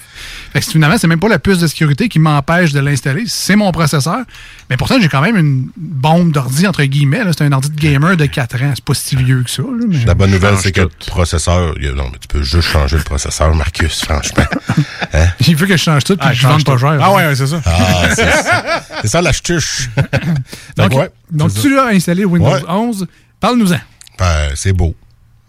[0.53, 3.25] Fait que finalement, c'est même pas la puce de sécurité qui m'empêche de l'installer.
[3.27, 4.21] C'est mon processeur.
[4.71, 7.23] Mais pourtant, j'ai quand même une bombe d'ordi, entre guillemets.
[7.37, 8.73] C'est un ordi de gamer de 4 ans.
[8.75, 9.63] C'est pas si vieux que ça.
[9.63, 11.75] là, mais- La bonne nouvelle, c'est que le processeur.
[11.97, 14.45] Non, mais tu peux juste changer le processeur, Marcus, franchement.
[15.15, 15.27] Hein?
[15.47, 16.79] Il veut que je change tout puis Ah, je vende change pas tout.
[16.79, 16.99] cher.
[17.01, 17.61] Ah ouais, ouais, c'est ça.
[17.65, 18.83] Ah, c'est ça.
[19.03, 19.89] C'est ça l'astuce.
[20.77, 22.63] Donc, Donc, ouais, donc tu l'as installé Windows Ouais.
[22.69, 23.07] 11.
[23.41, 23.79] Parle-nous-en.
[24.19, 24.95] Ben, c'est beau.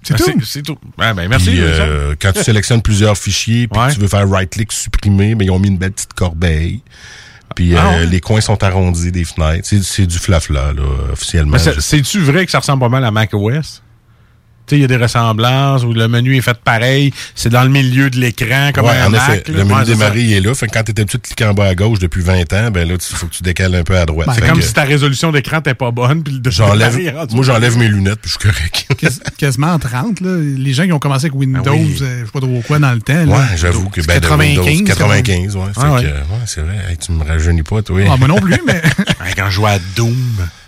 [0.03, 0.41] C'est Ben, tout?
[0.45, 0.77] C'est tout.
[0.99, 1.47] Ah, ben, merci.
[1.49, 5.45] Puis, euh, quand tu sélectionnes plusieurs fichiers, puis que tu veux faire right-click supprimer, ben,
[5.45, 6.81] ils ont mis une belle petite corbeille.
[7.55, 8.05] Puis Ah euh, ouais?
[8.05, 9.67] les coins sont arrondis des fenêtres.
[9.67, 10.83] C'est, c'est du flafla, là,
[11.13, 11.57] officiellement.
[11.57, 13.81] Je- c'est-tu vrai que ça ressemble pas mal à macOS?
[14.67, 17.63] Tu sais, il y a des ressemblances où le menu est fait pareil, c'est dans
[17.63, 19.21] le milieu de l'écran comme Ouais, un en Mac.
[19.29, 19.57] effet, là.
[19.59, 20.11] le menu Ouais, ça.
[20.15, 20.53] il est là.
[20.53, 22.87] Fait que quand t'étais petit, tu cliquais en bas à gauche depuis 20 ans, ben
[22.87, 24.27] là, il faut que tu décales un peu à droite.
[24.33, 26.21] C'est Fait comme que si ta résolution d'écran n'était pas bonne.
[26.23, 26.99] Puis j'enlève,
[27.31, 28.87] moi, j'enlève mes lunettes, puis je suis correct.
[28.99, 30.19] Quas- quasiment en 30.
[30.21, 30.31] Là.
[30.57, 31.97] Les gens qui ont commencé avec Windows, Ah oui.
[32.01, 33.13] euh, je sais pas trop quoi dans le temps.
[33.13, 33.37] là.
[33.37, 34.65] Ouais, j'avoue que C'est ben, de 95.
[34.65, 35.63] Windows 95, ouais.
[35.67, 36.01] Fait Ah ouais.
[36.01, 36.75] que, ouais, c'est vrai.
[36.89, 38.01] Hey, tu me rajeunis pas, toi.
[38.11, 38.81] Ah, moi non plus, mais.
[39.37, 40.15] Quand je jouais à Doom.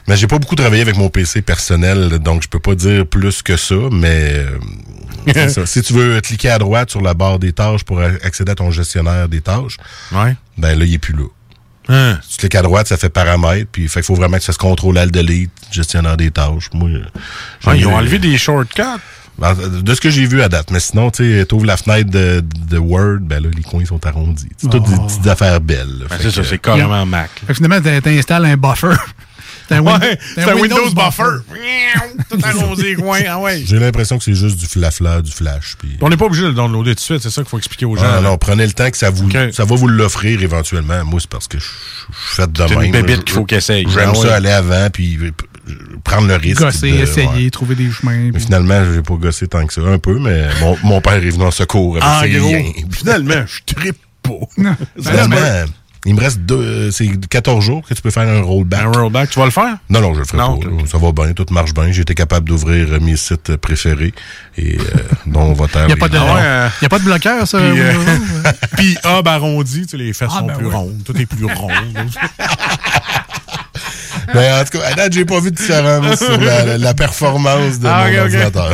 [0.10, 3.41] Mais j'ai pas beaucoup travaillé avec mon PC personnel, donc je peux pas dire plus
[3.44, 4.57] que ça, mais euh,
[5.34, 5.65] c'est ça.
[5.68, 8.72] si tu veux cliquer à droite sur la barre des tâches pour accéder à ton
[8.72, 9.77] gestionnaire des tâches,
[10.11, 10.36] Ouais.
[10.57, 11.26] ben là, il est plus là.
[11.90, 12.19] Hein?
[12.23, 14.52] Si tu cliques à droite, ça fait paramètres, puis fait qu'il faut vraiment que ça
[14.53, 16.69] se contrôle alt delete, gestionnaire des tâches.
[16.73, 16.90] Moi,
[17.65, 18.81] Ah, ils ont enlevé des shortcuts?
[19.38, 20.69] Ben, De ce que j'ai vu à date.
[20.72, 24.06] Mais sinon, tu sais, t'ouvres la fenêtre de, de Word, ben là, les coins sont
[24.06, 24.49] arrondis.
[24.57, 25.06] C'est toutes des Oh.
[25.06, 26.06] petites affaires belles.
[26.10, 27.30] Ben, c'est ça, c'est carrément Mac.
[27.41, 28.95] Fait que finalement, t'in- t'installes un buffer.
[29.69, 31.23] C'est un, Win- Ouais, c'est un Windows buffer.
[32.29, 33.19] Tout coins.
[33.29, 33.61] Ah ouais.
[33.65, 35.75] J'ai l'impression que c'est juste du flafla, du flash.
[35.79, 35.97] Puis...
[36.01, 37.85] On n'est pas obligé de le downloader tout de suite, c'est ça qu'il faut expliquer
[37.85, 38.03] aux gens.
[38.05, 41.05] Ah, non, prenez le temps que ça vous, ça va vous l'offrir éventuellement.
[41.05, 41.73] Moi, c'est parce que je suis
[42.35, 42.91] fait de C'est une même.
[42.91, 43.85] bébite Je- qu'il faut qu'il essaye.
[43.89, 44.29] J'aime Ah ça ouais.
[44.33, 45.17] aller avant, puis
[46.03, 46.61] prendre le risque.
[46.61, 47.49] Gosser, de- essayer, ouais.
[47.51, 48.31] trouver des chemins.
[48.31, 49.81] Puis- finalement, j'ai pas gossé tant que ça.
[49.81, 53.73] Un peu, mais mon, mon père est venu en secours avec En ses finalement, je
[53.73, 54.31] trippe pas.
[54.57, 54.75] Non.
[54.99, 55.35] Finalement,
[56.05, 58.81] il me reste deux, euh, c'est 14 jours que tu peux faire un rollback.
[58.85, 59.77] Un rollback, tu vas le faire?
[59.89, 60.67] Non, non, je le ferai Non, pas.
[60.88, 61.91] Ça va bien, tout marche bien.
[61.91, 64.13] J'ai été capable d'ouvrir euh, mes sites préférés
[64.57, 64.84] et euh,
[65.26, 67.57] dont va Il n'y a, pas de- y a pas de bloqueur, ça.
[67.59, 68.49] Puis, euh, Windows?
[68.77, 70.73] Puis hub arrondi, tu sais, les fesses Ah, sont ben plus ouais.
[70.76, 71.67] rondes, tout est plus rond.
[74.34, 76.93] Mais en tout cas, à date, j'ai pas vu de différence sur la, la- la
[76.93, 78.73] performance de Ah, mon ordinateur.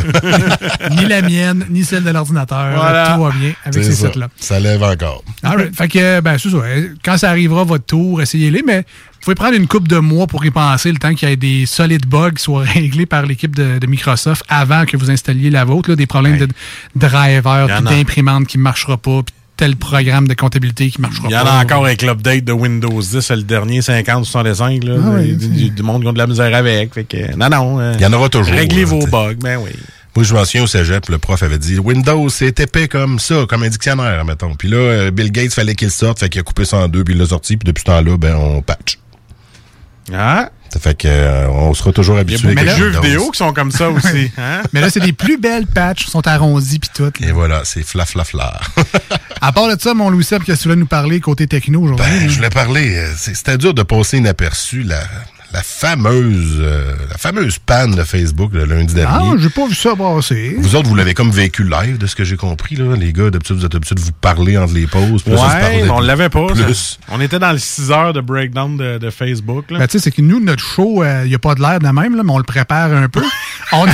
[0.92, 2.72] ni la mienne, ni celle de l'ordinateur.
[2.76, 3.14] Voilà.
[3.16, 4.28] Tout va bien avec ces sites-là.
[4.38, 5.24] Ça lève encore.
[5.44, 5.76] All right.
[5.76, 6.58] Fait que, ben, c'est ça.
[7.04, 10.46] Quand ça arrivera, votre tour, essayez-les, mais vous pouvez prendre une coupe de mois pour
[10.46, 13.56] y penser le temps qu'il y ait des solides bugs qui soient réglés par l'équipe
[13.56, 16.48] de, de Microsoft avant que vous installiez la vôtre, là, des problèmes de
[16.96, 21.40] driver, d'imprimante qui ne marchera pas, puis tel programme de comptabilité qui marchera Il pas.
[21.40, 24.84] y en a encore avec l'update de Windows 10, le dernier 50-65.
[24.86, 25.34] Là, Ah oui,
[25.72, 26.94] du, monde qui ont de la misère avec.
[26.94, 27.80] Fait que, non, non.
[27.80, 29.10] euh, Il y en aura toujours, Réglez vos t'sais.
[29.10, 29.72] bugs, ben oui.
[30.16, 33.46] Moi, je m'en souviens au cégep, le prof avait dit Windows, c'est épais comme ça,
[33.50, 34.56] comme un dictionnaire, mettons.
[34.56, 37.04] Puis là, euh, Bill Gates fallait qu'il sorte, fait qu'il a coupé ça en deux,
[37.04, 38.98] puis il l'a sorti, puis depuis ce temps-là, ben, on patch.
[40.14, 40.50] Ah.
[40.76, 43.32] Ça fait que euh, on sera toujours Il y a habitué de avec jeux vidéo
[43.32, 44.30] qui sont comme ça aussi.
[44.38, 44.62] Hein?
[44.74, 47.04] Mais là, c'est des plus belles patchs, sont arrondis puis tout.
[47.22, 47.28] là.
[47.30, 48.60] Et voilà, c'est fla fla fla.
[49.42, 51.82] À part de ça, mon Louis Seb, qu'est-ce que tu voulais nous parler côté techno
[51.82, 52.06] aujourd'hui?
[52.06, 52.28] Ben, là?
[52.28, 52.94] je voulais parler.
[52.98, 55.00] euh, c'est- C'était dur de passer inaperçu la,
[55.56, 59.42] la fameuse euh, la fameuse panne de Facebook le lundi Ah, dernier.
[59.42, 60.56] j'ai pas vu ça passer.
[60.60, 62.94] Vous autres, vous l'avez comme vécu live, de ce que j'ai compris, là.
[62.98, 65.26] Les gars, d'habitude, vous êtes habitués de vous parler entre les pauses.
[65.26, 66.48] là, ça se Ouais, on l'avait pas.
[66.48, 67.00] Plus.
[67.10, 69.72] On était dans le 6 heures de breakdown de, de Facebook.
[69.72, 69.80] Là.
[69.80, 71.86] Ben, tu sais, c'est que nous, notre show, il n'y a pas de l'air de
[71.86, 73.24] la même, là, mais on le prépare un peu.
[73.72, 73.94] on, a,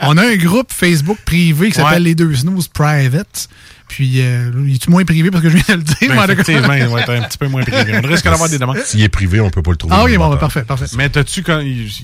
[0.00, 2.00] on a un groupe Facebook privé qui s'appelle Ouais.
[2.00, 3.48] Les Deux Snooze Private.
[3.90, 6.14] Puis, euh, il est moins privé parce que je viens de le dire?
[6.14, 7.92] Ben, effectivement, il va être un petit peu moins privé.
[8.02, 8.78] On risque d'avoir des demandes.
[8.84, 9.96] S'il est privé, on peut pas le trouver.
[9.98, 10.84] Ah, le bon, ben, parfait, parfait.
[10.96, 11.42] Mais t'as-tu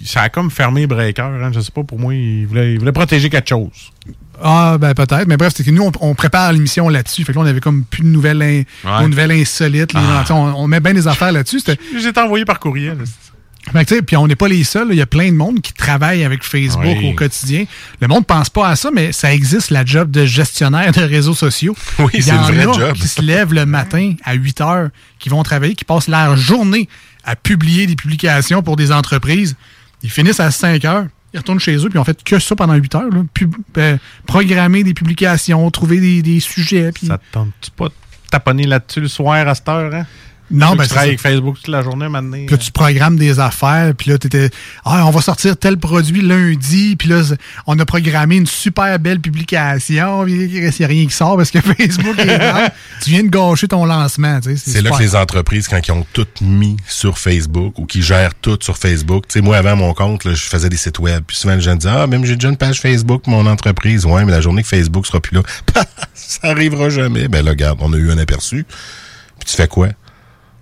[0.05, 2.91] ça a comme fermé Breaker, hein, je sais pas, pour moi, il voulait, il voulait
[2.91, 3.93] protéger quelque chose.
[4.43, 5.27] Ah, ben peut-être.
[5.29, 7.25] Mais bref, c'est que nous, on, on prépare l'émission là-dessus.
[7.25, 9.03] Fait que là, on avait comme plus de nouvelles, in- Ouais.
[9.05, 9.93] de nouvelles insolites.
[9.95, 10.25] Ah.
[10.31, 11.61] on, on met bien des affaires là-dessus.
[11.99, 12.99] J'ai envoyé par courriel.
[14.07, 14.89] Puis on n'est pas les seuls.
[14.91, 17.11] Il y a plein de monde qui travaille avec Facebook Oui.
[17.11, 17.65] au quotidien.
[18.01, 21.35] Le monde pense pas à ça, mais ça existe, la job de gestionnaire de réseaux
[21.35, 21.77] sociaux.
[21.99, 22.93] Oui, Il y c'est vraie a job.
[22.95, 24.89] qui se lèvent le matin à 8 heures,
[25.19, 26.89] qui vont travailler, qui passent leur journée
[27.25, 29.57] à publier des publications pour des entreprises.
[30.03, 31.07] Ils finissent à 5 heures.
[31.35, 33.11] Ils retournent chez eux, puis ils ont fait que ça pendant 8 heures.
[33.11, 33.23] là.
[33.35, 36.93] Pub- euh, programmer des publications, trouver des, des sujets.
[36.93, 37.09] Puis...
[37.09, 37.93] Ça te tente-tu pas de
[38.31, 40.07] taponner là-dessus le soir à cette heure, hein?
[40.51, 42.37] Non, Tu ben, travailles c'est avec Facebook toute la journée maintenant.
[42.37, 44.51] Puis là, tu programmes des affaires, puis là, t'étais,
[44.85, 47.23] ah, on va sortir tel produit lundi, puis là,
[47.67, 51.51] on a programmé une super belle publication, puis il n'y a rien qui sort parce
[51.51, 52.73] que Facebook est là.
[53.03, 54.71] Tu viens de gâcher ton lancement, tu sais.
[54.73, 58.35] C'est là que les entreprises, quand ils ont tout mis sur Facebook ou qui gèrent
[58.35, 61.25] tout sur Facebook, tu sais, moi, avant mon compte, là, je faisais des sites web.
[61.27, 64.05] Puis souvent, les gens disaient, ah, même j'ai déjà une page Facebook pour mon entreprise.
[64.07, 65.43] Ouais, mais la journée que Facebook sera plus là,
[66.15, 67.29] ça arrivera jamais.
[67.29, 68.65] Ben là, regarde, on a eu un aperçu.
[69.39, 69.89] Puis tu fais quoi?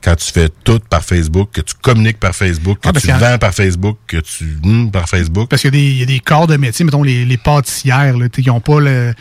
[0.05, 3.39] Quand tu fais tout par Facebook, que tu communiques par Facebook, que Ah, tu vends
[3.39, 5.49] par Facebook, que tu hum, par Facebook.
[5.49, 7.37] Parce qu'il y, a des- il y a des corps de métier, mettons les, les
[7.39, 9.15] pâtissières, là, qui n'ont pas le-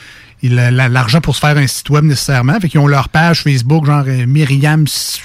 [0.43, 2.59] l'argent pour se faire un site web nécessairement.
[2.59, 5.19] Fait qu'ils ont leur page Facebook, genre euh, Myriam S-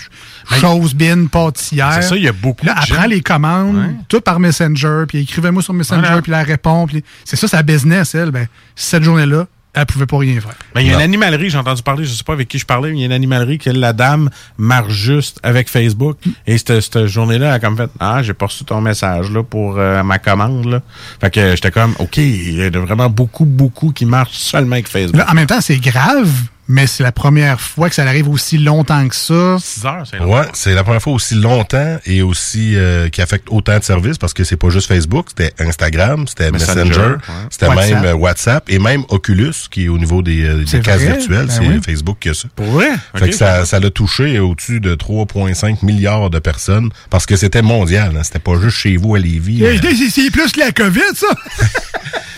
[0.60, 1.88] Chose Bin Pâtissière.
[1.90, 2.94] Ben, C'est ça, il y a beaucoup Là, de elle gens.
[2.94, 3.94] prend les commandes, Ouais.
[4.08, 6.22] tout par Messenger, puis écrivez-moi sur Messenger, Voilà.
[6.22, 6.86] puis elle répond.
[6.86, 8.30] puis c'est ça, sa business, elle.
[8.30, 9.46] Ben, cette journée-là,
[9.80, 10.54] elle pouvait pas rien faire.
[10.74, 12.66] Ben, il y a une animalerie, j'ai entendu parler, je sais pas avec qui je
[12.66, 16.18] parlais, mais il y a une animalerie que la dame marche juste avec Facebook.
[16.46, 19.42] Et cette, cette journée-là, elle a comme fait Ah, j'ai pas reçu ton message là
[19.42, 20.66] pour euh, ma commande.
[20.66, 20.82] Là.
[21.20, 24.88] Fait que j'étais comme OK, il y a vraiment beaucoup, beaucoup qui marchent seulement avec
[24.88, 25.16] Facebook.
[25.16, 26.30] Là, en même temps, c'est grave,
[26.68, 29.56] mais c'est la première fois que ça arrive aussi longtemps que ça.
[29.58, 33.48] 6 heures, c'est Ouais, c'est la première fois aussi longtemps et aussi euh, qui affecte
[33.50, 37.16] autant de services parce que c'est pas juste Facebook, c'était Instagram, c'était Messenger, Messenger, ouais.
[37.50, 37.90] c'était WhatsApp.
[37.94, 41.16] même euh, WhatsApp et même Oculus qui est au niveau des, euh, des cases vrai?
[41.16, 41.80] virtuelles, Ben c'est oui.
[41.84, 42.48] Facebook qui a ça.
[42.58, 42.90] Vrai?
[43.16, 47.62] Fait que ça, ça l'a touché au-dessus de 3,5 milliards de personnes parce que c'était
[47.62, 49.64] mondial, hein, c'était pas juste chez vous à Lévis.
[49.64, 49.80] Hey, euh.
[49.96, 51.26] c'est c'est plus que la COVID, ça!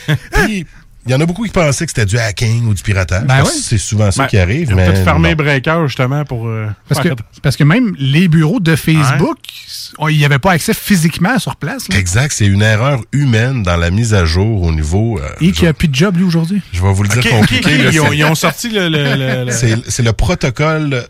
[0.45, 0.67] Puis,
[1.07, 3.25] Il y en a beaucoup qui pensaient que c'était du hacking ou du piratage.
[3.25, 3.45] Ben ouais.
[3.45, 4.69] que C'est souvent ça Ben, qui arrive.
[4.69, 5.35] Ils ont mais peut-être fermé.
[5.35, 6.47] Breaker justement pour.
[6.47, 7.09] euh, Parce que,
[7.43, 9.39] parce que même les bureaux de Facebook,
[9.99, 11.89] on- il n'y avait pas accès physiquement sur place.
[11.89, 11.97] là.
[11.99, 15.19] Exact, c'est une erreur humaine dans la mise à jour au niveau.
[15.19, 16.61] euh, Et qui a plus de job, lui, aujourd'hui.
[16.73, 17.79] je vais vous le dire compliqué.
[17.79, 18.89] là, ils, ont, ils ont sorti le.
[18.89, 21.07] le- le- le- C'est c'est le protocole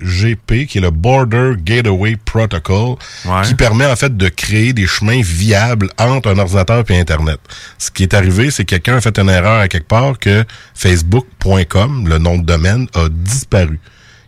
[0.00, 2.96] BGP, qui est le Border Gateway Protocol,
[3.44, 7.40] qui permet en fait de créer des chemins viables entre un ordinateur et Internet.
[7.78, 10.44] Ce qui est arrivé, c'est que quelqu'un a fait une erreur à quelque part que
[10.74, 13.80] Facebook.com, le nom de domaine, a disparu.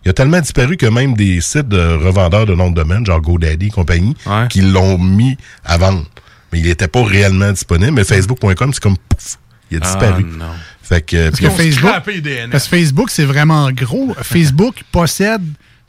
[0.03, 3.21] Il a tellement disparu que même des sites de revendeurs de nom de domaine, genre
[3.21, 4.15] GoDaddy et compagnie,
[4.49, 6.05] qui l'ont mis à vendre.
[6.51, 7.91] Mais il n'était pas réellement disponible.
[7.91, 9.37] Mais Facebook.com, c'est comme pouf,
[9.69, 10.25] il a disparu.
[10.27, 10.45] Ah, non.
[10.91, 12.49] Fait que, Parce que Facebook, scrappé les DNS.
[12.51, 14.13] parce que Facebook, c'est vraiment gros.
[14.21, 15.41] Facebook possède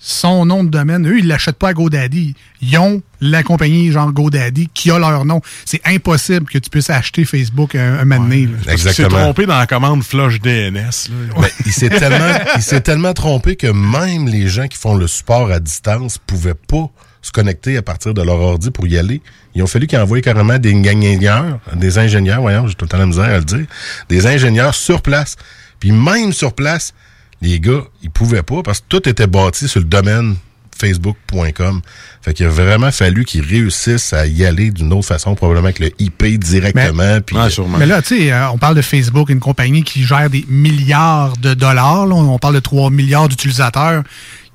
[0.05, 1.07] son nom de domaine.
[1.09, 2.35] Eux, ils l'achètent pas à GoDaddy.
[2.61, 5.41] Ils ont la compagnie genre GoDaddy qui a leur nom.
[5.65, 8.49] C'est impossible que tu puisses acheter Facebook un, un moment donné.
[8.65, 10.73] Parce qu'il s'est trompé dans la commande flush DNS.
[10.75, 11.41] là.
[11.41, 15.07] Ben, il s'est tellement, il s'est tellement trompé que même les gens qui font le
[15.07, 16.91] support à distance pouvaient pas
[17.23, 19.23] se connecter à partir de leur ordi pour y aller.
[19.55, 22.99] Ils ont fallu qu'ils envoient carrément des ingénieurs, des ingénieurs, voyons, j'ai tout le temps
[22.99, 23.67] la misère à le dire,
[24.09, 25.37] des ingénieurs sur place.
[25.79, 26.93] Puis même sur place,
[27.41, 30.37] les gars, ils pouvaient pas parce que tout était bâti sur le domaine
[30.83, 31.81] facebook.com.
[32.23, 35.79] Fait qu'il a vraiment fallu qu'ils réussissent à y aller d'une autre façon, probablement avec
[35.79, 37.21] le IP directement.
[37.21, 37.37] puis,
[37.79, 41.37] Mais là, tu sais, euh, on parle de Facebook, une compagnie qui gère des milliards
[41.37, 42.07] de dollars.
[42.07, 42.15] là.
[42.15, 44.03] on parle de 3 milliards d'utilisateurs.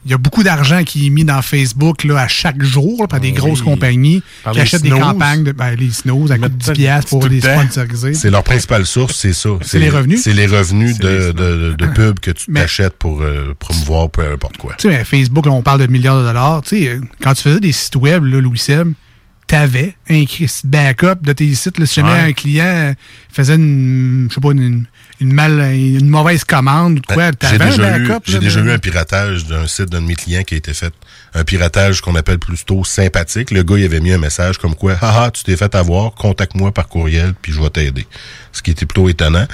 [0.07, 3.07] Il y a beaucoup d'argent qui est mis dans Facebook là, à chaque jour là,
[3.07, 6.47] par des grosses compagnies Par qui achètent des campagnes, de, ben, les snooze à coût
[6.47, 8.13] de 10 piastres pour les sponsoriser.
[8.13, 9.49] C'est leur principale source, c'est ça.
[9.61, 10.23] C'est les revenus?
[10.23, 14.55] C'est les revenus de, de, de pub que tu t'achètes pour euh, promouvoir peu importe
[14.55, 14.75] quoi.
[14.77, 16.61] Tu sais, Facebook, là, on parle de milliards de dollars.
[16.61, 18.93] Tu sais, euh, quand tu faisais des sites web, là, Louis Seb,
[19.48, 20.24] t'avais un
[20.65, 21.80] backup de tes sites.
[21.80, 22.19] Là, si jamais Ouais.
[22.19, 22.94] un client
[23.32, 24.86] faisait une, je sais pas, une,
[25.19, 28.22] une, mal, une mauvaise commande ou de quoi, J'ai t'avais un backup.
[28.26, 30.94] j'ai déjà eu un piratage d'un site d'un de mes clients qui a été fait.
[31.34, 33.52] Un piratage qu'on appelle plutôt sympathique.
[33.52, 36.72] Le gars, il avait mis un message comme quoi, haha, tu t'es fait avoir, contacte-moi
[36.74, 38.06] par courriel, puis je vais t'aider.
[38.52, 39.45] Ce qui était plutôt étonnant.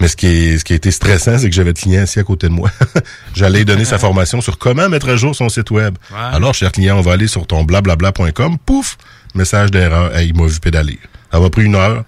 [0.00, 2.18] Mais ce qui, est, ce qui a été stressant, c'est que j'avais le client assis
[2.18, 2.68] à côté de moi.
[3.36, 5.96] J'allais donner sa formation sur comment mettre à jour son site web.
[6.32, 8.58] Alors, cher client, on va aller sur ton blablabla.com.
[8.66, 8.96] Pouf!
[9.34, 10.18] Message d'erreur.
[10.20, 10.98] Il m'a vu pédaler.
[11.32, 12.04] Ça m'a pris une heure.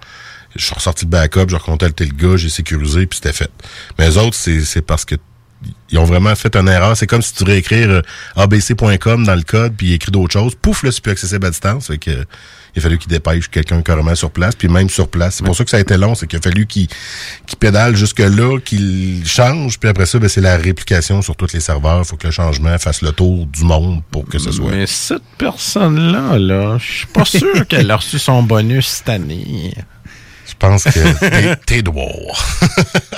[0.54, 3.50] Je suis ressorti de backup, j'ai recontacté le gars, j'ai sécurisé, puis c'était fait.
[3.98, 5.16] Mais les autres, c'est parce que
[5.90, 6.96] ils ont vraiment fait une erreur.
[6.96, 8.02] C'est comme si tu voudrais écrire euh,
[8.36, 10.54] abc.com dans le code, puis écrit d'autres choses.
[10.54, 11.88] Pouf, là, c'est plus accessible à distance.
[11.88, 12.24] Fait que,
[12.76, 15.36] il a fallu qu'il dépêche quelqu'un carrément sur place, puis même sur place.
[15.36, 16.88] C'est pour ça que ça a été long, c'est qu'il a fallu qu'il
[17.58, 22.00] pédale jusque-là, qu'il change, puis après ça, ben, c'est la réplication sur tous les serveurs.
[22.00, 24.70] Il faut que le changement fasse le tour du monde pour que ce soit.
[24.70, 29.72] Mais cette personne-là, là, je suis pas sûr qu'elle a reçu son bonus cette année.
[30.46, 32.04] Je pense que t'es- droit.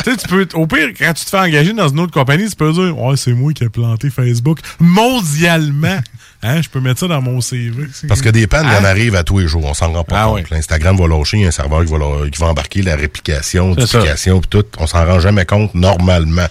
[0.05, 2.49] tu sais, tu peux, au pire, quand tu te fais engager dans une autre compagnie,
[2.49, 5.99] tu peux dire, ouais, c'est moi qui ai planté Facebook mondialement.
[6.43, 7.87] Hein, je peux mettre ça dans mon CV.
[8.07, 8.85] Parce que des pannes, il y en Hein?
[8.85, 9.65] arrive à tous les jours.
[9.65, 10.35] On s'en rend pas Ah compte.
[10.37, 10.45] ouais.
[10.53, 12.95] L'Instagram va lâcher, il y a un serveur qui va, la- qui va embarquer la
[12.95, 14.65] réplication, duplication, puis tout.
[14.79, 16.47] On s'en rend jamais compte normalement.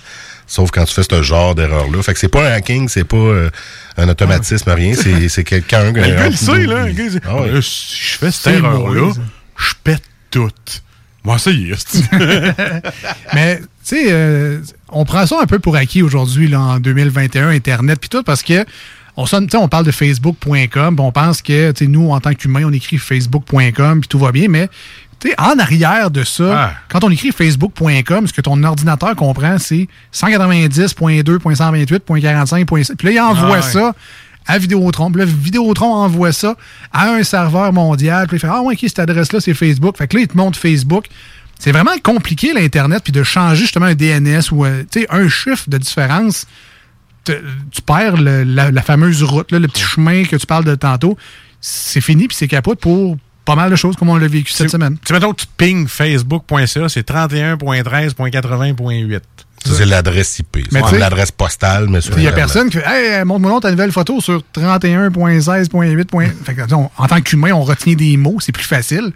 [0.46, 2.02] Sauf quand tu fais ce genre d'erreur-là.
[2.04, 3.50] Fait que c'est pas un hacking, c'est pas euh,
[3.98, 4.94] un automatisme, rien.
[5.30, 5.92] C'est quelqu'un...
[5.92, 6.86] Mais le euh, gars, il sait, là.
[6.90, 7.50] Dit, Ah ouais.
[7.50, 9.12] Euh, si je fais cette erreur-là,
[9.58, 10.50] je pète tout.
[11.24, 12.02] Moi, ça y est.
[13.34, 14.60] Mais, tu sais, euh,
[14.90, 18.44] on prend ça un peu pour acquis aujourd'hui, là, en 2021, Internet, puis tout, parce
[18.44, 18.66] que
[19.18, 22.98] on, sonne, on parle de Facebook.com, on pense que, nous, en tant qu'humains, on écrit
[22.98, 24.69] Facebook.com, puis tout va bien, mais,
[25.39, 32.95] en arrière de ça, quand on écrit Facebook.com, ce que ton ordinateur comprend, c'est 190.2.128.45.7.
[32.95, 33.61] Puis là, il envoie Ah ouais.
[33.61, 33.95] ça
[34.45, 35.11] à Vidéotron.
[35.11, 36.56] Puis là, Vidéotron envoie ça
[36.94, 38.27] à un serveur mondial.
[38.27, 39.98] Puis il fait Ah, ouais, OK, cette adresse-là, c'est Facebook.
[39.98, 41.06] Fait que là, il te montre Facebook.
[41.60, 45.80] C'est vraiment compliqué, l'Internet, puis de changer justement un DNS ou euh, un chiffre de
[45.80, 46.45] différence.
[47.34, 47.41] Te-
[47.72, 50.76] tu perds le- la, la fameuse route, là, le petit chemin que tu parles de
[50.76, 51.18] tantôt.
[51.62, 54.70] C'est fini, puis c'est capote pour pas mal de choses comme on l'a vécu cette
[54.70, 54.98] semaine.
[55.06, 59.22] Tu mettons que tu ping facebook.ca, c'est 31.13.80.8.
[59.66, 60.68] Ça, c'est l'adresse IP.
[60.72, 63.91] C'est l'adresse postale, mais sur Il y a personne qui fait Hey, montre-moi ta nouvelle
[63.91, 66.06] photo sur 31.16.8.
[66.06, 69.12] point- Fait que, on- en tant qu'humain, on retient des mots, c'est plus facile.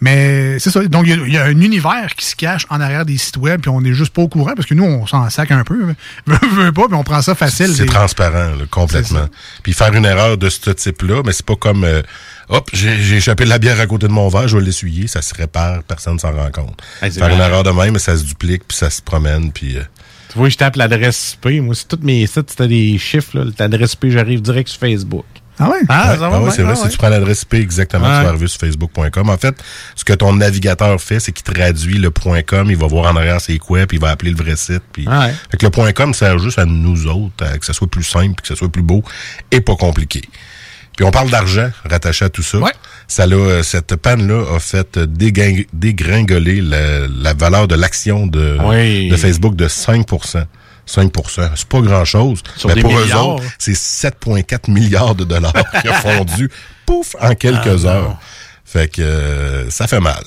[0.00, 0.84] Mais c'est ça.
[0.86, 3.16] Donc, il y a- il y, a un univers qui se cache en arrière des
[3.16, 5.50] sites web, puis on n'est juste pas au courant, parce que nous, on s'en sac
[5.50, 5.94] un peu.
[6.26, 7.72] Veux, veux pas, puis on prend ça facile.
[7.74, 9.26] C'est transparent, là, complètement.
[9.62, 12.02] Puis faire une erreur de ce type-là, mais c'est pas comme euh,
[12.48, 15.06] hop, j'ai j'ai échappé de la bière à côté de mon verre, je vais l'essuyer,
[15.06, 16.80] ça se répare, personne s'en rend compte.
[17.00, 19.82] Hey, faire une erreur de même, ça se duplique, puis ça se promène, puis euh,
[20.32, 21.62] Tu vois, je tape l'adresse IP.
[21.62, 25.24] Moi, si tous mes sites, c'était des chiffres, là, l'adresse IP, j'arrive direct sur Facebook.
[25.58, 25.76] Ah ouais?
[25.88, 28.18] Ah, ouais, c'est vrai, si tu prends l'adresse IP exactement, Ouais.
[28.18, 29.30] tu vas arriver sur facebook.com.
[29.30, 29.54] En fait,
[29.94, 33.40] ce que ton navigateur fait, c'est qu'il traduit le .com, il va voir en arrière
[33.40, 34.82] c'est quoi, puis il va appeler le vrai site.
[34.92, 35.06] Puis...
[35.06, 35.32] Ouais.
[35.50, 38.40] Fait que le .com sert juste à nous autres, à que ça soit plus simple,
[38.42, 39.04] que ça soit plus beau
[39.52, 40.22] et pas compliqué.
[40.96, 42.58] Puis on parle d'argent rattaché à tout ça.
[43.08, 48.26] Ça l'a, euh, cette panne-là a fait euh, dégring- dégringoler la, la valeur de l'action
[48.28, 49.08] de, Oui.
[49.08, 50.06] de Facebook de 5
[50.86, 52.42] 5% c'est pas grand-chose.
[52.66, 55.52] Mais pour eux autres, c'est 7,4 milliards de dollars
[55.82, 56.50] qui a fondu,
[56.86, 58.16] pouf, en quelques Ah, heures.
[58.64, 60.22] Fait que euh, ça fait mal.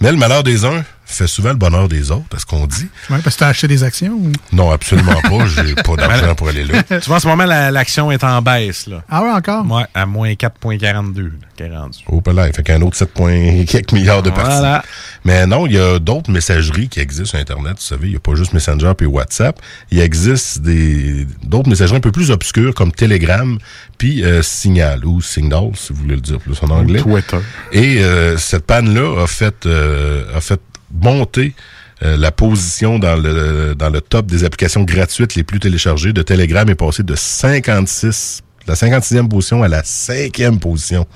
[0.00, 2.88] Mais le malheur des uns fait souvent le bonheur des autres, est-ce qu'on dit?
[3.10, 4.12] Ouais, parce que t'as acheté des actions.
[4.12, 5.46] ou- Non, absolument pas.
[5.66, 6.82] J'ai pas d'argent pour aller là.
[6.82, 8.86] Tu vois, en ce moment, la- l'action est en baisse.
[8.86, 9.02] Là.
[9.08, 9.64] Ah ouais, encore?
[9.70, 11.98] Ouais, à moins 4,42 là, qu'elle est rendue.
[12.08, 12.52] Au palais.
[12.52, 14.56] Fait qu'un autre 7 points quelques milliards de parties.
[14.58, 14.82] Voilà.
[15.24, 17.74] Mais non, il y a d'autres messageries qui existent sur Internet.
[17.76, 19.58] Vous savez, il n'y a pas juste Messenger puis WhatsApp.
[19.90, 23.58] Il existe des d'autres messageries un peu plus obscures comme Telegram
[23.98, 27.00] puis euh, Signal ou Signal, si vous voulez le dire plus en anglais.
[27.00, 27.38] Twitter.
[27.72, 30.60] Et euh, cette panne-là a fait euh, a fait
[30.92, 31.54] monter
[32.02, 36.22] euh, la position dans le dans le top des applications gratuites les plus téléchargées de
[36.22, 41.06] Telegram est passée de 56 la 56e position à la 5e position.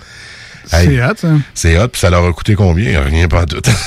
[0.66, 1.28] C'est hot, ça.
[1.52, 3.00] C'est hot, puis ça leur a coûté combien?
[3.02, 3.68] Rien pas doute.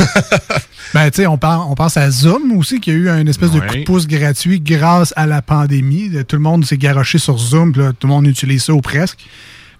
[0.93, 3.59] Ben, tu sais, on, on pense à Zoom aussi, qui a eu un espèce de
[3.59, 6.11] coup de pouce gratuit grâce à la pandémie.
[6.27, 8.81] Tout le monde s'est garoché sur Zoom, puis là, tout le monde utilise ça ou
[8.81, 9.25] presque.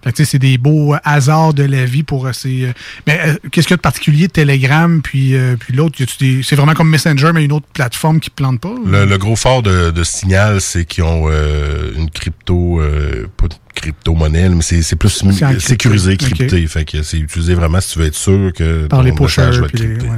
[0.04, 2.64] Fait que, c'est des beaux euh, hasards de la vie pour euh, ces...
[2.66, 2.72] euh,
[3.06, 3.18] Mais
[3.50, 5.98] qu'est-ce qu'il y a de particulier, Telegram, puis, euh, puis l'autre?
[6.42, 8.74] C'est vraiment comme Messenger, mais une autre plateforme qui plante pas?
[8.86, 13.26] Le, le gros fort de, de Signal, c'est qu'ils ont euh, une crypto, euh,
[13.74, 15.22] crypto-monnaie, mais c'est c'est plus
[15.60, 16.66] sécurisé, crypté.
[16.66, 19.58] Fait que c'est utilisé vraiment si tu veux être sûr que Par ton les message
[19.60, 20.06] va être les- crypté.
[20.08, 20.16] ouais.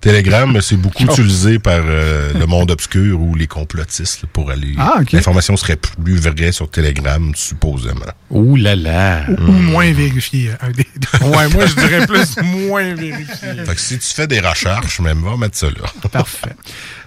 [0.00, 1.12] Telegram, c'est beaucoup Oh.
[1.12, 4.74] utilisé par euh, le monde obscur ou les complotistes là, pour aller.
[4.78, 5.12] Ah, ok.
[5.12, 8.00] L'information serait plus vraie sur Telegram, supposément.
[8.30, 9.24] Ouh là là.
[9.28, 10.50] Ou, ou moins vérifié.
[10.60, 11.26] un des deux.
[11.26, 13.48] Ouais, moi, je dirais plus moins vérifié.
[13.66, 16.08] Fait que si tu fais des recherches, même va mettre ça là.
[16.10, 16.54] Parfait.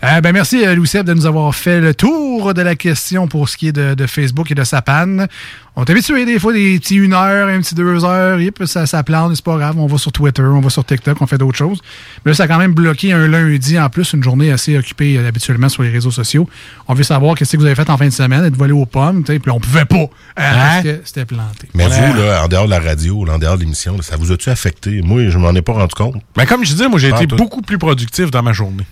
[0.03, 3.47] Euh, ben merci, euh, Louis-Seb, de nous avoir fait le tour de la question pour
[3.49, 5.27] ce qui est de, de Facebook et de sa panne.
[5.77, 8.85] On est habitué des fois des petits une heure, un petit deux heures, yep, ça,
[8.85, 9.75] ça plane, c'est pas grave.
[9.79, 11.79] On va sur Twitter, on va sur TikTok, on fait d'autres choses.
[12.25, 15.17] Mais là, ça a quand même bloqué un lundi en plus, une journée assez occupée
[15.17, 16.49] euh, habituellement sur les réseaux sociaux.
[16.89, 18.85] On veut savoir qu'est-ce que vous avez fait en fin de semaine, être volé aux
[18.85, 21.69] pommes, tu sais, puis on pouvait pas, euh, parce que c'était planté.
[21.73, 22.11] Mais Voilà.
[22.11, 24.33] vous, là, en dehors de la radio, là, en dehors de l'émission, là, ça vous
[24.33, 25.01] a-tu affecté?
[25.01, 26.15] Moi, je m'en ai pas rendu compte.
[26.35, 27.37] Ben, comme je disais, moi, j'ai Pas été tout.
[27.37, 28.85] beaucoup plus productif dans ma journée.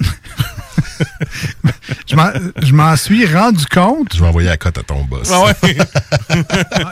[2.06, 4.14] Je m'en- suis rendu compte.
[4.14, 5.30] Je vais envoyer la cote à ton boss.
[5.32, 5.52] Ah ouais?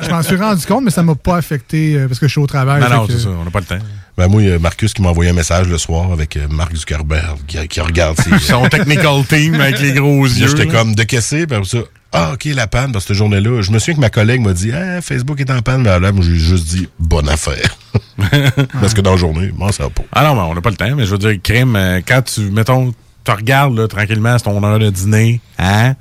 [0.02, 2.40] je m'en suis rendu compte, mais ça m'a pas affecté euh, parce que je suis
[2.40, 2.80] au travail.
[2.80, 3.78] Non, non, que- c'est ça, on n'a pas le temps.
[4.16, 6.48] Ben moi, il y a Marcus qui m'a envoyé un message le soir avec euh,
[6.50, 8.36] Mark Zuckerberg qui, qui regarde ses...
[8.40, 10.48] Son technical team avec les gros yeux.
[10.48, 11.78] J'étais comme décaissé, puis après ça,
[12.12, 14.54] ah, OK, la panne, parce que cette journée-là, je me souviens que ma collègue m'a
[14.54, 17.76] dit, ah, Facebook est en panne, mais là, moi, j'ai juste dit, bonne affaire.
[18.80, 20.02] parce que dans la journée, moi, ça va pas.
[20.12, 22.22] Ah non, mais on n'a pas le temps, mais je veux dire, crime, euh, quand
[22.22, 22.92] tu, mettons,
[23.28, 25.94] tu regardes là, tranquillement, c'est ton heure de dîner, hein?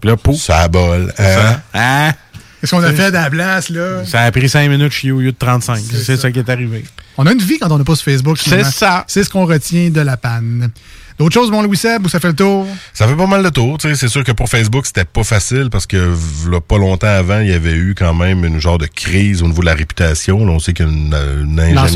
[0.00, 0.36] Puis là, pouf.
[0.40, 1.62] Ça bol, ça.
[1.74, 2.12] Hein?
[2.60, 4.04] Qu'est-ce qu'on a fait de la place, là?
[4.04, 5.78] Ça a pris 5 minutes chez lieu de 35.
[5.78, 6.30] C'est ça.
[6.32, 6.84] qui est arrivé.
[7.18, 8.38] On a une vie quand on n'est pas sur Facebook.
[8.38, 9.04] C'est ça.
[9.06, 10.70] C'est ce qu'on retient de la panne.
[11.18, 12.66] D'autres choses, mon Louis Seb, où ça fait le tour?
[12.92, 13.78] Ça fait pas mal de tour.
[13.78, 13.94] tu sais.
[13.94, 16.14] C'est sûr que pour Facebook, c'était pas facile parce que
[16.50, 19.46] là, pas longtemps avant, il y avait eu quand même une genre de crise au
[19.46, 20.44] niveau de la réputation.
[20.44, 21.88] Là, on sait qu'une une ingénieure,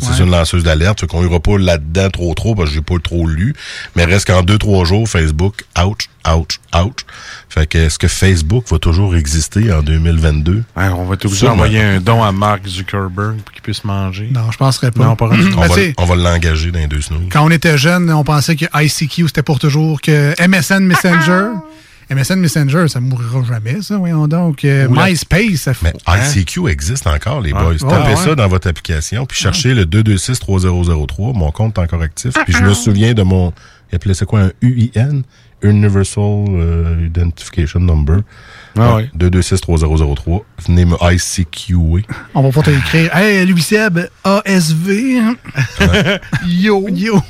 [0.00, 0.18] c'est ouais.
[0.18, 1.06] une lanceuse d'alerte.
[1.06, 3.54] Qu'on ira pas là-dedans trop trop parce que j'ai pas trop lu.
[3.96, 6.96] Mais reste qu'en deux, trois jours, Facebook, ouch, ouch, ouch.
[7.52, 10.62] Fait que est-ce que Facebook va toujours exister en 2022?
[10.74, 14.30] Hein, on va être obligé d'envoyer un don à Mark Zuckerberg pour qu'il puisse manger.
[14.32, 15.04] Non, je penserais pas.
[15.04, 15.52] Non, pas rendu.
[15.54, 17.20] On va, on va l'engager dans les deux snooze.
[17.30, 21.48] Quand on était jeune, on pensait que ICQ c'était pour toujours, que MSN Messenger.
[22.10, 24.64] MSN Messenger, ça mourra jamais, ça, voyons donc.
[24.64, 25.94] Euh, MySpace, ça fait.
[26.06, 27.62] Mais ICQ existe encore, les Ah.
[27.62, 27.72] boys.
[27.72, 28.16] Ouais, Tapez ouais.
[28.16, 31.34] ça dans votre application, puis cherchez le 226-3003.
[31.34, 32.32] Mon compte est encore actif.
[32.44, 33.52] Puis je me souviens de mon...
[33.90, 35.20] Il appelait ça quoi, un UIN?
[35.62, 38.20] Universal euh, Identification Number.
[38.78, 39.10] Ah ouais.
[39.18, 40.42] 226-3003.
[40.66, 42.06] Venez me ICQer.
[42.34, 43.14] On va pas te écrire.
[43.14, 44.88] Hey, Louis Seb, ASV.
[46.46, 46.88] Yo.
[46.88, 47.20] Yo.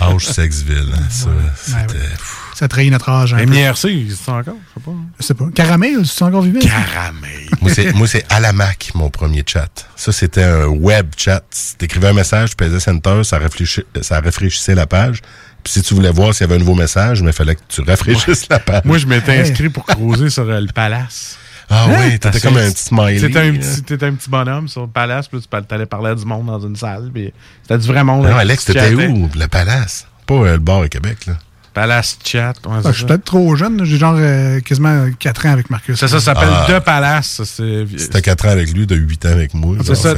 [0.00, 0.92] Âge Sexville.
[0.94, 1.98] hein, Ça, c'était...
[2.58, 3.34] Ça trahit notre âge.
[3.34, 3.44] un.
[3.44, 4.54] MIRC, c'est encore?
[4.74, 4.92] Je sais pas.
[5.20, 5.44] Je sais pas.
[5.54, 6.58] Caramel, es encore vivant?
[6.60, 7.50] Caramel.
[7.60, 9.68] Moi, c'est, moi, c'est à la Mac, mon premier chat.
[9.94, 11.44] Ça, c'était un web chat.
[11.76, 13.38] T'écrivais un message, tu pesais Center, ça,
[14.00, 15.20] ça rafraîchissait la page.
[15.62, 17.60] Puis si tu voulais voir s'il y avait un nouveau message, mais il fallait que
[17.68, 18.84] tu rafraîchisses la page.
[18.86, 21.36] Moi, je m'étais inscrit pour cruiser sur euh, le palace.
[21.68, 21.96] Ah Hein?
[22.08, 23.20] oui, t'étais comme un petit smiley.
[23.20, 23.38] T'étais
[24.06, 26.60] un un petit bonhomme sur le palace, puis tu allais parler à du monde dans
[26.60, 28.22] une salle, puis c'était du vrai monde.
[28.24, 29.28] Non, là, Alex, t'étais où?
[29.36, 30.06] Le Palace?
[30.24, 31.34] Pas euh, le bar à Québec, là.
[31.76, 32.54] Palace Chat.
[32.66, 33.06] ouais, Ah, je suis ça.
[33.06, 33.84] peut-être trop jeune.
[33.84, 35.98] J'ai genre euh, quasiment 4 ans avec Marcus.
[36.00, 36.66] Ça, ça s'appelle Ah.
[36.66, 37.42] The Palace.
[37.44, 37.62] ça,
[37.98, 39.76] C'était 4 ans avec lui, de 8 ans avec moi.
[39.84, 40.14] C'est ça.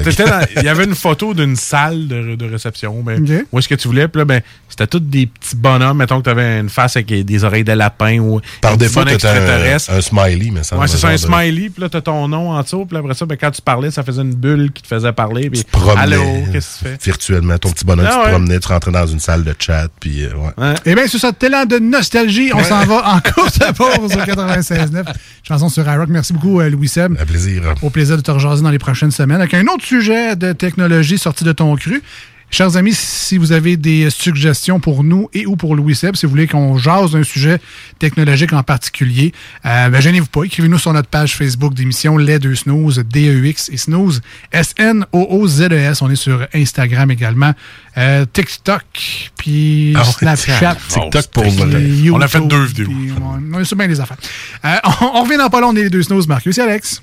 [0.57, 3.03] Il y avait une photo d'une salle de, de réception.
[3.03, 3.45] Ben.
[3.51, 4.07] Où est-ce que tu voulais?
[4.07, 5.99] Puis là, ben, c'était tous des petits bonhommes.
[5.99, 9.27] Mettons que tu avais une face avec des oreilles de lapin ou Par défaut, t'étais
[9.27, 11.71] un, un smiley, mais ça Ouais, c'est ça, un de- smiley.
[11.71, 12.87] Puis là, t'as ton nom en dessous.
[12.87, 15.51] Puis après ça, ben, quand tu parlais, ça faisait une bulle qui te faisait parler.
[15.51, 16.23] Puis, promenais, allô,
[16.53, 16.99] qu'est-ce que tu fais?
[17.05, 19.89] Virtuellement, ton petit bonhomme, Ah tu te promenais, tu rentrais dans une salle de chat,
[19.99, 20.75] puis euh, ouais.
[20.87, 24.21] Eh bien, sur cet élan de nostalgie, on s'en va en course à pause au
[24.21, 25.05] 96.9.
[25.43, 26.09] Chanson sur iRock.
[26.09, 27.17] Merci beaucoup, euh, Louis Seb.
[27.19, 27.75] Un plaisir.
[27.83, 31.19] Au plaisir de te rejaser dans les prochaines semaines avec un autre sujet de technologie
[31.19, 32.03] sorti de ton cru.
[32.51, 36.25] Chers amis, si vous avez des suggestions pour nous et ou pour Louis Seb, si
[36.25, 37.61] vous voulez qu'on jase d'un sujet
[37.99, 39.33] technologique en particulier,
[39.67, 40.45] euh, ben, gênez-vous pas.
[40.45, 46.01] Écrivez-nous sur notre page Facebook d'émission Les Deux Snooze, D-E-U-X et Snooze, S-N-O-O-Z-E-S.
[46.01, 47.53] On est sur Instagram également,
[47.99, 50.77] euh, TikTok, puis Ah Snapchat.
[50.89, 51.45] TikTok pour.
[51.45, 52.89] YouTube, On a fait deux vidéos.
[52.89, 53.13] ouais,
[53.53, 54.17] on est sur bien des affaires.
[54.65, 57.03] Euh, on, on revient dans pas long, on est Les Deux Snooze, Marcus et Alex.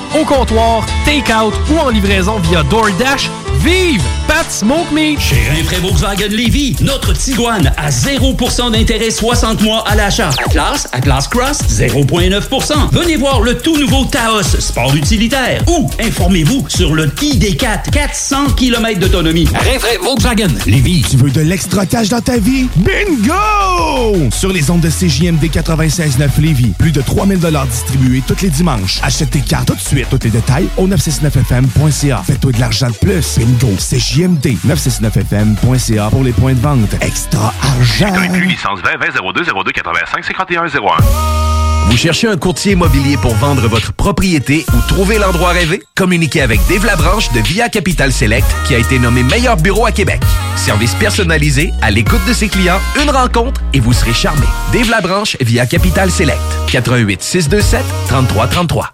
[0.19, 3.29] au comptoir, take-out ou en livraison via DoorDash.
[3.63, 5.19] Vive Pat Smoke Meat!
[5.19, 10.31] Chez Rinfraie Volkswagen Lévy, notre Tiguan à 0% d'intérêt 60 mois à l'achat.
[10.47, 12.89] Atlas, Atlas Cross, 0,9%.
[12.91, 15.63] Venez voir le tout nouveau Taos, sport utilitaire.
[15.67, 19.47] Ou informez-vous sur le ID4, 400 km d'autonomie.
[19.53, 21.05] Rinfraie Volkswagen Lévy.
[21.07, 22.67] Tu veux de l'extra cash dans ta vie?
[22.77, 24.29] Bingo!
[24.31, 27.39] Sur les ondes de CJMD 96.9 Lévis, plus de 3000
[27.69, 28.99] distribués tous les dimanches.
[29.03, 30.00] Achète tes cartes tout de suite.
[30.09, 32.21] Tous les détails au 969fm.ca.
[32.25, 33.37] Fais-toi de l'argent de plus.
[33.37, 33.75] Bingo!
[33.77, 36.93] CJMD 969fm.ca pour les points de vente.
[37.01, 38.13] Extra argent!
[38.13, 40.69] Inclus licence 20 20 02 02 85 51 01.
[41.87, 45.81] Vous cherchez un courtier immobilier pour vendre votre propriété ou trouver l'endroit rêvé?
[45.95, 49.91] Communiquez avec Dave Labranche de Via Capital Select qui a été nommé meilleur bureau à
[49.91, 50.21] Québec.
[50.55, 54.45] Service personnalisé, à l'écoute de ses clients, une rencontre et vous serez charmé.
[54.71, 56.39] Dave Labranche via Capital Select.
[56.71, 58.93] 88 627 3333.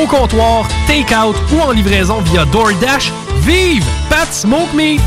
[0.00, 3.12] au comptoir, take-out ou en livraison via DoorDash.
[3.40, 5.00] Vive Pat Smoke Meat!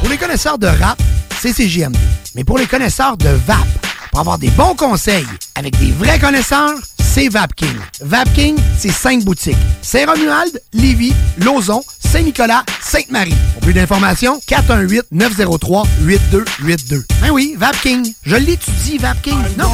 [0.00, 1.00] Pour les connaisseurs de rap,
[1.38, 1.96] c'est CGMD.
[2.34, 3.66] Mais pour les connaisseurs de VAP,
[4.10, 7.76] pour avoir des bons conseils avec des vrais connaisseurs, c'est VapKing.
[8.02, 9.56] VapKing, c'est cinq boutiques.
[9.80, 13.34] Saint-Romuald, Lévis, Lauson, Saint-Nicolas, Sainte-Marie.
[13.54, 17.04] Pour plus d'informations, 418-903-8282.
[17.22, 18.12] Ben oui, VapKing.
[18.24, 19.38] Je l'étudie, VapKing.
[19.58, 19.70] Non,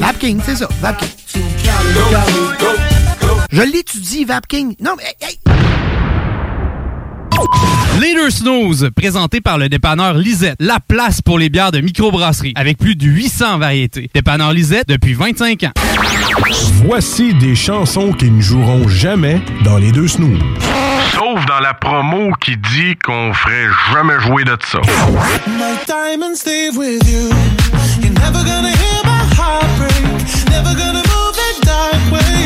[0.00, 1.08] VapKing, c'est ça, VapKing.
[3.50, 4.74] Je l'étudie, VapKing.
[4.80, 5.04] Non, mais...
[5.20, 5.38] hey,
[8.00, 12.52] Les deux snooze, présenté par le dépanneur Lisette, la place pour les bières de microbrasserie,
[12.56, 14.10] avec plus de 800 variétés.
[14.14, 15.72] Dépanneur Lisette depuis 25 ans.
[16.84, 20.40] Voici des chansons qui ne joueront jamais dans les deux snooze.
[21.12, 24.80] Sauf dans la promo qui dit qu'on ferait jamais jouer de ça.
[25.46, 27.30] My diamonds stay with you.
[28.02, 30.50] You're never gonna hear my heart break.
[30.50, 30.76] Never
[32.36, 32.45] Hey,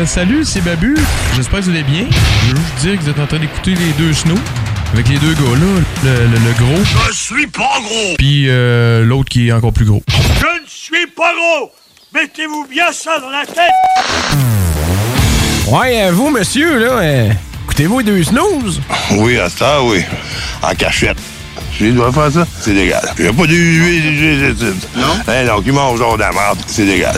[0.00, 0.96] euh, salut, c'est Babu.
[1.36, 2.04] J'espère que vous allez bien.
[2.10, 4.38] Je veux juste dire que vous êtes en train d'écouter les deux snows.
[4.92, 6.82] Avec les deux gars là, le, le- le gros.
[7.08, 8.16] Je suis pas gros!
[8.18, 10.02] Puis euh, l'autre qui est encore plus gros.
[10.08, 11.70] Je ne suis pas gros!
[12.12, 13.70] Mettez-vous bien ça dans la tête!
[15.68, 17.30] Ouais, euh, vous, monsieur, là, euh,
[17.64, 18.80] écoutez-vous les deux snooze?
[19.12, 20.02] Oui, à ça, oui.
[20.60, 21.18] En cachette.
[21.78, 23.00] Je dois faire ça, c'est légal.
[23.16, 25.06] Il n'y a pas de Non?
[25.28, 27.14] Hein, donc, ils mangent genre de la merde, c'est légal.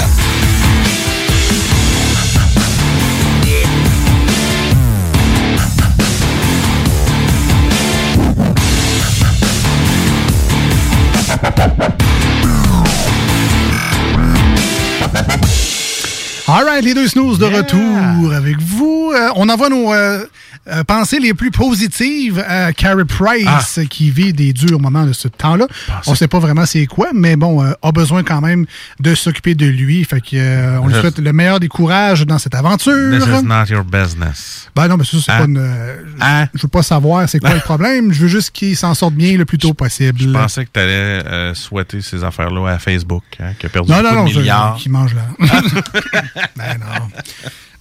[16.54, 19.01] All right, les deux snooze de retour avec vous.
[19.14, 20.24] Euh, on envoie nos euh,
[20.68, 25.28] euh, pensées les plus positives à Carey Price, qui vit des durs moments de ce
[25.28, 25.66] temps-là.
[26.06, 28.66] On sait pas vraiment c'est quoi, mais bon, euh, a besoin quand même
[29.00, 30.04] de s'occuper de lui.
[30.04, 32.92] Fait que on lui souhaite le meilleur des courages dans cette aventure.
[33.18, 34.68] This is not your business.
[34.74, 35.38] Ben non, mais ça, c'est Hein?
[35.38, 35.58] pas une.
[35.58, 38.12] euh, Je veux pas savoir c'est quoi le problème.
[38.12, 40.18] Je veux juste qu'il s'en sorte bien le plus tôt possible.
[40.20, 43.98] Je pensais que tu allais souhaiter ces affaires-là à Facebook, hein, qui a perdu Non,
[44.02, 44.76] beaucoup non, non, de je- milliards.
[44.76, 45.22] qui mange là.
[46.56, 47.08] ben non.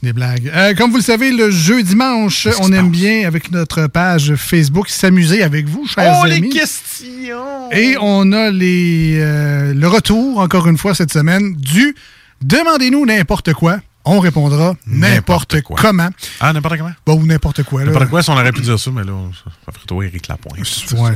[0.03, 0.51] Des blagues.
[0.53, 4.89] Euh, comme vous le savez, le jeu dimanche, on aime bien, avec notre page Facebook,
[4.89, 6.41] s'amuser avec vous, chers Oh, amis.
[6.41, 7.69] les questions!
[7.71, 11.95] Et on a les, euh, le retour, encore une fois, cette semaine, du
[12.41, 13.77] Demandez-nous n'importe quoi.
[14.03, 16.09] On répondra n'importe comment.
[16.39, 16.89] Ah, n'importe comment?
[17.05, 17.83] Bon, ou n'importe quoi.
[17.83, 19.11] N'importe quoi, si on aurait pu dire ça, mais là,
[19.43, 20.57] ça, ferait trop Éric Lapointe.
[20.57, 21.13] Ouais.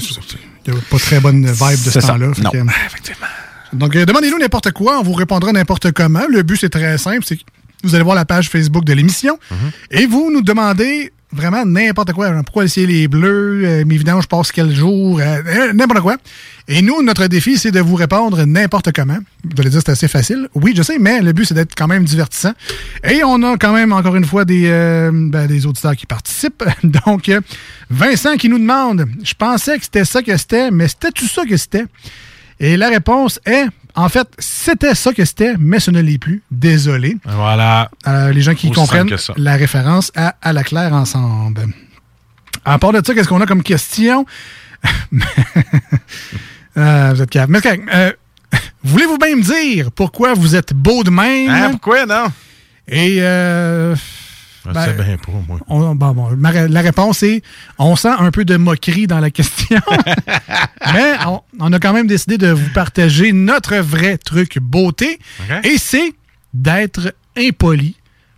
[0.68, 2.28] Il n'y a pas très bonne vibe de ce temps-là.
[2.44, 2.52] Non.
[2.52, 6.28] que- Donc, euh, demandez-nous n'importe quoi, on vous répondra n'importe comment.
[6.30, 7.40] Le but, c'est très simple, c'est
[7.86, 9.38] vous allez voir la page Facebook de l'émission
[9.92, 12.32] et vous nous demandez vraiment n'importe quoi.
[12.34, 13.62] Genre, Pourquoi le ciel est bleu?
[13.66, 15.20] Euh, mes vidanges passent quel jour?
[15.20, 16.18] Euh, euh, n'importe quoi.
[16.68, 19.20] Et nous, notre défi, c'est de vous répondre n'importe comment.
[19.44, 20.48] Vous allez dire c'est assez facile.
[20.56, 22.54] Oui, je sais, mais le but, c'est d'être quand même divertissant.
[23.04, 26.64] Et on a quand même, encore une fois, des, euh, ben, des auditeurs qui participent.
[26.84, 27.32] Donc,
[27.90, 31.58] Vincent qui nous demande, je pensais que c'était ça que c'était, mais c'était-tu ça que
[31.58, 31.86] c'était?
[32.60, 36.44] Et la réponse est, en fait, c'était ça que c'était, mais ce ne l'est plus.
[36.52, 37.18] Désolé.
[37.26, 37.90] Voilà.
[38.08, 41.66] Euh, les gens qui Aussi comprennent la référence à À la claire ensemble.
[42.66, 44.26] À part de ça, qu'est-ce qu'on a comme question?
[46.78, 47.50] Euh, vous êtes cave.
[47.50, 47.60] Mais.
[47.94, 48.12] Euh,
[48.84, 51.50] Voulez-vous bien me dire pourquoi vous êtes beau de même?
[51.50, 52.26] Hein, pourquoi, non?
[52.88, 53.96] Et euh,
[54.68, 55.60] Je ben, sais bien pas, moi.
[55.68, 57.42] on- bon, bon, ma ré- la réponse est
[57.78, 59.80] on sent un peu de moquerie dans la question.
[60.94, 65.20] Mais on, on a quand même décidé de vous partager notre vrai truc beauté.
[65.64, 66.14] Et c'est
[66.54, 67.96] d'être impoli.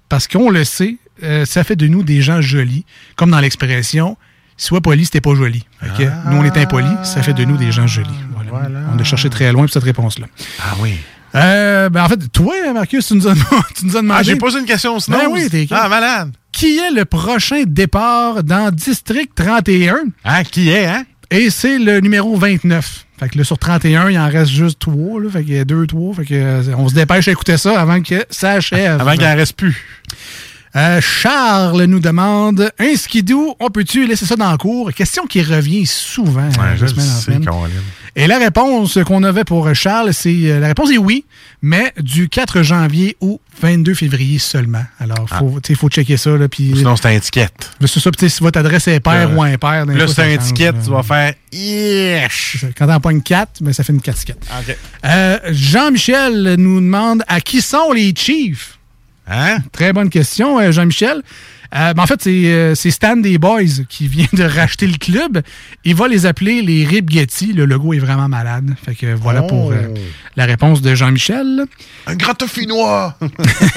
[0.09, 2.85] Parce qu'on le sait, euh, ça fait de nous des gens jolis.
[3.15, 4.17] Comme dans l'expression
[4.59, 5.65] sois poli si t'es pas joli.
[5.99, 8.09] Nous, on est impoli, ça fait de nous des gens jolis.
[8.49, 8.79] Voilà.
[8.93, 10.25] On a cherché très loin pour cette réponse-là.
[10.61, 10.95] Ah oui.
[11.37, 13.33] Euh, ben en fait, toi, Marcus, tu nous as,
[13.75, 14.19] tu nous as demandé.
[14.19, 15.19] Ah, j'ai posé une question snooze.
[15.19, 16.31] Ben oui, t'es Ah, malade.
[16.51, 19.97] Qui est le prochain départ dans District 31?
[20.23, 21.03] Ah, qui est, hein?
[21.29, 23.05] Et c'est le numéro 29.
[23.19, 25.21] Fait que là, sur 31, il en reste juste 3.
[25.21, 26.15] Là, fait qu'il y a 2, 3.
[26.15, 29.01] Fait que euh, on se dépêche à écouter ça avant que ça achève.
[29.01, 29.75] Avant qu'il en reste plus.
[30.75, 34.93] Euh, Charles nous demande Un skidoo, on peut-tu laisser ça dans le cours?
[34.93, 37.45] Question qui revient souvent Ouais, je en semaine.
[38.15, 41.25] Et la réponse qu'on avait pour Charles, c'est la réponse est oui,
[41.61, 44.83] mais du 4 janvier au 22 février seulement.
[44.99, 46.31] Alors, faut, tu sais, faut checker ça.
[46.37, 46.55] Là, Ah.
[46.55, 47.71] Sinon, c'est un étiquette.
[47.81, 49.85] C'est ça, si votre adresse est paire Euh, ou impair.
[49.87, 50.81] des Là, c'est un étiquette, là.
[50.83, 52.65] tu vas faire Yesh!
[52.77, 54.35] Quand t'en pognes 4, mais ça fait une 4 ticket.
[54.59, 54.77] OK.
[55.05, 58.77] Euh, Jean-Michel nous demande à qui sont les Chiefs?
[59.27, 59.57] Hein?
[59.71, 61.21] Très bonne question, euh, Jean-Michel.
[61.75, 64.97] Euh, ben, en fait, c'est euh, c'est Stan des Boys qui vient de racheter le
[64.97, 65.41] club.
[65.83, 67.53] Il va les appeler les Rib Getty.
[67.53, 68.73] Le logo est vraiment malade.
[68.85, 69.47] Fait que voilà Oh.
[69.47, 69.93] pour euh,
[70.35, 71.65] la réponse de Jean-Michel.
[72.05, 73.17] Un gratte-finois!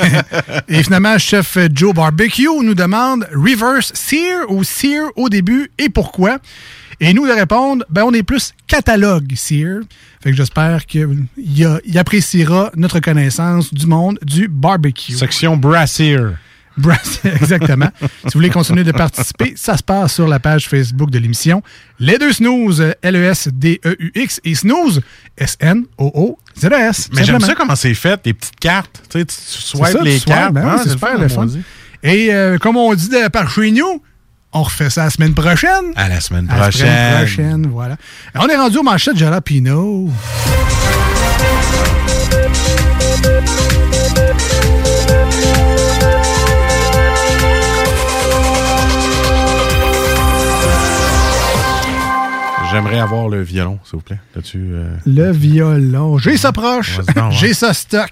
[0.69, 6.39] Et finalement, chef Joe Barbecue nous demande reverse sear ou sear au début et pourquoi?
[7.01, 9.81] Et nous de répondre, ben on est plus catalogue sear.
[10.23, 15.13] Fait que j'espère qu'il il appréciera notre connaissance du monde du barbecue.
[15.15, 16.19] Section Brassier.
[17.25, 17.89] Exactement.
[18.01, 21.63] si vous voulez continuer de participer, ça se passe sur la page Facebook de l'émission.
[21.99, 25.01] Les deux snooze, L-E-S-D-E-U-X et snooze,
[25.37, 27.11] S-N-O-O-Z-E-S.
[27.13, 29.03] Mais j'aime ça comment c'est fait, les petites cartes.
[29.11, 30.53] Tu sais, tu swipes ça, les tu cartes.
[30.55, 31.47] ben oui, Ah, c'est super le fun.
[32.03, 34.03] Et euh, comme on dit de- par chez nous,
[34.53, 35.93] on refait ça la semaine prochaine.
[35.97, 36.81] À la semaine À la prochaine.
[36.87, 37.97] semaine prochaine, voilà.
[38.35, 40.11] On est rendu au manchette Jalapino.
[52.71, 54.21] J'aimerais avoir le violon, s'il vous plaît.
[54.35, 54.69] Là-dessus.
[54.73, 56.19] euh, Le violon.
[56.19, 57.01] J'ai ça proche.
[57.33, 58.11] J'ai ça stock.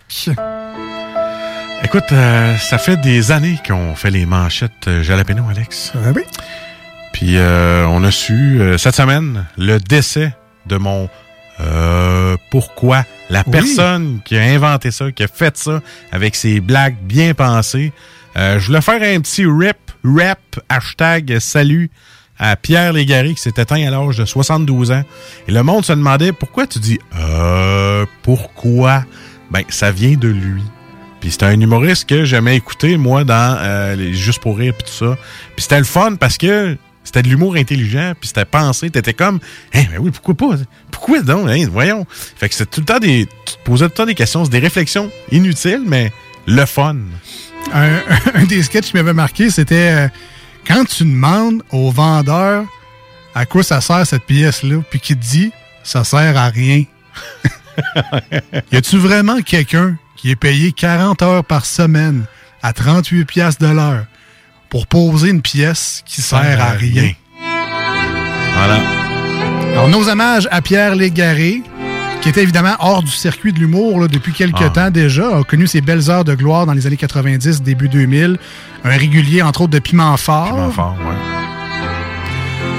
[1.84, 5.92] Écoute, euh, ça fait des années qu'on fait les manchettes euh, Jalapeno, Alex.
[5.94, 6.22] Ah oui.
[7.12, 10.34] Puis euh, on a su cette semaine le décès
[10.66, 11.08] de mon
[11.60, 13.52] euh, pourquoi la Oui.
[13.52, 15.80] personne qui a inventé ça, qui a fait ça
[16.12, 17.92] avec ses blagues bien pensées.
[18.36, 21.90] Euh, je voulais faire un petit rap, rap hashtag salut
[22.38, 25.02] à Pierre Légaré qui s'est éteint à l'âge de 72 ans.
[25.46, 29.04] Et le monde se demandait pourquoi tu dis euh pourquoi?
[29.50, 30.62] Ben ça vient de lui.
[31.20, 35.06] Puis c'était un humoriste que j'aimais écouter, moi, dans euh, Juste pour rire, puis tout
[35.06, 35.18] ça.
[35.56, 38.90] Puis c'était le fun parce que c'était de l'humour intelligent, puis c'était pensé.
[38.90, 39.40] T'étais comme,
[39.74, 40.56] hein, mais oui, pourquoi pas?
[40.90, 41.48] Pourquoi donc?
[41.48, 42.06] Hein, voyons.
[42.10, 43.26] Fait que c'était tout le temps des...
[43.46, 46.12] Tu te posais tout le temps des questions, des réflexions inutiles, mais
[46.46, 46.96] le fun.
[47.72, 47.90] Un,
[48.34, 50.08] un des sketchs qui m'avait marqué, c'était euh,
[50.68, 52.64] quand tu demandes au vendeur
[53.34, 55.50] à quoi ça sert cette pièce-là, puis qu'il te dit
[55.82, 56.84] ça sert à rien.
[58.72, 62.24] y a-tu vraiment quelqu'un qui est payé 40 heures par semaine
[62.62, 64.04] à 38 pièces de l'heure
[64.68, 67.12] pour poser une pièce qui sert à rien?
[68.54, 68.80] Voilà.
[69.72, 71.62] Alors, nos hommages à Pierre Légaré,
[72.20, 74.70] qui était évidemment hors du circuit de l'humour depuis quelques Ah.
[74.70, 78.36] temps déjà, a connu ses belles heures de gloire dans les années 90, début 2000.
[78.84, 80.48] Un régulier, entre autres, de Piment Fort.
[80.54, 81.14] Piment fort, ouais.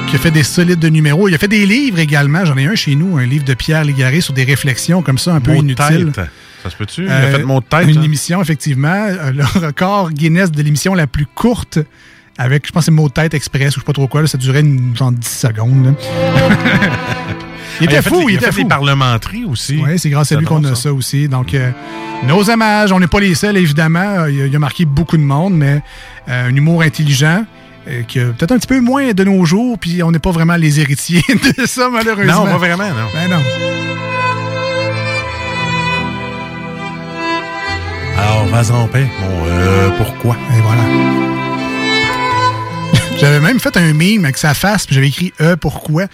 [0.09, 1.27] Qui a fait des solides de numéros.
[1.29, 2.43] Il a fait des livres également.
[2.43, 5.33] J'en ai un chez nous, un livre de Pierre Légaré sur des réflexions comme ça,
[5.35, 6.11] un peu Mot inutiles.
[6.13, 6.25] tête.
[6.63, 7.03] Ça se peut-tu?
[7.03, 7.87] Il a Euh, fait de tête.
[7.87, 8.03] Une hein?
[8.03, 9.05] émission, effectivement.
[9.07, 11.79] Euh, Le record Guinness de l'émission la plus courte,
[12.39, 14.21] avec, je pense, c'est mot de tête express ou je sais pas trop quoi.
[14.21, 15.93] là, ça durait une, genre 10 secondes.
[17.81, 18.67] il était Ah, fait fou, il était fait fou.
[18.67, 19.79] parlementeries aussi.
[19.85, 20.93] Oui, c'est grâce à lui qu'on a ça.
[20.93, 21.27] aussi.
[21.27, 21.69] Donc, euh,
[22.27, 23.99] nos hommages, on n'est pas les seuls, évidemment.
[24.19, 25.81] Euh, Il a, il a marqué beaucoup de monde, mais
[26.29, 27.43] euh, un humour intelligent.
[27.89, 30.55] euh, qui peut-être un petit peu moins de nos jours, puis on n'est pas vraiment
[30.55, 31.23] les héritiers
[31.57, 32.45] de ça, malheureusement.
[32.45, 33.07] Non, pas vraiment, non.
[33.13, 33.41] Ben non.
[38.17, 40.35] Alors, vas en paix, mon euh, pourquoi?
[40.57, 40.83] Et voilà.
[43.19, 46.05] J'avais même fait un meme avec sa face, puis j'avais écrit E pourquoi.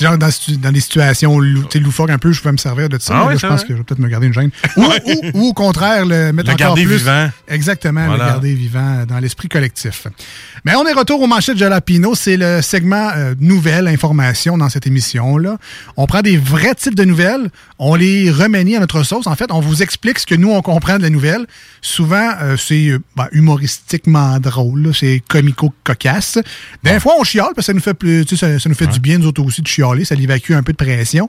[0.00, 0.28] Genre dans,
[0.60, 3.14] dans des situations lou- sais, loufoques un peu, je pouvais me servir de ça.
[3.14, 3.68] Ah là, je pense vrai?
[3.68, 4.50] que je vais peut-être me garder une gêne.
[4.76, 6.96] Ou, ou- ou au contraire, le mettre Le encore garder plus.
[6.96, 7.30] vivant.
[7.46, 8.24] Exactement, Voilà.
[8.24, 10.06] le garder vivant dans l'esprit collectif.
[10.64, 12.14] Mais on est retour au manchettes Jalapino.
[12.14, 15.58] C'est le segment euh, nouvelles, informations dans cette émission-là.
[15.96, 19.26] On prend des vrais types de nouvelles, on les remanie à notre sauce.
[19.26, 21.46] En fait, on vous explique ce que nous, on comprend de la nouvelle.
[21.80, 26.38] Souvent, euh, c'est euh, ben, humoristiquement drôle, c'est comico-cocasse.
[26.82, 28.98] Des fois, on chiale, parce que ça nous fait, plus, ça, ça nous fait du
[29.00, 29.81] bien, nous autres aussi, de chialer.
[30.04, 31.28] Ça l'évacue un peu de pression.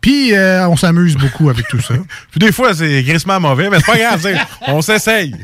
[0.00, 1.94] Puis, euh, on s'amuse beaucoup avec tout ça.
[2.30, 4.26] Puis des fois, c'est grissement mauvais, mais c'est pas grave,
[4.68, 5.34] on s'essaye.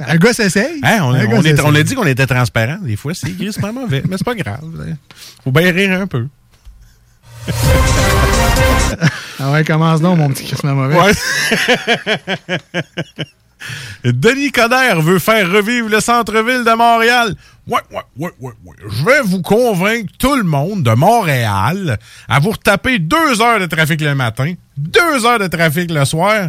[0.00, 0.80] Un gars s'essaye.
[0.82, 1.76] Hein, on, gars on est- on s'essaye.
[1.76, 2.78] a dit qu'on était transparent.
[2.82, 4.60] Des fois, c'est grissement mauvais, mais c'est pas grave.
[5.44, 6.26] Faut bien rire un peu.
[9.38, 10.96] Ah ouais, commence donc, mon petit Christmas mauvais.
[11.00, 11.12] Ouais.
[14.04, 17.34] Denis Coderre veut faire revivre le centre-ville de Montréal.
[17.66, 18.74] Ouais, ouais, ouais, ouais, ouais.
[18.88, 23.66] Je vais vous convaincre tout le monde de Montréal à vous retaper deux heures de
[23.66, 26.48] trafic le matin, deux heures de trafic le soir,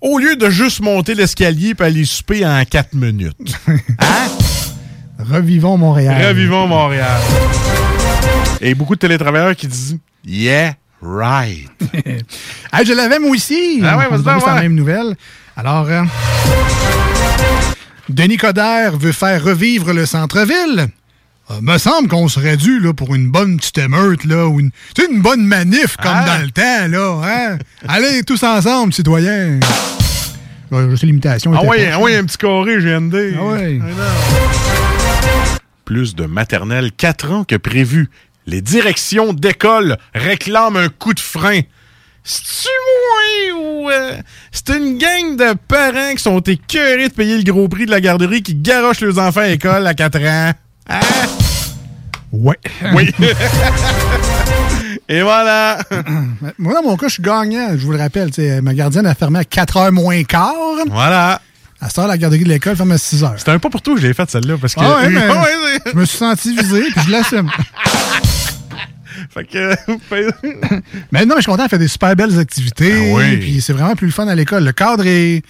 [0.00, 3.36] au lieu de juste monter l'escalier et aller souper en quatre minutes.
[5.18, 6.26] Revivons Montréal.
[6.26, 7.20] Revivons Montréal.
[8.60, 11.68] Et beaucoup de télétravailleurs qui disent Yeah, right.
[12.72, 13.80] Hey, je l'avais moi aussi.
[13.84, 14.62] Ah ouais, c'est la ouais.
[14.62, 15.14] même nouvelle.
[15.64, 16.02] Alors, euh,
[18.08, 20.88] Denis Coderre veut faire revivre le centre-ville.
[21.52, 24.72] Euh, me semble qu'on serait dû là, pour une bonne petite émeute, là, ou une,
[25.20, 26.26] bonne manif comme Ah.
[26.26, 26.88] dans le temps.
[26.88, 27.20] Là,
[27.52, 27.58] hein?
[27.86, 29.60] Allez, tous ensemble, citoyens.
[30.72, 31.52] Ouais, je sais l'imitation.
[31.54, 33.36] Ah pas- ah ouais, un petit carré GND.
[33.38, 33.80] Ah ouais.
[35.84, 38.10] Plus de maternelle 4 ans que prévu.
[38.46, 41.60] Les directions d'école réclament un coup de frein.
[42.24, 42.68] C'est-tu
[43.54, 43.90] moi ou...
[43.90, 44.16] euh,
[44.52, 48.00] c'est une gang de parents qui sont écœurés de payer le gros prix de la
[48.00, 50.52] garderie qui garochent leurs enfants à l'école à 4 ans?
[50.88, 51.00] Hein?
[52.32, 52.58] Ouais.
[52.94, 53.10] Oui.
[55.08, 55.78] Et voilà.
[56.58, 57.70] Moi, dans mon cas, je suis gagnant.
[57.76, 58.32] Je vous le rappelle.
[58.32, 60.54] sais, Ma gardienne a fermé à 4 h moins quart.
[60.88, 61.40] Voilà.
[61.80, 63.32] À ce heure, la garderie de l'école ferme à 6 h.
[63.38, 64.80] C'était un pas pour tout que je l'ai fait celle-là parce que...
[64.80, 67.50] Ah ouais, mais ouais, je me suis senti visé, puis je l'assume.
[69.30, 69.74] fait que...
[71.12, 72.92] mais non, mais je suis content, elle fait des super belles activités.
[72.94, 73.36] Ah oui.
[73.38, 74.64] Puis c'est vraiment plus le fun à l'école.
[74.64, 75.42] Le cadre est.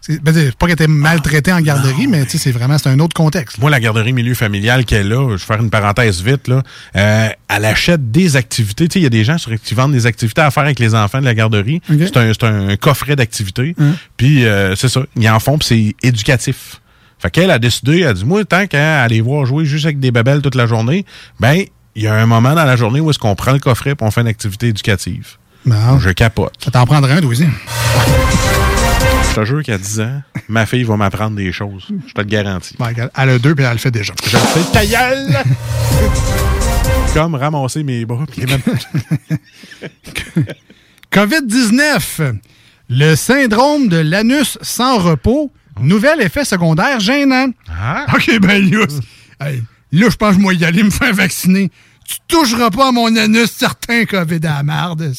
[0.00, 3.58] C'est ben, pas qu'elle était maltraitée en garderie, mais c'est vraiment c'est un autre contexte.
[3.58, 6.62] Moi, la garderie milieu familial qu'elle a, je vais faire une parenthèse vite, là,
[6.94, 8.88] euh, elle achète des activités.
[8.94, 11.18] Il y a des gens sur, qui vendent des activités à faire avec les enfants
[11.18, 11.82] de la garderie.
[11.90, 11.96] Ok.
[11.98, 13.74] C'est un, c'est un coffret d'activités.
[13.80, 13.94] Hein.
[14.16, 15.66] Puis, euh, c'est ça, ils en font, puis
[16.00, 16.80] c'est éducatif.
[17.18, 19.98] Fait qu'elle a décidé, elle a dit, moi, tant qu'à aller voir jouer juste avec
[19.98, 21.04] des babelles toute la journée,
[21.40, 21.64] ben,
[21.98, 23.94] il y a un moment dans la journée où est-ce qu'on prend le coffret et
[24.02, 25.36] on fait une activité éducative.
[25.66, 25.98] Bon.
[25.98, 26.54] Je capote.
[26.64, 27.44] Ça t'en prendrait un, aussi.
[29.28, 31.88] Je te jure qu'à 10 ans, ma fille va m'apprendre des choses.
[32.06, 32.76] Je te le garantis.
[32.78, 34.14] Ben, elle a deux, puis elle le fait déjà.
[34.24, 35.38] Je le fais ta gueule!
[37.14, 38.26] Comme ramasser mes bras.
[38.36, 38.70] mettre-
[41.12, 42.36] COVID-19,
[42.90, 47.48] le syndrome de l'anus sans repos, nouvel effet secondaire gênant.
[47.68, 48.06] Ah.
[48.14, 48.72] OK, ben
[49.40, 51.72] hey, là, je pense que moi y aller me faire vacciner.
[52.08, 55.12] Tu toucheras pas à mon anus, certain COVID à la marde.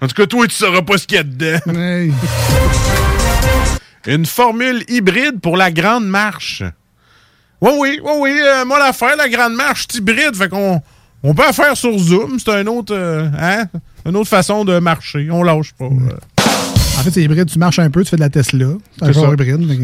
[0.00, 2.12] En tout cas, toi, tu sauras pas ce qu'il y a dedans.
[4.06, 6.64] Une formule hybride pour la grande marche.
[7.60, 8.40] Oui, oui, oui, oui.
[8.42, 10.34] euh, moi, l'affaire, la grande marche, c'est hybride.
[10.34, 10.82] Fait qu'on
[11.22, 12.38] on peut la faire sur Zoom.
[12.40, 13.66] C'est un autre, euh, hein?
[14.06, 15.28] une autre façon de marcher.
[15.30, 15.84] On lâche pas.
[15.84, 16.16] euh.
[16.98, 18.66] En fait, c'est hybride, tu marches un peu, tu fais de la Tesla.
[18.98, 19.32] C'est encore ça.
[19.32, 19.68] hybride.
[19.68, 19.76] fait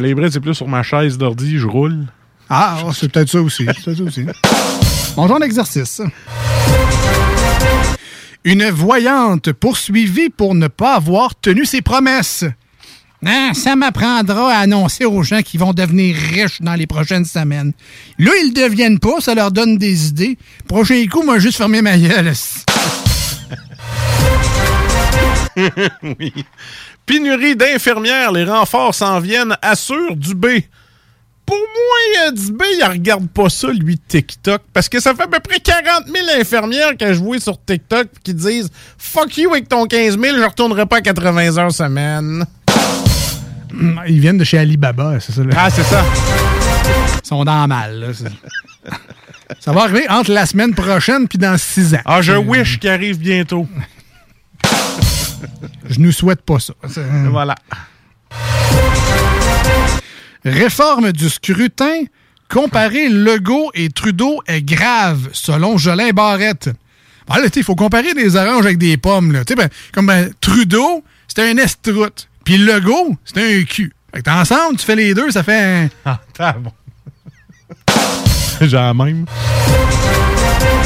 [0.00, 2.06] que- L'hybride, c'est plus sur ma chaise d'ordi, je roule.
[2.48, 3.64] Ah, oh, c'est peut-être ça aussi.
[3.66, 4.26] C'est peut-être ça aussi.
[5.16, 5.84] Bon genre d'exercice.
[5.90, 6.04] ça.
[8.44, 12.44] Une voyante poursuivie pour ne pas avoir tenu ses promesses.
[13.24, 17.72] Ah, ça m'apprendra à annoncer aux gens qui vont devenir riches dans les prochaines semaines.
[18.18, 20.38] Là, ils ne deviennent pas, ça leur donne des idées.
[20.66, 22.32] Prochain coup, moi, juste fermer ma gueule.
[26.18, 26.32] oui.
[27.10, 30.68] Pénurie d'infirmières, les renforts s'en viennent, assure Dubé.
[31.44, 35.26] Pour moi, euh, Dubé, il regarde pas ça, lui, TikTok, parce que ça fait à
[35.26, 39.68] peu près 40 000 infirmières qui ont joué sur TikTok qui disent «Fuck you avec
[39.68, 42.44] ton 15 000, je retournerai pas à 80 heures semaine.
[44.06, 45.42] Ils viennent de chez Alibaba, c'est ça.
[45.42, 45.50] là.
[45.56, 46.04] Ah, c'est ça.
[47.24, 47.98] Ils sont dans mal.
[47.98, 48.06] là,
[49.58, 52.02] ça va arriver entre la semaine prochaine puis dans six ans.
[52.04, 53.66] Ah, je wish qu'il arrive bientôt.
[55.88, 56.74] Je nous souhaite pas ça.
[57.30, 57.54] Voilà.
[60.44, 62.04] Réforme du scrutin.
[62.48, 66.70] Comparer Legault et Trudeau est grave, selon Jolin Barrette.
[67.28, 69.30] Ah, il faut comparer des oranges avec des pommes.
[69.30, 69.44] Là.
[69.56, 72.28] Ben, comme ben, Trudeau, c'était un estroute.
[72.44, 73.92] Puis Legault, c'était un cul.
[74.12, 75.88] Fait que ensemble, tu fais les deux, ça fait un...
[76.04, 76.72] Ah, t'as bon.
[78.66, 79.26] Genre même.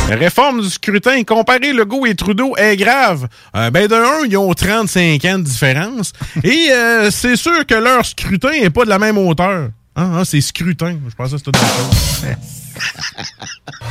[0.09, 3.27] Réforme du scrutin, comparer Legault et Trudeau est grave.
[3.57, 6.13] Euh, ben, de un, ils ont 35 ans de différence.
[6.45, 9.71] Et euh, c'est sûr que leur scrutin n'est pas de la même hauteur.
[9.97, 10.99] Ah, ah, c'est scrutin.
[11.09, 12.37] Je pensais que c'était chose.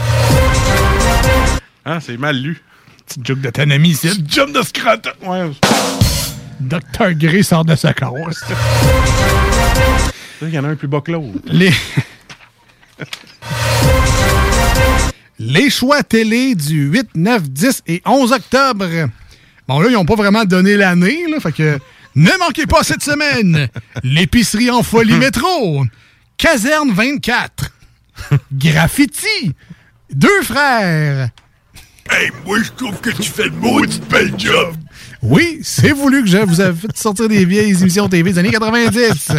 [1.86, 2.62] ah, c'est mal lu.
[3.08, 4.24] Petite joke d'autonomie ici.
[4.28, 5.12] Joke de scrutin.
[5.24, 5.52] Ouais.
[6.60, 7.14] Dr.
[7.14, 8.44] Gray sort de sa course.
[10.42, 11.40] Il y en a un plus bas que l'autre.
[11.46, 11.72] Les...
[15.46, 18.86] Les choix télé du 8, 9, 10 et 11 octobre.
[19.68, 21.80] Bon, là, ils n'ont pas vraiment donné l'année, là, fait que
[22.16, 23.68] ne manquez pas cette semaine
[24.04, 25.84] l'épicerie en folie métro,
[26.38, 27.72] Caserne 24,
[28.54, 29.54] Graffiti,
[30.14, 31.30] Deux frères.
[32.10, 34.76] Hey, moi, je trouve que tu fais le maudit bel job.
[35.22, 38.52] Oui, c'est voulu que je vous ai fait sortir des vieilles émissions TV des années
[38.52, 39.32] 90.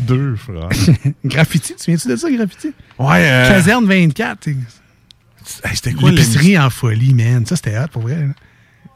[0.00, 0.68] Deux frères.
[1.24, 2.68] Graffiti, tu viens-tu de ça, Graffiti?
[2.98, 3.28] Ouais.
[3.28, 4.48] euh, Caserne 24.
[5.74, 7.44] C'était quoi L'épicerie en folie, man.
[7.46, 8.16] Ça, c'était hot, pour vrai.
[8.16, 8.26] là.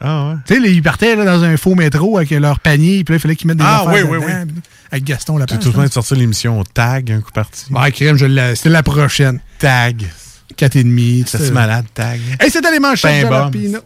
[0.03, 0.35] Ah ouais?
[0.47, 3.21] Tu sais, ils partaient là, dans un faux métro avec leur panier, puis là, il
[3.21, 4.33] fallait qu'ils mettent des Ah, affaires oui, oui, oui.
[4.91, 7.67] Avec Gaston là Tu tout le temps sorti l'émission Tag, un coup parti.
[7.71, 9.41] Ouais, crème, je l'ai- c'était la prochaine.
[9.59, 10.07] Tag.
[10.57, 11.25] 4 et demi.
[11.27, 12.19] C'est malade, Tag?
[12.41, 13.81] Hey, c'était les manchettes Ben de bon.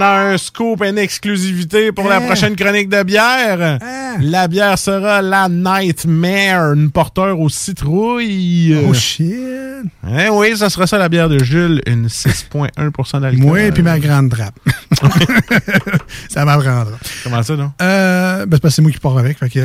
[0.00, 2.20] On a un scoop, une exclusivité pour la Hein?
[2.26, 3.78] prochaine chronique de bière.
[4.20, 8.76] La bière sera la Nightmare, une porteur aux citrouilles.
[8.88, 9.34] Oh shit.
[10.16, 13.40] Eh oui, ça sera ça la bière de Jules, une 6,1% d'alcool.
[13.44, 14.58] Moi puis ma grande trappe.
[16.28, 16.98] ça m'apprendra.
[17.24, 17.72] Comment ça, non?
[17.80, 19.38] Euh, ben, c'est parce que c'est moi qui pars avec.
[19.38, 19.60] Fait que,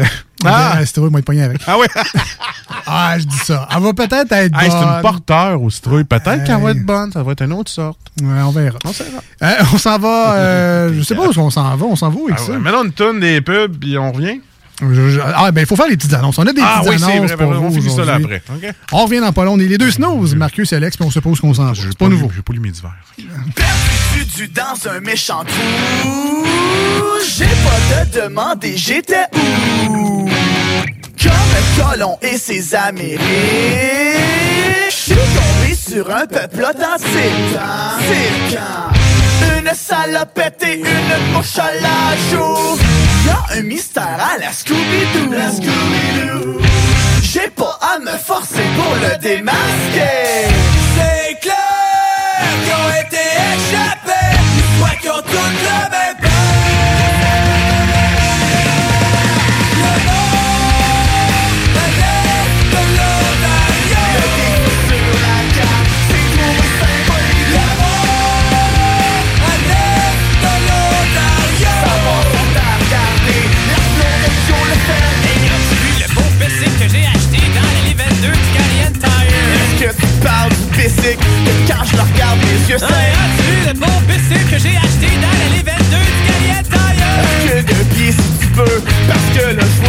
[0.45, 0.77] Ah!
[0.85, 1.59] c'est toi, moi, te pogner avec.
[1.67, 1.87] Ah oui?
[2.87, 3.67] ah, je dis ça.
[3.75, 5.01] Elle va peut-être être Hey, c'est une bonne.
[5.01, 6.03] porteur aux citrouilles.
[6.03, 7.99] Peut-être qu'elle va être bonne, ça va être une autre sorte.
[8.21, 8.77] Ouais, on verra.
[8.85, 9.63] On verra.
[9.73, 10.24] On s'en va.
[10.33, 11.85] Euh, je sais pas où on s'en va.
[11.85, 12.51] On s'en va où avec Ah ça?
[12.53, 14.39] ouais, Maintenant, on tourne des pubs, puis on revient.
[14.81, 16.37] Je- je- ah, ben, il faut faire les petites annonces.
[16.37, 18.03] On a des Ah petites oui, c'est annonces vrai, pour ben, on vous finit ça
[18.03, 18.35] là aujourd'hui.
[18.35, 18.67] après.
[18.69, 18.75] OK?
[18.91, 19.53] On revient dans pas long.
[19.53, 21.73] On est les deux snooze, Marcus et Alex, puis on suppose qu'on s'en va.
[21.75, 22.29] C'est pas nouveau.
[22.35, 22.91] J'ai pas lu mes divers.
[23.55, 26.43] Perdu dans un méchant trou.
[27.37, 29.25] J'ai pas de demander j'étais
[29.89, 30.29] où?
[31.23, 33.19] Comme Colon et ses Amériques.
[34.89, 37.57] J'suis tombé sur un peuple authentique.
[38.49, 38.94] Circan.
[39.65, 42.77] Une salopette et une mouche à la joue.
[43.25, 45.31] Y'a un mystère à la Scooby-Doo.
[45.31, 46.61] La Scooby-Doo.
[47.23, 50.49] J'ai pas à me forcer pour le démasquer.
[50.95, 51.55] C'est clair
[52.63, 53.23] qu'ils ont été
[53.55, 54.37] échappés.
[54.77, 56.04] Soit qu'ils ont toutes le
[81.95, 82.87] je regarde les yeux sains.
[83.67, 87.03] le bon bicycle que j'ai acheté dans l'allée 22 du Calientaille?
[87.55, 89.81] Recule de pied si tu peux, parce que là, je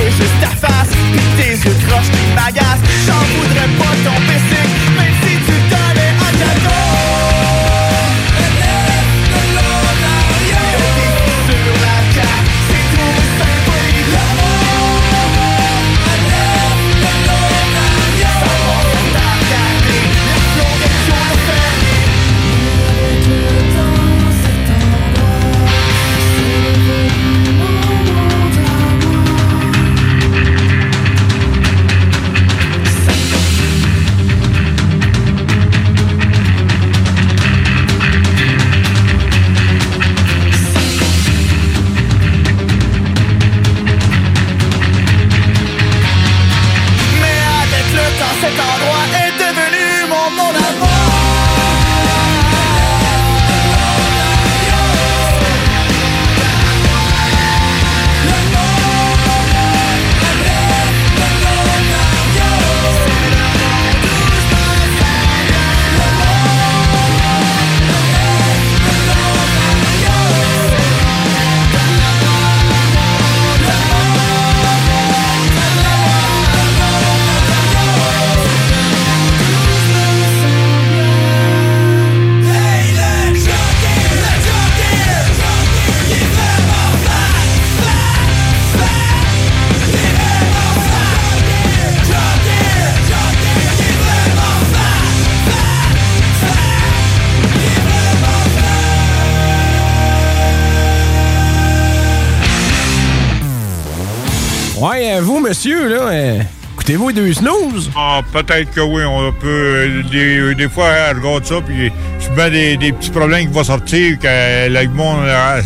[107.97, 109.47] Ah, peut-être que oui, on peut.
[109.49, 111.91] euh, Des, euh, des fois, hein, je regarde ça, puis
[112.21, 115.61] je mets des, petles problèmes qui vont sortir, que le monde euh,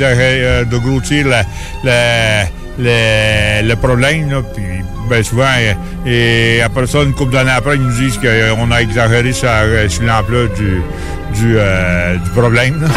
[0.00, 1.44] euh, de grossir la-
[1.84, 4.64] la- le, problème, là, puis
[5.08, 5.74] ben souvent, euh,
[6.06, 9.48] et après ça, une couple d'années après, ils nous disent qu'on a exagéré sur,
[9.88, 10.82] sur l'ampleur du,
[11.38, 11.56] du,
[12.34, 12.88] problème.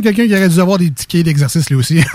[0.00, 1.96] Quelqu'un qui aurait dû avoir des tickets d'exercice lui aussi.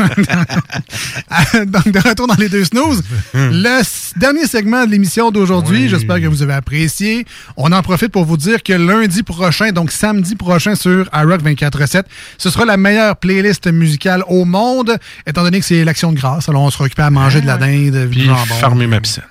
[1.66, 3.02] Donc, de retour dans les deux snooze.
[3.34, 7.26] Le s- dernier segment de l'émission d'aujourd'hui, j'espère que vous avez apprécié.
[7.58, 12.04] On en profite pour vous dire que lundi prochain, donc samedi prochain sur iRock 24-7,
[12.38, 16.50] ce sera la meilleure playlist musicale au monde, étant donné que c'est l'action de grâce.
[16.50, 18.30] Alors, on sera occupé à manger de la dinde, Puis
[18.60, 19.24] fermer ma piscine.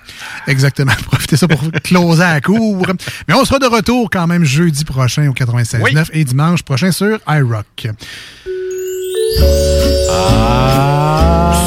[0.47, 0.93] Exactement.
[1.05, 2.87] Profitez ça pour closer à court.
[3.27, 7.19] Mais on sera de retour quand même jeudi prochain au 96.9 et dimanche prochain sur
[7.27, 7.87] iRock.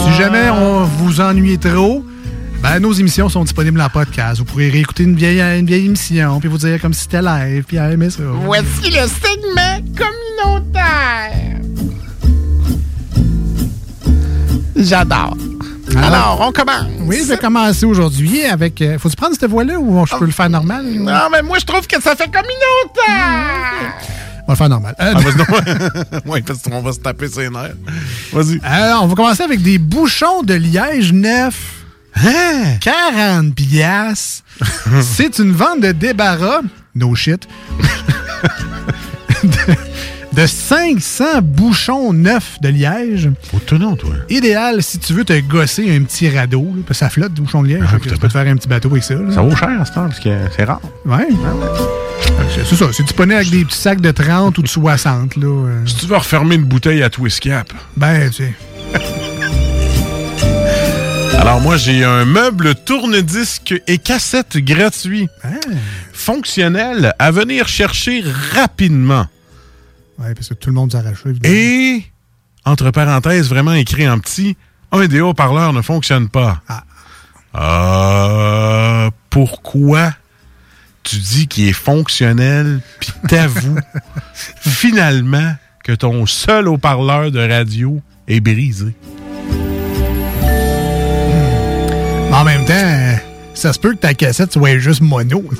[0.04, 2.04] Si jamais on vous ennuie trop,
[2.64, 4.38] ben, nos émissions sont disponibles en podcast.
[4.38, 7.62] Vous pourrez réécouter une vieille, une vieille émission, puis vous dire comme si c'était live,
[7.68, 8.22] puis aimer ça.
[8.24, 11.60] Voici le segment communautaire.
[14.76, 15.36] J'adore.
[15.96, 16.86] Alors, on commence.
[17.00, 18.80] Oui, je vais commencer aujourd'hui avec.
[18.80, 20.84] euh, Faut-tu prendre cette voix-là ou je peux le faire normal?
[20.86, 23.94] Non, mais moi, je trouve que ça fait communautaire.
[24.48, 24.94] On va le faire normal.
[25.00, 25.44] Euh, Ah, vas-y, non.
[26.32, 27.74] ouais, parce qu'on va se taper ses nerfs.
[28.32, 28.58] Vas-y.
[28.64, 31.83] Alors, on va commencer avec des bouchons de liège neuf.
[32.16, 32.78] Hein?
[32.80, 34.44] 40 piastres.
[35.02, 36.60] C'est une vente de débarras.
[36.94, 37.48] No shit.
[39.42, 43.30] de, de 500 bouchons neufs de liège.
[43.52, 44.14] Autonome, toi.
[44.30, 46.62] Idéal si tu veux te gosser un petit radeau.
[46.76, 47.82] là, parce que ça flotte, des bouchons de liège.
[47.86, 49.14] Ah, tu peux te faire un petit bateau avec ça.
[49.14, 49.32] là.
[49.32, 50.80] Ça vaut cher à ce temps, parce que c'est rare.
[51.04, 51.28] Ouais.
[52.54, 52.86] C'est c'est ça.
[52.92, 55.36] C'est disponible avec des petits sacs de 30 ou de 60.
[55.36, 55.86] Là, euh.
[55.86, 57.72] Si tu veux refermer une bouteille à Twist Cap.
[57.96, 58.54] Ben, tu sais.
[61.40, 65.28] Alors moi, j'ai un meuble tourne-disque et cassette gratuit.
[66.12, 69.26] Fonctionnel à venir chercher rapidement.
[70.18, 71.24] Ouais, parce que tout le monde s'arrache.
[71.44, 72.04] Et,
[72.64, 74.56] entre parenthèses, vraiment écrit en petit,
[74.92, 76.62] un des haut-parleurs ne fonctionne pas.
[77.52, 79.10] Ah.
[79.30, 80.12] pourquoi
[81.02, 83.78] tu dis qu'il est fonctionnel, puis t'avoues
[84.60, 85.54] finalement
[85.84, 88.94] que ton seul haut-parleur de radio est brisé?
[92.68, 93.22] Même temps,
[93.54, 95.44] ça se peut que ta cassette soit juste mono.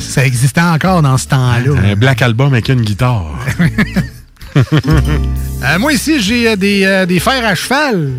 [0.00, 1.72] Ça existait encore dans ce temps-là.
[1.82, 3.38] Un Black Album avec une guitare.
[5.64, 8.10] Euh, moi, ici, j'ai euh, des, euh, des fers à cheval.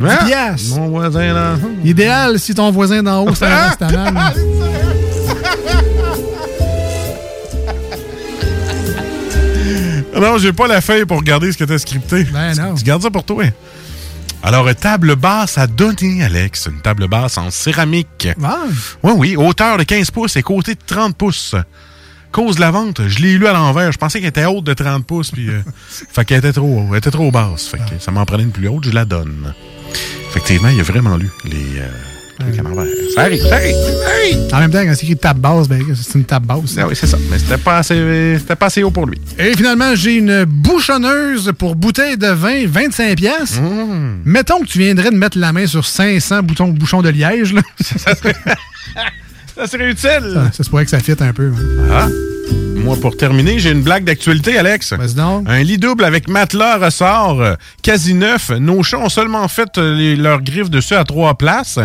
[0.00, 0.74] 10 Ah, piastres.
[0.76, 1.54] Mon voisin là.
[1.84, 4.10] Idéal si ton voisin d'en haut, c'est un restaurant.
[10.20, 12.24] Non, j'ai pas la feuille pour regarder ce que t'as scripté.
[12.32, 12.74] Ben non.
[12.74, 13.44] Tu gardes ça pour toi.
[14.42, 16.68] Alors, table basse à donner, Alex.
[16.70, 18.28] Une table basse en céramique.
[18.42, 18.66] Ah.
[19.02, 19.36] Oui, oui.
[19.36, 21.54] Hauteur de 15 pouces et côté de 30 pouces.
[22.30, 23.90] Cause de la vente, je l'ai lu à l'envers.
[23.90, 25.30] Je pensais qu'elle était haute de 30 pouces.
[25.30, 27.68] Puis, euh, fait qu'elle était trop, elle était trop basse.
[27.68, 29.54] Fait que ça m'en prenait une plus haute, je la donne.
[30.28, 31.88] Effectivement, il a vraiment lu les, euh,
[32.38, 32.84] trucs à l'envers.
[33.14, 34.54] Ça arrive, ça arrive, ça arrive.
[34.54, 36.76] En même temps, quand c'est écrit table basse, ben, c'est une table basse.
[36.78, 37.18] Ah oui, c'est ça.
[37.30, 39.20] Mais c'était pas assez, c'était pas assez haut pour lui.
[39.38, 43.58] Et finalement, j'ai une bouchonneuse pour bouteille de vin, 25 pièces.
[43.60, 44.22] Mmh.
[44.24, 47.52] Mettons que tu viendrais de mettre la main sur 500 boutons, bouchons de liège.
[47.52, 47.62] Là.
[47.80, 48.34] ça, serait...
[49.56, 50.32] ça serait utile.
[50.34, 51.48] Ça, ça se pourrait que ça fitte un peu.
[51.48, 51.88] hein.
[51.90, 52.08] Ah.
[52.88, 54.94] Moi, pour terminer, j'ai une blague d'actualité, Alex.
[55.46, 58.48] Un lit double avec matelas ressort, euh, quasi neuf.
[58.48, 61.78] Nos chats ont seulement fait euh, les- leurs griffes dessus à trois places.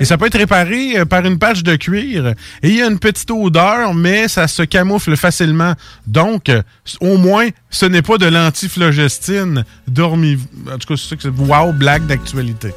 [0.00, 2.34] Et ça peut être réparé euh, par une patch de cuir.
[2.62, 5.72] Et il y a une petite odeur, mais ça se camoufle facilement.
[6.06, 6.60] Donc, euh,
[7.00, 9.64] au moins, ce n'est pas de l'antiflogestine.
[9.88, 10.36] Dormi.
[10.70, 11.28] En tout cas, c'est ça que c'est.
[11.30, 12.72] Wow, blague d'actualité.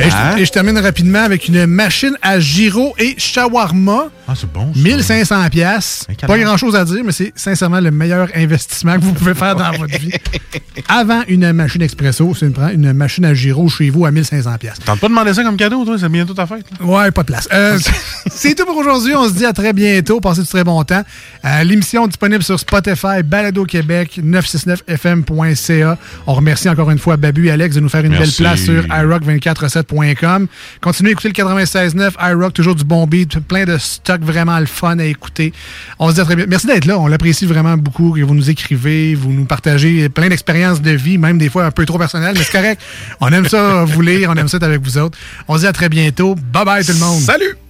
[0.00, 0.36] Et, je, Hein?
[0.36, 4.04] et je termine rapidement avec une machine à gyro et shawarma.
[4.28, 4.70] Ah, c'est bon.
[4.76, 6.06] 1500 pièces.
[6.26, 6.44] Pas heure?
[6.44, 9.70] grand chose à dire, mais c'est sincèrement le meilleur investissement que vous pouvez faire dans
[9.72, 10.12] votre vie.
[10.88, 14.78] Avant une machine expresso, c'est une, une machine à gyro chez vous à 1500 pièces.
[14.84, 16.64] Tente pas de demander ça comme cadeau, toi, c'est bientôt ta fête.
[16.80, 16.86] là.
[16.86, 17.48] Ouais, pas de place.
[17.52, 17.78] Euh,
[18.30, 19.14] c'est tout pour aujourd'hui.
[19.16, 20.20] On se dit à très bientôt.
[20.20, 21.02] Passez du très bon temps.
[21.44, 25.98] Euh, L'émission est disponible sur Spotify, Balado Québec, 969fm.ca.
[26.26, 28.42] On remercie encore une fois Babu et Alex de nous faire une Merci.
[28.42, 28.84] belle place sur
[29.90, 30.46] iRock247.com.
[30.80, 34.66] Continuez à écouter le 96.9 iRock, toujours du bon beat, plein de stock vraiment le
[34.66, 35.52] fun à écouter.
[35.98, 36.50] On se dit à très bientôt.
[36.50, 36.98] Merci d'être là.
[36.98, 41.18] On l'apprécie vraiment beaucoup que vous nous écrivez, vous nous partagez plein d'expériences de vie,
[41.18, 42.80] même des fois un peu trop personnelles, mais c'est correct.
[43.20, 45.18] On aime ça vous lire, on aime ça avec vous autres.
[45.48, 46.34] On se dit à très bientôt.
[46.34, 47.20] Bye bye tout le monde.
[47.20, 47.69] Salut!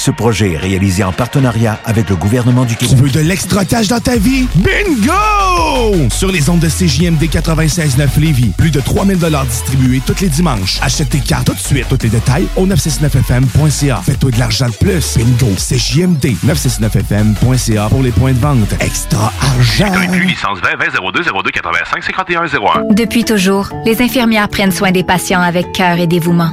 [0.00, 3.04] Ce projet est réalisé en partenariat avec le gouvernement du Tu Québec.
[3.04, 4.48] veux de l'extra cash dans ta vie?
[4.54, 6.08] Bingo!
[6.08, 10.78] Sur les ondes de CJMD 96.9 Lévis, plus de 3000 distribués tous les dimanches.
[10.80, 11.84] Achète tes cartes tout de suite.
[11.90, 14.00] Tous les détails au 969FM.ca.
[14.02, 15.18] Fais-toi de l'argent de plus.
[15.18, 15.52] Bingo!
[15.58, 18.72] CJMD 969FM.ca pour les points de vente.
[18.80, 19.92] Extra argent!
[20.12, 22.94] Plus licence 20 20 02 02 85 51 01.
[22.94, 26.52] Depuis toujours, les infirmières prennent soin des patients avec cœur et dévouement.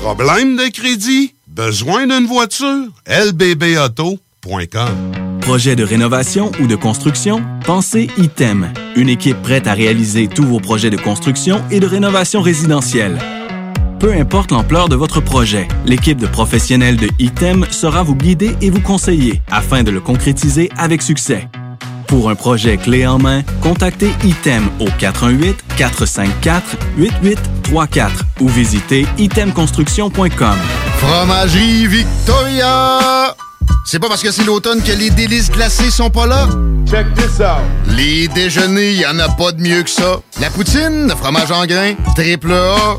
[0.00, 1.34] Problème de crédit?
[1.46, 2.86] Besoin d'une voiture?
[3.06, 4.18] lbbauto.com
[5.42, 7.42] Projet de rénovation ou de construction?
[7.66, 12.40] Pensez ITEM, une équipe prête à réaliser tous vos projets de construction et de rénovation
[12.40, 13.18] résidentielle.
[13.98, 18.70] Peu importe l'ampleur de votre projet, l'équipe de professionnels de ITEM sera vous guider et
[18.70, 21.46] vous conseiller afin de le concrétiser avec succès.
[22.10, 24.88] Pour un projet clé en main, contactez ITEM au
[25.78, 28.10] 418-454-8834
[28.40, 30.56] ou visitez itemconstruction.com.
[30.98, 33.36] Fromagerie Victoria!
[33.86, 36.48] C'est pas parce que c'est l'automne que les délices glacées sont pas là?
[36.84, 37.62] Check this out!
[37.86, 40.20] Les déjeuners, y en a pas de mieux que ça.
[40.40, 42.98] La poutine, le fromage en grains, triple A.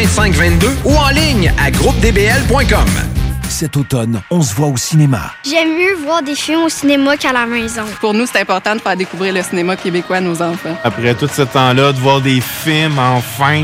[0.05, 2.87] 418-681-2522 ou en ligne à groupedbl.com.
[3.49, 5.33] Cet automne, on se voit au cinéma.
[5.43, 7.83] J'aime mieux voir des films au cinéma qu'à la maison.
[7.99, 10.75] Pour nous, c'est important de faire découvrir le cinéma québécois à nos enfants.
[10.83, 13.63] Après tout ce temps-là, de voir des films, enfin.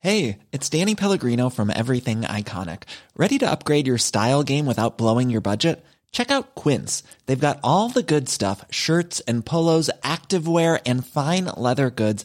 [0.00, 2.82] Hey, it's Danny Pellegrino from Everything Iconic.
[3.16, 5.82] Ready to upgrade your style game without blowing your budget?
[6.14, 7.02] Check out Quince.
[7.26, 12.24] They've got all the good stuff shirts and polos, activewear, and fine leather goods,